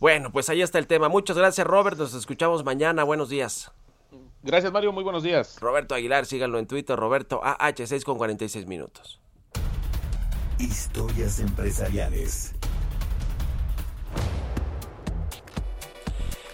Bueno, 0.01 0.31
pues 0.31 0.49
ahí 0.49 0.63
está 0.63 0.79
el 0.79 0.87
tema. 0.87 1.09
Muchas 1.09 1.37
gracias, 1.37 1.67
Robert. 1.67 1.99
Nos 1.99 2.15
escuchamos 2.15 2.65
mañana. 2.65 3.03
Buenos 3.03 3.31
días. 3.31 3.73
Gracias, 4.43 4.73
Mario. 4.73 4.93
Muy 4.93 5.03
buenos 5.03 5.23
días. 5.23 5.59
Roberto 5.61 5.95
Aguilar, 5.95 6.25
síganlo 6.25 6.59
en 6.59 6.67
Twitter, 6.67 6.97
Roberto 6.97 7.41
AH6 7.43 8.05
con 8.05 8.17
46 8.17 8.67
minutos. 8.67 9.21
Historias 10.59 11.39
empresariales. 11.39 12.53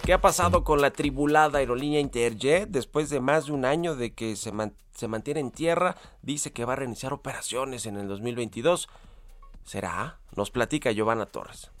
¿Qué 0.03 0.13
ha 0.13 0.21
pasado 0.21 0.63
con 0.63 0.79
la 0.79 0.91
tribulada 0.91 1.57
aerolínea 1.57 1.99
Interjet 1.99 2.69
después 2.69 3.09
de 3.09 3.19
más 3.19 3.47
de 3.47 3.53
un 3.53 3.65
año 3.65 3.95
de 3.95 4.13
que 4.13 4.35
se, 4.35 4.53
se 4.93 5.07
mantiene 5.07 5.39
en 5.39 5.49
tierra, 5.49 5.95
dice 6.21 6.53
que 6.53 6.65
va 6.65 6.73
a 6.73 6.75
reiniciar 6.75 7.13
operaciones 7.13 7.87
en 7.87 7.97
el 7.97 8.07
2022. 8.07 8.87
¿Será? 9.63 10.19
Nos 10.35 10.51
platica 10.51 10.91
Giovanna 10.91 11.25
Torres. 11.25 11.71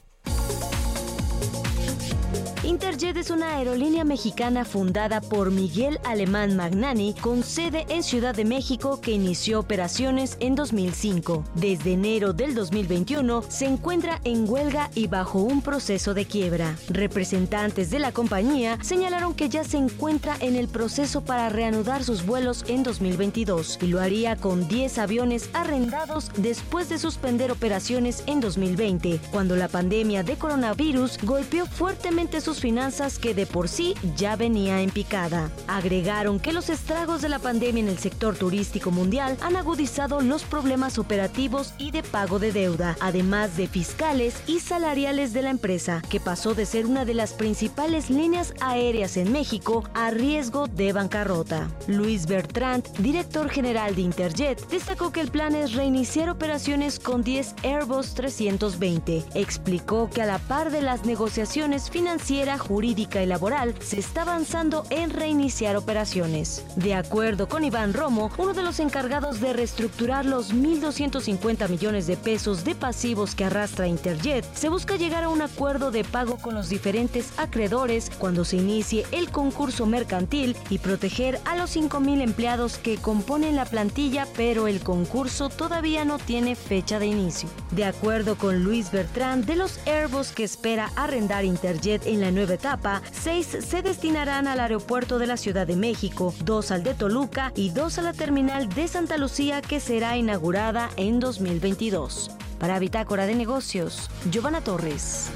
Interjet 2.65 3.15
es 3.17 3.29
una 3.29 3.57
aerolínea 3.57 4.03
mexicana 4.03 4.65
fundada 4.65 5.21
por 5.21 5.51
Miguel 5.51 5.99
Alemán 6.03 6.55
Magnani 6.55 7.13
con 7.13 7.43
sede 7.43 7.85
en 7.89 8.01
Ciudad 8.01 8.33
de 8.33 8.43
México 8.43 8.99
que 8.99 9.11
inició 9.11 9.59
operaciones 9.59 10.35
en 10.39 10.55
2005. 10.55 11.43
Desde 11.53 11.93
enero 11.93 12.33
del 12.33 12.55
2021 12.55 13.43
se 13.49 13.65
encuentra 13.65 14.19
en 14.23 14.49
huelga 14.49 14.89
y 14.95 15.05
bajo 15.05 15.41
un 15.41 15.61
proceso 15.61 16.15
de 16.15 16.25
quiebra. 16.25 16.75
Representantes 16.89 17.91
de 17.91 17.99
la 17.99 18.11
compañía 18.11 18.79
señalaron 18.81 19.35
que 19.35 19.47
ya 19.47 19.63
se 19.63 19.77
encuentra 19.77 20.35
en 20.39 20.55
el 20.55 20.67
proceso 20.67 21.21
para 21.21 21.49
reanudar 21.49 22.03
sus 22.03 22.25
vuelos 22.25 22.65
en 22.67 22.81
2022 22.81 23.77
y 23.83 23.87
lo 23.87 24.01
haría 24.01 24.37
con 24.37 24.67
10 24.67 24.97
aviones 24.97 25.51
arrendados 25.53 26.31
después 26.37 26.89
de 26.89 26.97
suspender 26.97 27.51
operaciones 27.51 28.23
en 28.25 28.39
2020, 28.39 29.19
cuando 29.31 29.55
la 29.55 29.67
pandemia 29.67 30.23
de 30.23 30.35
coronavirus 30.35 31.19
golpeó 31.21 31.67
fuertemente 31.67 32.41
sus 32.41 32.54
finanzas 32.59 33.19
que 33.19 33.33
de 33.33 33.45
por 33.45 33.67
sí 33.67 33.95
ya 34.15 34.35
venía 34.35 34.81
en 34.81 34.89
picada. 34.89 35.49
Agregaron 35.67 36.39
que 36.39 36.53
los 36.53 36.69
estragos 36.69 37.21
de 37.21 37.29
la 37.29 37.39
pandemia 37.39 37.81
en 37.81 37.89
el 37.89 37.97
sector 37.97 38.35
turístico 38.35 38.91
mundial 38.91 39.37
han 39.41 39.55
agudizado 39.55 40.21
los 40.21 40.43
problemas 40.43 40.97
operativos 40.97 41.73
y 41.77 41.91
de 41.91 42.03
pago 42.03 42.39
de 42.39 42.51
deuda, 42.51 42.95
además 42.99 43.57
de 43.57 43.67
fiscales 43.67 44.41
y 44.47 44.59
salariales 44.59 45.33
de 45.33 45.41
la 45.41 45.49
empresa, 45.49 46.01
que 46.09 46.19
pasó 46.19 46.53
de 46.53 46.65
ser 46.65 46.85
una 46.85 47.05
de 47.05 47.13
las 47.13 47.33
principales 47.33 48.09
líneas 48.09 48.53
aéreas 48.61 49.17
en 49.17 49.31
México 49.31 49.83
a 49.93 50.11
riesgo 50.11 50.67
de 50.67 50.93
bancarrota. 50.93 51.67
Luis 51.87 52.25
Bertrand, 52.27 52.85
director 52.97 53.49
general 53.49 53.95
de 53.95 54.01
Interjet, 54.01 54.67
destacó 54.69 55.11
que 55.11 55.21
el 55.21 55.31
plan 55.31 55.55
es 55.55 55.73
reiniciar 55.73 56.29
operaciones 56.29 56.99
con 56.99 57.23
10 57.23 57.55
Airbus 57.63 58.13
320. 58.13 59.23
Explicó 59.33 60.09
que 60.09 60.21
a 60.21 60.25
la 60.25 60.39
par 60.39 60.71
de 60.71 60.81
las 60.81 61.05
negociaciones 61.05 61.89
financieras 61.89 62.44
jurídica 62.45 63.21
y 63.21 63.25
laboral, 63.25 63.73
se 63.79 63.99
está 63.99 64.21
avanzando 64.21 64.85
en 64.91 65.09
reiniciar 65.09 65.75
operaciones. 65.75 66.63
De 66.75 66.93
acuerdo 66.93 67.49
con 67.49 67.63
Iván 67.63 67.93
Romo, 67.93 68.31
uno 68.37 68.53
de 68.53 68.61
los 68.61 68.79
encargados 68.79 69.41
de 69.41 69.53
reestructurar 69.53 70.25
los 70.25 70.53
1.250 70.53 71.67
millones 71.69 72.07
de 72.07 72.17
pesos 72.17 72.63
de 72.63 72.75
pasivos 72.75 73.33
que 73.33 73.45
arrastra 73.45 73.87
Interjet, 73.87 74.45
se 74.53 74.69
busca 74.69 74.95
llegar 74.95 75.23
a 75.23 75.29
un 75.29 75.41
acuerdo 75.41 75.89
de 75.89 76.03
pago 76.03 76.37
con 76.37 76.53
los 76.53 76.69
diferentes 76.69 77.33
acreedores 77.37 78.11
cuando 78.19 78.45
se 78.45 78.57
inicie 78.57 79.05
el 79.11 79.31
concurso 79.31 79.85
mercantil 79.85 80.55
y 80.69 80.77
proteger 80.77 81.39
a 81.45 81.55
los 81.55 81.75
5.000 81.75 82.21
empleados 82.21 82.77
que 82.77 82.97
componen 82.97 83.55
la 83.55 83.65
plantilla, 83.65 84.27
pero 84.37 84.67
el 84.67 84.81
concurso 84.81 85.49
todavía 85.49 86.05
no 86.05 86.19
tiene 86.19 86.55
fecha 86.55 86.99
de 86.99 87.07
inicio. 87.07 87.49
De 87.71 87.85
acuerdo 87.85 88.37
con 88.37 88.63
Luis 88.63 88.91
Bertrand, 88.91 89.45
de 89.45 89.55
los 89.55 89.79
Airbus 89.87 90.31
que 90.31 90.43
espera 90.43 90.91
arrendar 90.95 91.45
Interjet 91.45 92.05
en 92.05 92.21
la 92.21 92.31
nueva 92.35 92.53
etapa, 92.53 93.01
seis 93.11 93.47
se 93.47 93.81
destinarán 93.81 94.47
al 94.47 94.59
aeropuerto 94.59 95.17
de 95.17 95.25
la 95.25 95.37
Ciudad 95.37 95.65
de 95.65 95.75
México, 95.75 96.35
dos 96.43 96.69
al 96.69 96.83
de 96.83 96.93
Toluca 96.93 97.51
y 97.55 97.69
dos 97.71 97.97
a 97.97 98.03
la 98.03 98.13
terminal 98.13 98.69
de 98.69 98.87
Santa 98.87 99.17
Lucía 99.17 99.61
que 99.61 99.79
será 99.79 100.17
inaugurada 100.17 100.89
en 100.97 101.19
2022. 101.19 102.31
Para 102.59 102.77
Bitácora 102.77 103.25
de 103.25 103.35
Negocios, 103.35 104.09
Giovanna 104.29 104.61
Torres. 104.61 105.29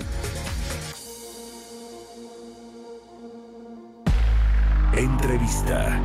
Entrevista. 4.95 6.01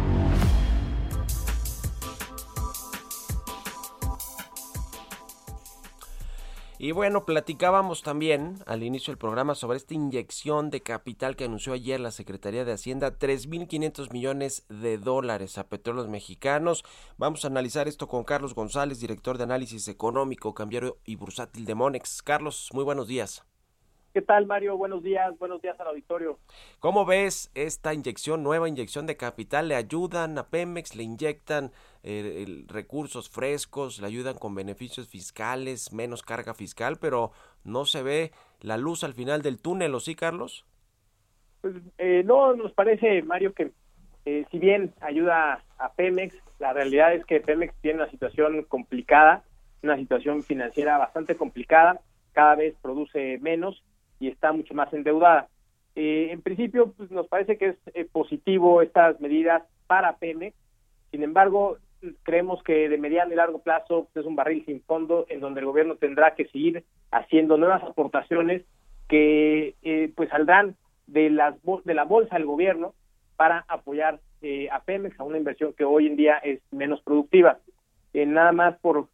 Y 6.77 6.91
bueno, 6.91 7.25
platicábamos 7.25 8.03
también 8.03 8.59
al 8.67 8.83
inicio 8.83 9.13
del 9.13 9.19
programa 9.19 9.55
sobre 9.55 9.77
esta 9.77 9.95
inyección 9.95 10.71
de 10.71 10.83
capital 10.83 11.37
que 11.37 11.45
anunció 11.45 11.73
ayer 11.73 12.01
la 12.01 12.11
Secretaría 12.11 12.65
de 12.65 12.73
Hacienda, 12.73 13.17
3.500 13.17 14.13
millones 14.13 14.65
de 14.69 14.99
dólares 14.99 15.57
a 15.57 15.69
petróleos 15.69 16.09
mexicanos. 16.09 16.85
Vamos 17.17 17.45
a 17.45 17.49
analizar 17.49 17.87
esto 17.87 18.09
con 18.09 18.25
Carlos 18.25 18.57
González, 18.57 18.99
director 18.99 19.39
de 19.39 19.45
análisis 19.45 19.87
económico, 19.87 20.53
cambiario 20.53 20.99
y 21.05 21.15
bursátil 21.15 21.65
de 21.65 21.77
Monex. 21.77 22.23
Carlos, 22.23 22.71
muy 22.73 22.83
buenos 22.83 23.07
días. 23.07 23.45
¿Qué 24.15 24.23
tal, 24.23 24.47
Mario? 24.47 24.77
Buenos 24.77 25.03
días, 25.03 25.37
buenos 25.41 25.61
días 25.61 25.79
al 25.81 25.89
auditorio. 25.89 26.39
¿Cómo 26.79 27.05
ves 27.05 27.51
esta 27.57 27.93
inyección, 27.93 28.45
nueva 28.45 28.69
inyección 28.69 29.09
de 29.09 29.17
capital? 29.17 29.67
¿Le 29.67 29.75
ayudan 29.75 30.39
a 30.39 30.47
Pemex? 30.51 30.95
¿Le 30.95 31.03
inyectan 31.03 31.73
eh, 32.05 32.63
recursos 32.69 33.29
frescos? 33.29 34.01
¿Le 34.01 34.07
ayudan 34.07 34.39
con 34.39 34.55
beneficios 34.55 35.09
fiscales, 35.09 35.93
menos 35.93 36.23
carga 36.23 36.55
fiscal? 36.55 36.97
Pero 37.01 37.33
no 37.65 37.87
se 37.87 38.05
ve 38.05 38.31
la 38.61 38.77
luz 38.77 39.03
al 39.03 39.15
final 39.15 39.43
del 39.43 39.61
túnel, 39.61 39.93
¿o 39.97 39.99
sí, 39.99 40.15
Carlos? 40.15 40.65
Pues 41.61 41.75
eh, 41.99 42.23
no, 42.25 42.55
nos 42.55 42.73
parece, 42.73 43.21
Mario, 43.23 43.53
que 43.53 43.73
eh, 44.27 44.45
si 44.53 44.61
bien 44.61 44.95
ayuda 45.01 45.65
a 45.77 45.93
Pemex, 45.95 46.39
la 46.61 46.73
realidad 46.73 47.15
es 47.15 47.27
que 47.27 47.41
Pemex 47.41 47.75
tiene 47.81 48.03
una 48.03 48.11
situación 48.13 48.63
complicada, 48.63 49.43
una 49.83 49.97
situación 49.97 50.45
financiera 50.45 50.99
bastante 50.99 51.35
complicada, 51.35 52.01
cada 52.33 52.55
vez 52.55 52.77
produce 52.81 53.39
menos 53.41 53.83
y 54.21 54.29
está 54.29 54.53
mucho 54.53 54.75
más 54.75 54.93
endeudada. 54.93 55.49
Eh, 55.97 56.29
en 56.33 56.43
principio, 56.43 56.93
pues, 56.93 57.11
nos 57.11 57.29
parece 57.29 57.57
que 57.57 57.69
es 57.69 57.77
eh, 57.95 58.07
positivo 58.11 58.83
estas 58.83 59.21
medidas 59.21 59.63
para 59.87 60.17
Pemex. 60.17 60.57
Sin 61.11 61.23
embargo, 61.23 61.79
creemos 62.23 62.63
que 62.65 62.89
de 62.89 62.99
mediano 62.99 63.33
y 63.33 63.37
largo 63.37 63.63
plazo 63.63 64.09
pues, 64.13 64.25
es 64.25 64.29
un 64.29 64.37
barril 64.37 64.65
sin 64.67 64.83
fondo 64.83 65.27
en 65.29 65.41
donde 65.41 65.61
el 65.61 65.67
gobierno 65.67 65.97
tendrá 65.97 66.35
que 66.35 66.47
seguir 66.47 66.85
haciendo 67.11 67.57
nuevas 67.57 67.83
aportaciones 67.83 68.63
que 69.09 69.75
eh, 69.83 70.13
pues 70.17 70.31
saldrán 70.31 70.77
de 71.07 71.31
las 71.31 71.55
de 71.85 71.95
la 71.95 72.05
bolsa 72.05 72.37
del 72.37 72.47
gobierno 72.47 72.95
para 73.37 73.65
apoyar 73.69 74.21
a 74.71 74.83
Pemex 74.83 75.19
a 75.19 75.25
una 75.25 75.39
inversión 75.39 75.73
que 75.73 75.85
hoy 75.85 76.07
en 76.07 76.17
día 76.17 76.37
es 76.37 76.61
menos 76.71 77.01
productiva. 77.01 77.61
nada 78.13 78.53
más 78.53 78.79
por 78.81 79.09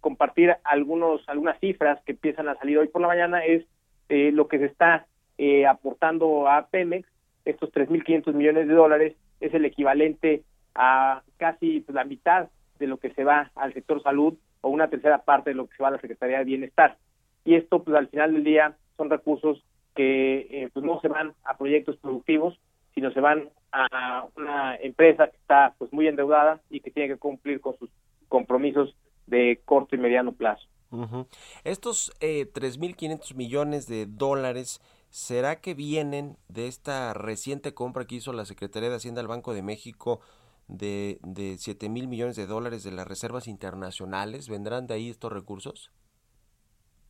compartir 0.00 0.56
algunos 0.64 1.22
algunas 1.28 1.58
cifras 1.60 2.02
que 2.04 2.12
empiezan 2.12 2.48
a 2.48 2.56
salir 2.56 2.78
hoy 2.78 2.88
por 2.88 3.00
la 3.00 3.08
mañana 3.08 3.44
es 3.44 3.64
eh, 4.08 4.30
lo 4.32 4.48
que 4.48 4.58
se 4.58 4.66
está 4.66 5.06
eh, 5.38 5.66
aportando 5.66 6.48
a 6.48 6.66
Pemex, 6.68 7.08
estos 7.44 7.72
3.500 7.72 8.32
millones 8.32 8.68
de 8.68 8.74
dólares, 8.74 9.16
es 9.40 9.52
el 9.54 9.64
equivalente 9.64 10.42
a 10.74 11.22
casi 11.36 11.80
pues, 11.80 11.94
la 11.94 12.04
mitad 12.04 12.48
de 12.78 12.86
lo 12.86 12.98
que 12.98 13.10
se 13.10 13.24
va 13.24 13.50
al 13.54 13.72
sector 13.72 14.02
salud 14.02 14.34
o 14.60 14.68
una 14.68 14.88
tercera 14.88 15.18
parte 15.18 15.50
de 15.50 15.56
lo 15.56 15.66
que 15.66 15.76
se 15.76 15.82
va 15.82 15.88
a 15.88 15.92
la 15.92 16.00
Secretaría 16.00 16.38
de 16.38 16.44
Bienestar. 16.44 16.96
Y 17.44 17.54
esto, 17.54 17.82
pues 17.82 17.96
al 17.96 18.08
final 18.08 18.32
del 18.32 18.44
día, 18.44 18.76
son 18.96 19.10
recursos 19.10 19.62
que 19.94 20.46
eh, 20.50 20.68
pues 20.72 20.84
no 20.84 21.00
se 21.00 21.08
van 21.08 21.32
a 21.44 21.56
proyectos 21.56 21.96
productivos, 21.96 22.58
sino 22.94 23.10
se 23.12 23.20
van 23.20 23.50
a 23.72 24.26
una 24.36 24.76
empresa 24.76 25.28
que 25.28 25.36
está 25.36 25.74
pues 25.78 25.92
muy 25.92 26.08
endeudada 26.08 26.60
y 26.70 26.80
que 26.80 26.90
tiene 26.90 27.14
que 27.14 27.18
cumplir 27.18 27.60
con 27.60 27.76
sus 27.78 27.90
compromisos 28.28 28.96
de 29.26 29.60
corto 29.64 29.94
y 29.94 29.98
mediano 29.98 30.32
plazo. 30.32 30.66
Estos 31.64 32.12
eh, 32.20 32.46
3.500 32.52 33.34
millones 33.34 33.86
de 33.86 34.06
dólares, 34.06 34.80
¿será 35.10 35.60
que 35.60 35.74
vienen 35.74 36.36
de 36.48 36.66
esta 36.66 37.14
reciente 37.14 37.74
compra 37.74 38.06
que 38.06 38.16
hizo 38.16 38.32
la 38.32 38.44
Secretaría 38.44 38.90
de 38.90 38.96
Hacienda 38.96 39.20
al 39.20 39.28
Banco 39.28 39.54
de 39.54 39.62
México 39.62 40.20
de, 40.68 41.18
de 41.22 41.56
7 41.58 41.88
mil 41.88 42.08
millones 42.08 42.36
de 42.36 42.46
dólares 42.46 42.84
de 42.84 42.92
las 42.92 43.06
reservas 43.06 43.48
internacionales? 43.48 44.48
¿Vendrán 44.48 44.86
de 44.86 44.94
ahí 44.94 45.10
estos 45.10 45.32
recursos? 45.32 45.90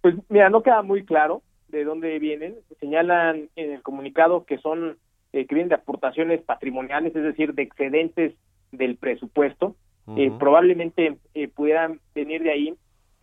Pues 0.02 0.14
mira, 0.28 0.50
no 0.50 0.62
queda 0.62 0.82
muy 0.82 1.04
claro 1.04 1.42
de 1.68 1.84
dónde 1.84 2.18
vienen. 2.18 2.56
Señalan 2.80 3.48
en 3.56 3.72
el 3.72 3.82
comunicado 3.82 4.44
que 4.44 4.58
son 4.58 4.98
eh, 5.32 5.46
que 5.46 5.54
vienen 5.54 5.68
de 5.68 5.74
aportaciones 5.74 6.40
patrimoniales, 6.42 7.14
es 7.14 7.22
decir, 7.22 7.54
de 7.54 7.62
excedentes 7.62 8.34
del 8.72 8.96
presupuesto. 8.96 9.76
eh, 10.16 10.30
probablemente 10.38 11.18
eh, 11.34 11.48
pudieran 11.48 12.00
venir 12.14 12.42
de 12.42 12.52
ahí 12.52 12.74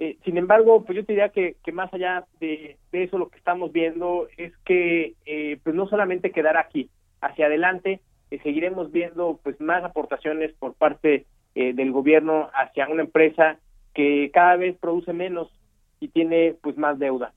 eh, 0.04 0.18
sin 0.26 0.38
embargo, 0.38 0.84
pues 0.84 0.97
yo 0.97 1.06
te 1.06 1.14
diría 1.14 1.30
que, 1.30 1.56
que 1.64 1.72
más 1.72 1.93
allá 1.93 2.26
de, 2.41 2.78
eso, 2.91 3.18
lo 3.18 3.30
que 3.30 3.38
estamos 3.38 3.72
viendo 3.72 4.28
es 4.36 4.51
que 4.66 5.16
eh, 5.26 5.60
pues 5.64 5.74
no 5.74 5.88
solamente 5.88 6.34
quedar 6.34 6.58
aquí, 6.58 6.89
hacia 7.22 7.45
adelante 7.45 8.01
eh, 8.30 8.39
seguiremos 8.43 8.91
viendo 8.91 9.39
pues 9.41 9.62
más 9.62 9.82
aportaciones 9.86 10.51
por 10.60 10.74
parte 10.74 11.26
del 11.56 11.91
gobierno 11.91 12.49
hacia 12.56 12.89
una 12.89 13.04
empresa 13.04 13.60
que 13.93 14.32
cada 14.34 14.56
vez 14.56 14.76
produce 14.80 15.14
menos 15.14 15.51
y 15.99 16.08
tiene 16.08 16.56
pues 16.64 16.76
más 16.78 16.97
deuda. 16.97 17.32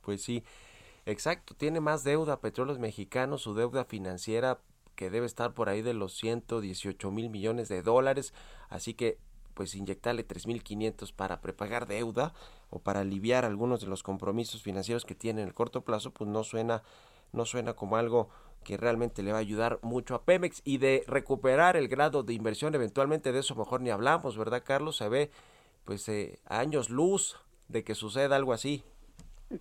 Pues 0.00 0.22
sí, 0.22 0.42
exacto, 1.04 1.54
tiene 1.54 1.80
más 1.80 2.02
deuda 2.02 2.40
Petróleos 2.40 2.78
Mexicanos, 2.78 3.42
su 3.42 3.54
deuda 3.54 3.84
financiera 3.84 4.58
que 4.96 5.10
debe 5.10 5.26
estar 5.26 5.52
por 5.52 5.68
ahí 5.68 5.82
de 5.82 5.92
los 5.92 6.14
118 6.14 7.10
mil 7.10 7.28
millones 7.28 7.68
de 7.68 7.82
dólares, 7.82 8.32
así 8.70 8.94
que 8.94 9.18
pues 9.54 9.74
inyectarle 9.74 10.26
3.500 10.26 11.12
para 11.14 11.40
prepagar 11.40 11.86
deuda 11.86 12.32
o 12.70 12.80
para 12.80 13.00
aliviar 13.00 13.44
algunos 13.44 13.80
de 13.80 13.86
los 13.86 14.02
compromisos 14.02 14.62
financieros 14.62 15.04
que 15.04 15.14
tiene 15.14 15.42
en 15.42 15.48
el 15.48 15.54
corto 15.54 15.82
plazo, 15.82 16.12
pues 16.12 16.28
no 16.28 16.44
suena, 16.44 16.82
no 17.32 17.44
suena 17.44 17.74
como 17.74 17.96
algo 17.96 18.28
que 18.64 18.76
realmente 18.76 19.22
le 19.22 19.32
va 19.32 19.38
a 19.38 19.42
ayudar 19.42 19.78
mucho 19.82 20.14
a 20.14 20.24
Pemex 20.24 20.62
y 20.64 20.78
de 20.78 21.04
recuperar 21.06 21.76
el 21.76 21.88
grado 21.88 22.22
de 22.22 22.34
inversión 22.34 22.74
eventualmente 22.74 23.32
de 23.32 23.40
eso 23.40 23.54
mejor 23.54 23.80
ni 23.80 23.90
hablamos, 23.90 24.36
¿verdad 24.36 24.62
Carlos? 24.64 24.96
Se 24.96 25.08
ve 25.08 25.30
pues 25.84 26.08
eh, 26.08 26.38
años 26.46 26.90
luz 26.90 27.38
de 27.68 27.84
que 27.84 27.94
suceda 27.94 28.36
algo 28.36 28.52
así. 28.52 28.82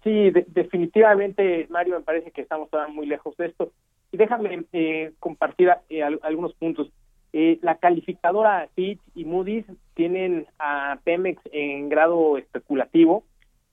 Sí, 0.04 0.32
definitivamente 0.48 1.68
Mario 1.70 1.98
me 2.00 2.04
parece 2.04 2.32
que 2.32 2.42
estamos 2.42 2.70
todavía 2.70 2.94
muy 2.94 3.06
lejos 3.06 3.36
de 3.38 3.48
esto 3.48 3.72
y 4.12 4.18
déjame 4.18 4.66
eh, 4.72 5.12
compartir 5.20 5.70
eh, 5.90 6.04
algunos 6.04 6.54
puntos. 6.54 6.90
La 7.34 7.76
calificadora 7.76 8.70
Fitch 8.76 9.02
y 9.16 9.26
Moody's 9.26 9.66
tienen 9.96 10.46
a 10.60 11.00
Pemex 11.04 11.42
en 11.52 11.90
grado 11.90 12.38
especulativo 12.38 13.24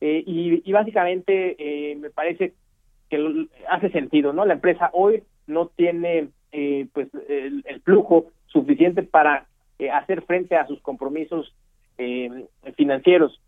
y, 0.01 0.63
y, 0.65 0.73
básicamente 0.73 1.95
me 2.01 2.09
parece 2.09 2.55
que 3.11 3.47
hace 3.69 3.91
sentido, 3.91 4.33
¿no? 4.33 4.47
La 4.47 4.55
empresa 4.55 4.89
hoy 4.95 5.25
no 5.47 5.67
tiene 5.67 6.31
eh, 6.53 6.89
pues 6.93 7.09
el, 7.29 7.63
flujo 7.85 8.27
suficiente 8.47 9.05
para 9.05 9.47
eh, 9.79 9.89
hacer 9.91 10.23
frente 10.23 10.57
a 10.57 10.67
sus 10.67 10.81
compromisos 10.81 11.55
eh, 11.97 12.47
financieros. 12.77 13.41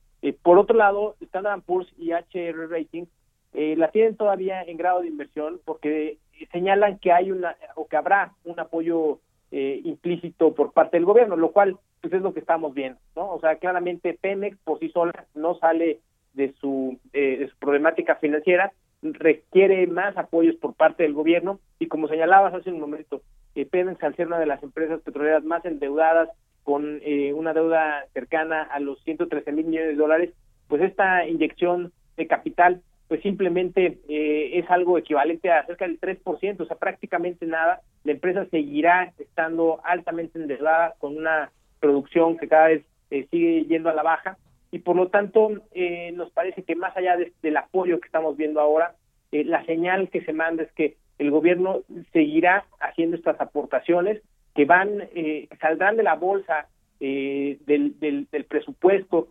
por 0.43 0.59
otro 0.59 0.77
lado, 0.77 1.17
Standard 1.21 1.63
Poor's 1.63 1.93
y 1.99 2.13
HR 2.13 2.69
Rating 2.71 3.07
la 3.55 3.91
tienen 3.91 4.17
todavía 4.17 4.63
en 4.63 4.79
grado 4.79 5.03
de 5.03 5.09
inversión 5.09 5.61
porque 5.65 6.17
señalan 6.53 6.99
que 6.99 7.13
hay 7.13 7.31
una 7.31 7.55
o 7.75 7.87
que 7.87 7.97
habrá 7.97 8.33
un 8.45 8.59
apoyo 8.59 9.19
implícito 9.53 10.55
por 10.55 10.73
parte 10.73 10.97
del 10.97 11.05
gobierno, 11.05 11.37
lo 11.37 11.53
cual 11.53 11.77
pues 12.01 12.13
es 12.15 12.23
lo 12.23 12.33
que 12.33 12.41
estamos 12.41 12.73
viendo, 12.73 12.99
¿no? 13.15 13.33
O 13.33 13.41
sea, 13.41 13.57
claramente 13.57 14.19
Pemex 14.19 14.57
por 14.65 14.79
sí 14.79 14.89
sola 14.89 15.27
no 15.35 15.55
sale 15.57 16.01
de 16.33 16.55
su, 16.55 16.99
de 17.13 17.47
su 17.51 17.57
problemática 17.59 18.17
financiera 18.17 18.73
requiere 19.03 19.87
más 19.89 20.17
apoyos 20.17 20.55
por 20.57 20.75
parte 20.75 21.03
del 21.03 21.13
gobierno 21.13 21.59
y 21.79 21.89
como 21.89 22.09
señalabas 22.09 22.55
hace 22.55 22.71
un 22.71 22.81
momento, 22.81 23.23
eh, 23.55 23.67
Pemex 23.67 24.03
al 24.03 24.15
ser 24.15 24.29
una 24.29 24.39
de 24.39 24.47
las 24.47 24.63
empresas 24.63 25.01
petroleras 25.01 25.45
más 25.45 25.65
endeudadas 25.65 26.29
con 26.63 27.01
eh, 27.03 27.33
una 27.33 27.53
deuda 27.53 28.07
cercana 28.15 28.63
a 28.63 28.79
los 28.79 29.03
113 29.03 29.51
mil 29.53 29.67
millones 29.67 29.91
de 29.91 29.97
dólares, 29.97 30.33
pues 30.69 30.81
esta 30.83 31.27
inyección 31.27 31.93
de 32.17 32.29
capital 32.29 32.81
pues 33.13 33.21
simplemente 33.21 33.99
eh, 34.09 34.59
es 34.59 34.71
algo 34.71 34.97
equivalente 34.97 35.51
a 35.51 35.67
cerca 35.67 35.87
del 35.87 36.01
3%, 36.01 36.61
o 36.61 36.65
sea, 36.65 36.79
prácticamente 36.79 37.45
nada. 37.45 37.83
La 38.05 38.13
empresa 38.13 38.47
seguirá 38.47 39.13
estando 39.19 39.83
altamente 39.85 40.39
endeudada 40.39 40.95
con 40.99 41.19
una 41.19 41.53
producción 41.79 42.39
que 42.39 42.49
cada 42.49 42.69
vez 42.69 42.87
eh, 43.11 43.27
sigue 43.31 43.67
yendo 43.67 43.91
a 43.91 43.95
la 43.95 44.03
baja 44.03 44.39
y 44.71 44.79
por 44.79 44.97
lo 44.97 45.09
tanto 45.09 45.51
eh, 45.73 46.11
nos 46.15 46.31
parece 46.31 46.63
que 46.63 46.75
más 46.75 46.97
allá 46.97 47.19
del 47.43 47.57
apoyo 47.59 48.01
que 48.01 48.07
estamos 48.07 48.35
viendo 48.39 48.63
ahora, 48.63 48.95
eh, 49.31 49.45
la 49.45 49.63
señal 49.67 50.09
que 50.09 50.25
se 50.25 50.33
manda 50.33 50.63
es 50.63 50.73
que 50.73 50.97
el 51.19 51.31
gobierno 51.31 51.83
seguirá 52.15 52.65
haciendo 52.81 53.19
estas 53.19 53.39
aportaciones 53.43 54.23
que 54.55 54.65
van, 54.65 55.03
eh, 55.15 55.49
saldrán 55.61 55.99
de 55.99 56.03
la 56.03 56.15
bolsa 56.15 56.67
del, 56.99 57.61
del, 58.01 58.45
presupuesto, 58.49 59.29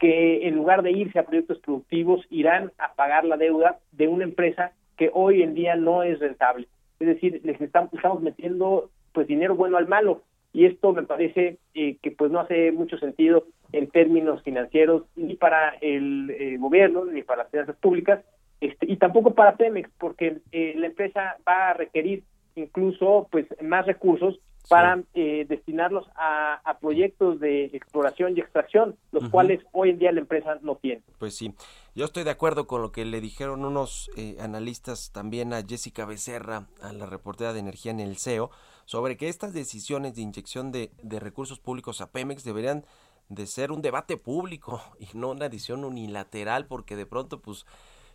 que 0.00 0.46
en 0.46 0.56
lugar 0.56 0.82
de 0.82 0.92
irse 0.92 1.18
a 1.18 1.24
proyectos 1.24 1.58
productivos 1.58 2.24
irán 2.30 2.72
a 2.78 2.94
pagar 2.94 3.24
la 3.24 3.36
deuda 3.36 3.78
de 3.92 4.08
una 4.08 4.24
empresa 4.24 4.72
que 4.96 5.10
hoy 5.12 5.42
en 5.42 5.54
día 5.54 5.76
no 5.76 6.02
es 6.02 6.18
rentable. 6.18 6.68
Es 7.00 7.08
decir, 7.08 7.40
les 7.44 7.60
estamos, 7.60 7.92
metiendo 8.20 8.90
pues 9.12 9.26
dinero 9.26 9.54
bueno 9.54 9.76
al 9.76 9.88
malo 9.88 10.22
y 10.52 10.66
esto 10.66 10.92
me 10.92 11.02
parece 11.02 11.58
que 11.72 12.10
pues 12.16 12.30
no 12.30 12.40
hace 12.40 12.72
mucho 12.72 12.98
sentido 12.98 13.44
en 13.72 13.88
términos 13.88 14.42
financieros 14.42 15.02
ni 15.16 15.34
para 15.34 15.70
el 15.80 16.30
eh, 16.30 16.56
gobierno 16.58 17.04
ni 17.04 17.22
para 17.22 17.42
las 17.42 17.50
finanzas 17.50 17.76
públicas 17.76 18.24
este, 18.60 18.90
y 18.90 18.96
tampoco 18.96 19.34
para 19.34 19.56
Pemex 19.56 19.90
porque 19.98 20.38
eh, 20.52 20.74
la 20.76 20.86
empresa 20.86 21.36
va 21.46 21.70
a 21.70 21.74
requerir 21.74 22.22
incluso 22.54 23.28
pues 23.30 23.46
más 23.62 23.86
recursos 23.86 24.40
para 24.68 25.02
eh, 25.14 25.46
destinarlos 25.48 26.06
a, 26.16 26.78
proyectos 26.80 27.40
de 27.40 27.66
exploración 27.66 28.36
y 28.36 28.40
extracción, 28.40 28.96
los 29.12 29.28
cuales 29.30 29.60
hoy 29.72 29.90
en 29.90 29.98
día 29.98 30.12
la 30.12 30.20
empresa 30.20 30.58
no 30.62 30.76
tiene. 30.76 31.02
Pues 31.18 31.34
sí, 31.36 31.54
yo 31.94 32.04
estoy 32.04 32.24
de 32.24 32.30
acuerdo 32.30 32.66
con 32.66 32.82
lo 32.82 32.92
que 32.92 33.04
le 33.04 33.20
dijeron 33.20 33.64
unos 33.64 34.10
analistas 34.38 35.12
también 35.12 35.54
a 35.54 35.62
Jessica 35.62 36.04
Becerra, 36.04 36.66
a 36.82 36.92
la 36.92 37.06
reportera 37.06 37.52
de 37.52 37.60
energía 37.60 37.92
en 37.92 38.00
el 38.00 38.16
CEO, 38.16 38.50
sobre 38.84 39.16
que 39.16 39.28
estas 39.28 39.54
decisiones 39.54 40.14
de 40.14 40.22
inyección 40.22 40.72
de, 40.72 40.90
de 41.02 41.20
recursos 41.20 41.58
públicos 41.58 42.00
a 42.00 42.10
Pemex 42.10 42.44
deberían 42.44 42.84
de 43.28 43.46
ser 43.46 43.72
un 43.72 43.82
debate 43.82 44.16
público 44.16 44.82
y 44.98 45.06
no 45.16 45.30
una 45.30 45.46
edición 45.46 45.84
unilateral 45.84 46.66
porque 46.66 46.96
de 46.96 47.06
pronto 47.06 47.40
pues 47.40 47.66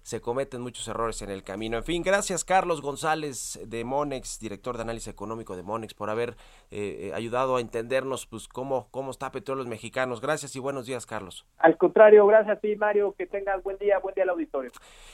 se 0.09 0.21
cometen 0.21 0.61
muchos 0.61 0.87
errores 0.87 1.21
en 1.21 1.29
el 1.29 1.43
camino. 1.43 1.77
En 1.77 1.83
fin, 1.83 2.01
gracias 2.01 2.43
Carlos 2.43 2.81
González 2.81 3.59
de 3.63 3.83
Monex, 3.83 4.39
director 4.39 4.75
de 4.75 4.81
análisis 4.81 5.07
económico 5.07 5.55
de 5.55 5.61
Monex, 5.61 5.93
por 5.93 6.09
haber 6.09 6.31
eh, 6.71 7.09
eh, 7.09 7.11
ayudado 7.13 7.57
a 7.57 7.61
entendernos 7.61 8.25
pues 8.25 8.47
cómo, 8.47 8.87
cómo 8.89 9.11
está 9.11 9.31
Petróleos 9.31 9.67
Mexicanos. 9.67 10.19
Gracias 10.19 10.55
y 10.55 10.59
buenos 10.59 10.87
días, 10.87 11.05
Carlos. 11.05 11.45
Al 11.59 11.77
contrario, 11.77 12.25
gracias 12.25 12.57
a 12.57 12.59
ti, 12.59 12.75
Mario. 12.75 13.13
Que 13.15 13.27
tengas 13.27 13.61
buen 13.61 13.77
día, 13.77 13.99
buen 13.99 14.15
día 14.15 14.23
al 14.23 14.31
auditorio. 14.31 14.71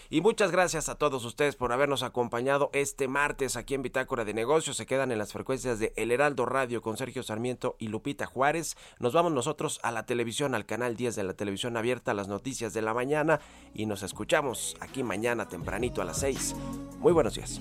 Y 0.10 0.22
muchas 0.22 0.54
gracias 0.54 0.88
a 0.88 0.98
todos 0.98 1.26
ustedes 1.26 1.58
por 1.58 1.74
habernos 1.74 2.02
acompañado 2.02 2.70
este 2.72 3.10
martes 3.10 3.58
aquí 3.58 3.74
en 3.74 3.82
Bitácora 3.82 4.24
de 4.24 4.34
Negocios. 4.34 4.78
Se 4.78 4.86
quedan 4.86 5.12
en 5.12 5.18
las 5.18 5.34
frecuencias 5.34 5.78
de 5.78 5.92
El 5.98 6.10
Heraldo 6.10 6.46
Radio 6.46 6.82
con 6.82 6.96
Sergio 6.96 7.22
Sarmiento 7.22 7.76
y 7.80 7.90
Lupita 7.90 8.28
Juárez. 8.28 8.78
Nos 9.00 9.12
vamos 9.12 9.34
nosotros 9.34 9.82
a 9.84 9.92
la 9.92 10.06
televisión, 10.06 10.56
al 10.56 10.66
canal 10.66 10.96
10 10.96 11.18
de 11.18 11.24
la 11.26 11.34
televisión 11.34 11.76
abierta, 11.76 12.14
las 12.14 12.30
noticias 12.30 12.74
de 12.74 12.82
la 12.82 12.94
mañana 12.94 13.42
y 13.74 13.88
nos 13.88 14.02
escuchamos 14.02 14.78
aquí 14.86 15.04
mañana 15.04 15.48
tempranito 15.48 16.02
a 16.02 16.06
las 16.06 16.20
6. 16.20 16.56
Muy 17.00 17.12
buenos 17.12 17.36
días. 17.36 17.60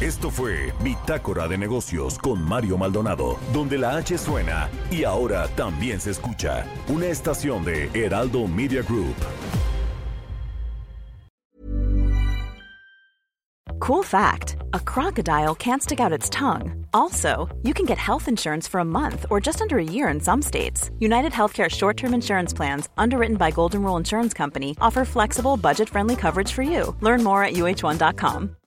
Esto 0.00 0.30
fue 0.30 0.72
Bitácora 0.80 1.48
de 1.48 1.58
Negocios 1.58 2.18
con 2.18 2.40
Mario 2.40 2.78
Maldonado, 2.78 3.36
donde 3.52 3.78
la 3.78 3.96
H 3.96 4.16
suena 4.16 4.68
y 4.92 5.02
ahora 5.02 5.48
también 5.56 6.00
se 6.00 6.12
escucha 6.12 6.64
una 6.86 7.06
estación 7.06 7.64
de 7.64 7.90
Heraldo 7.92 8.46
Media 8.46 8.82
Group. 8.82 9.16
Cool 13.80 14.04
fact 14.04 14.56
a 14.72 14.78
crocodile 14.78 15.56
can't 15.56 15.82
stick 15.82 15.98
out 15.98 16.12
its 16.12 16.30
tongue. 16.30 16.86
Also, 16.94 17.48
you 17.64 17.74
can 17.74 17.84
get 17.84 17.98
health 17.98 18.28
insurance 18.28 18.68
for 18.68 18.78
a 18.78 18.84
month 18.84 19.26
or 19.30 19.40
just 19.40 19.60
under 19.60 19.78
a 19.78 19.84
year 19.84 20.06
in 20.08 20.20
some 20.20 20.42
states. 20.42 20.92
United 21.00 21.32
Healthcare 21.32 21.68
short 21.68 21.96
term 21.96 22.14
insurance 22.14 22.52
plans, 22.54 22.88
underwritten 22.96 23.36
by 23.36 23.50
Golden 23.50 23.82
Rule 23.82 23.96
Insurance 23.96 24.32
Company, 24.32 24.76
offer 24.80 25.04
flexible, 25.04 25.56
budget 25.56 25.88
friendly 25.88 26.14
coverage 26.14 26.52
for 26.52 26.62
you. 26.62 26.94
Learn 27.00 27.24
more 27.24 27.42
at 27.42 27.54
uh1.com. 27.54 28.57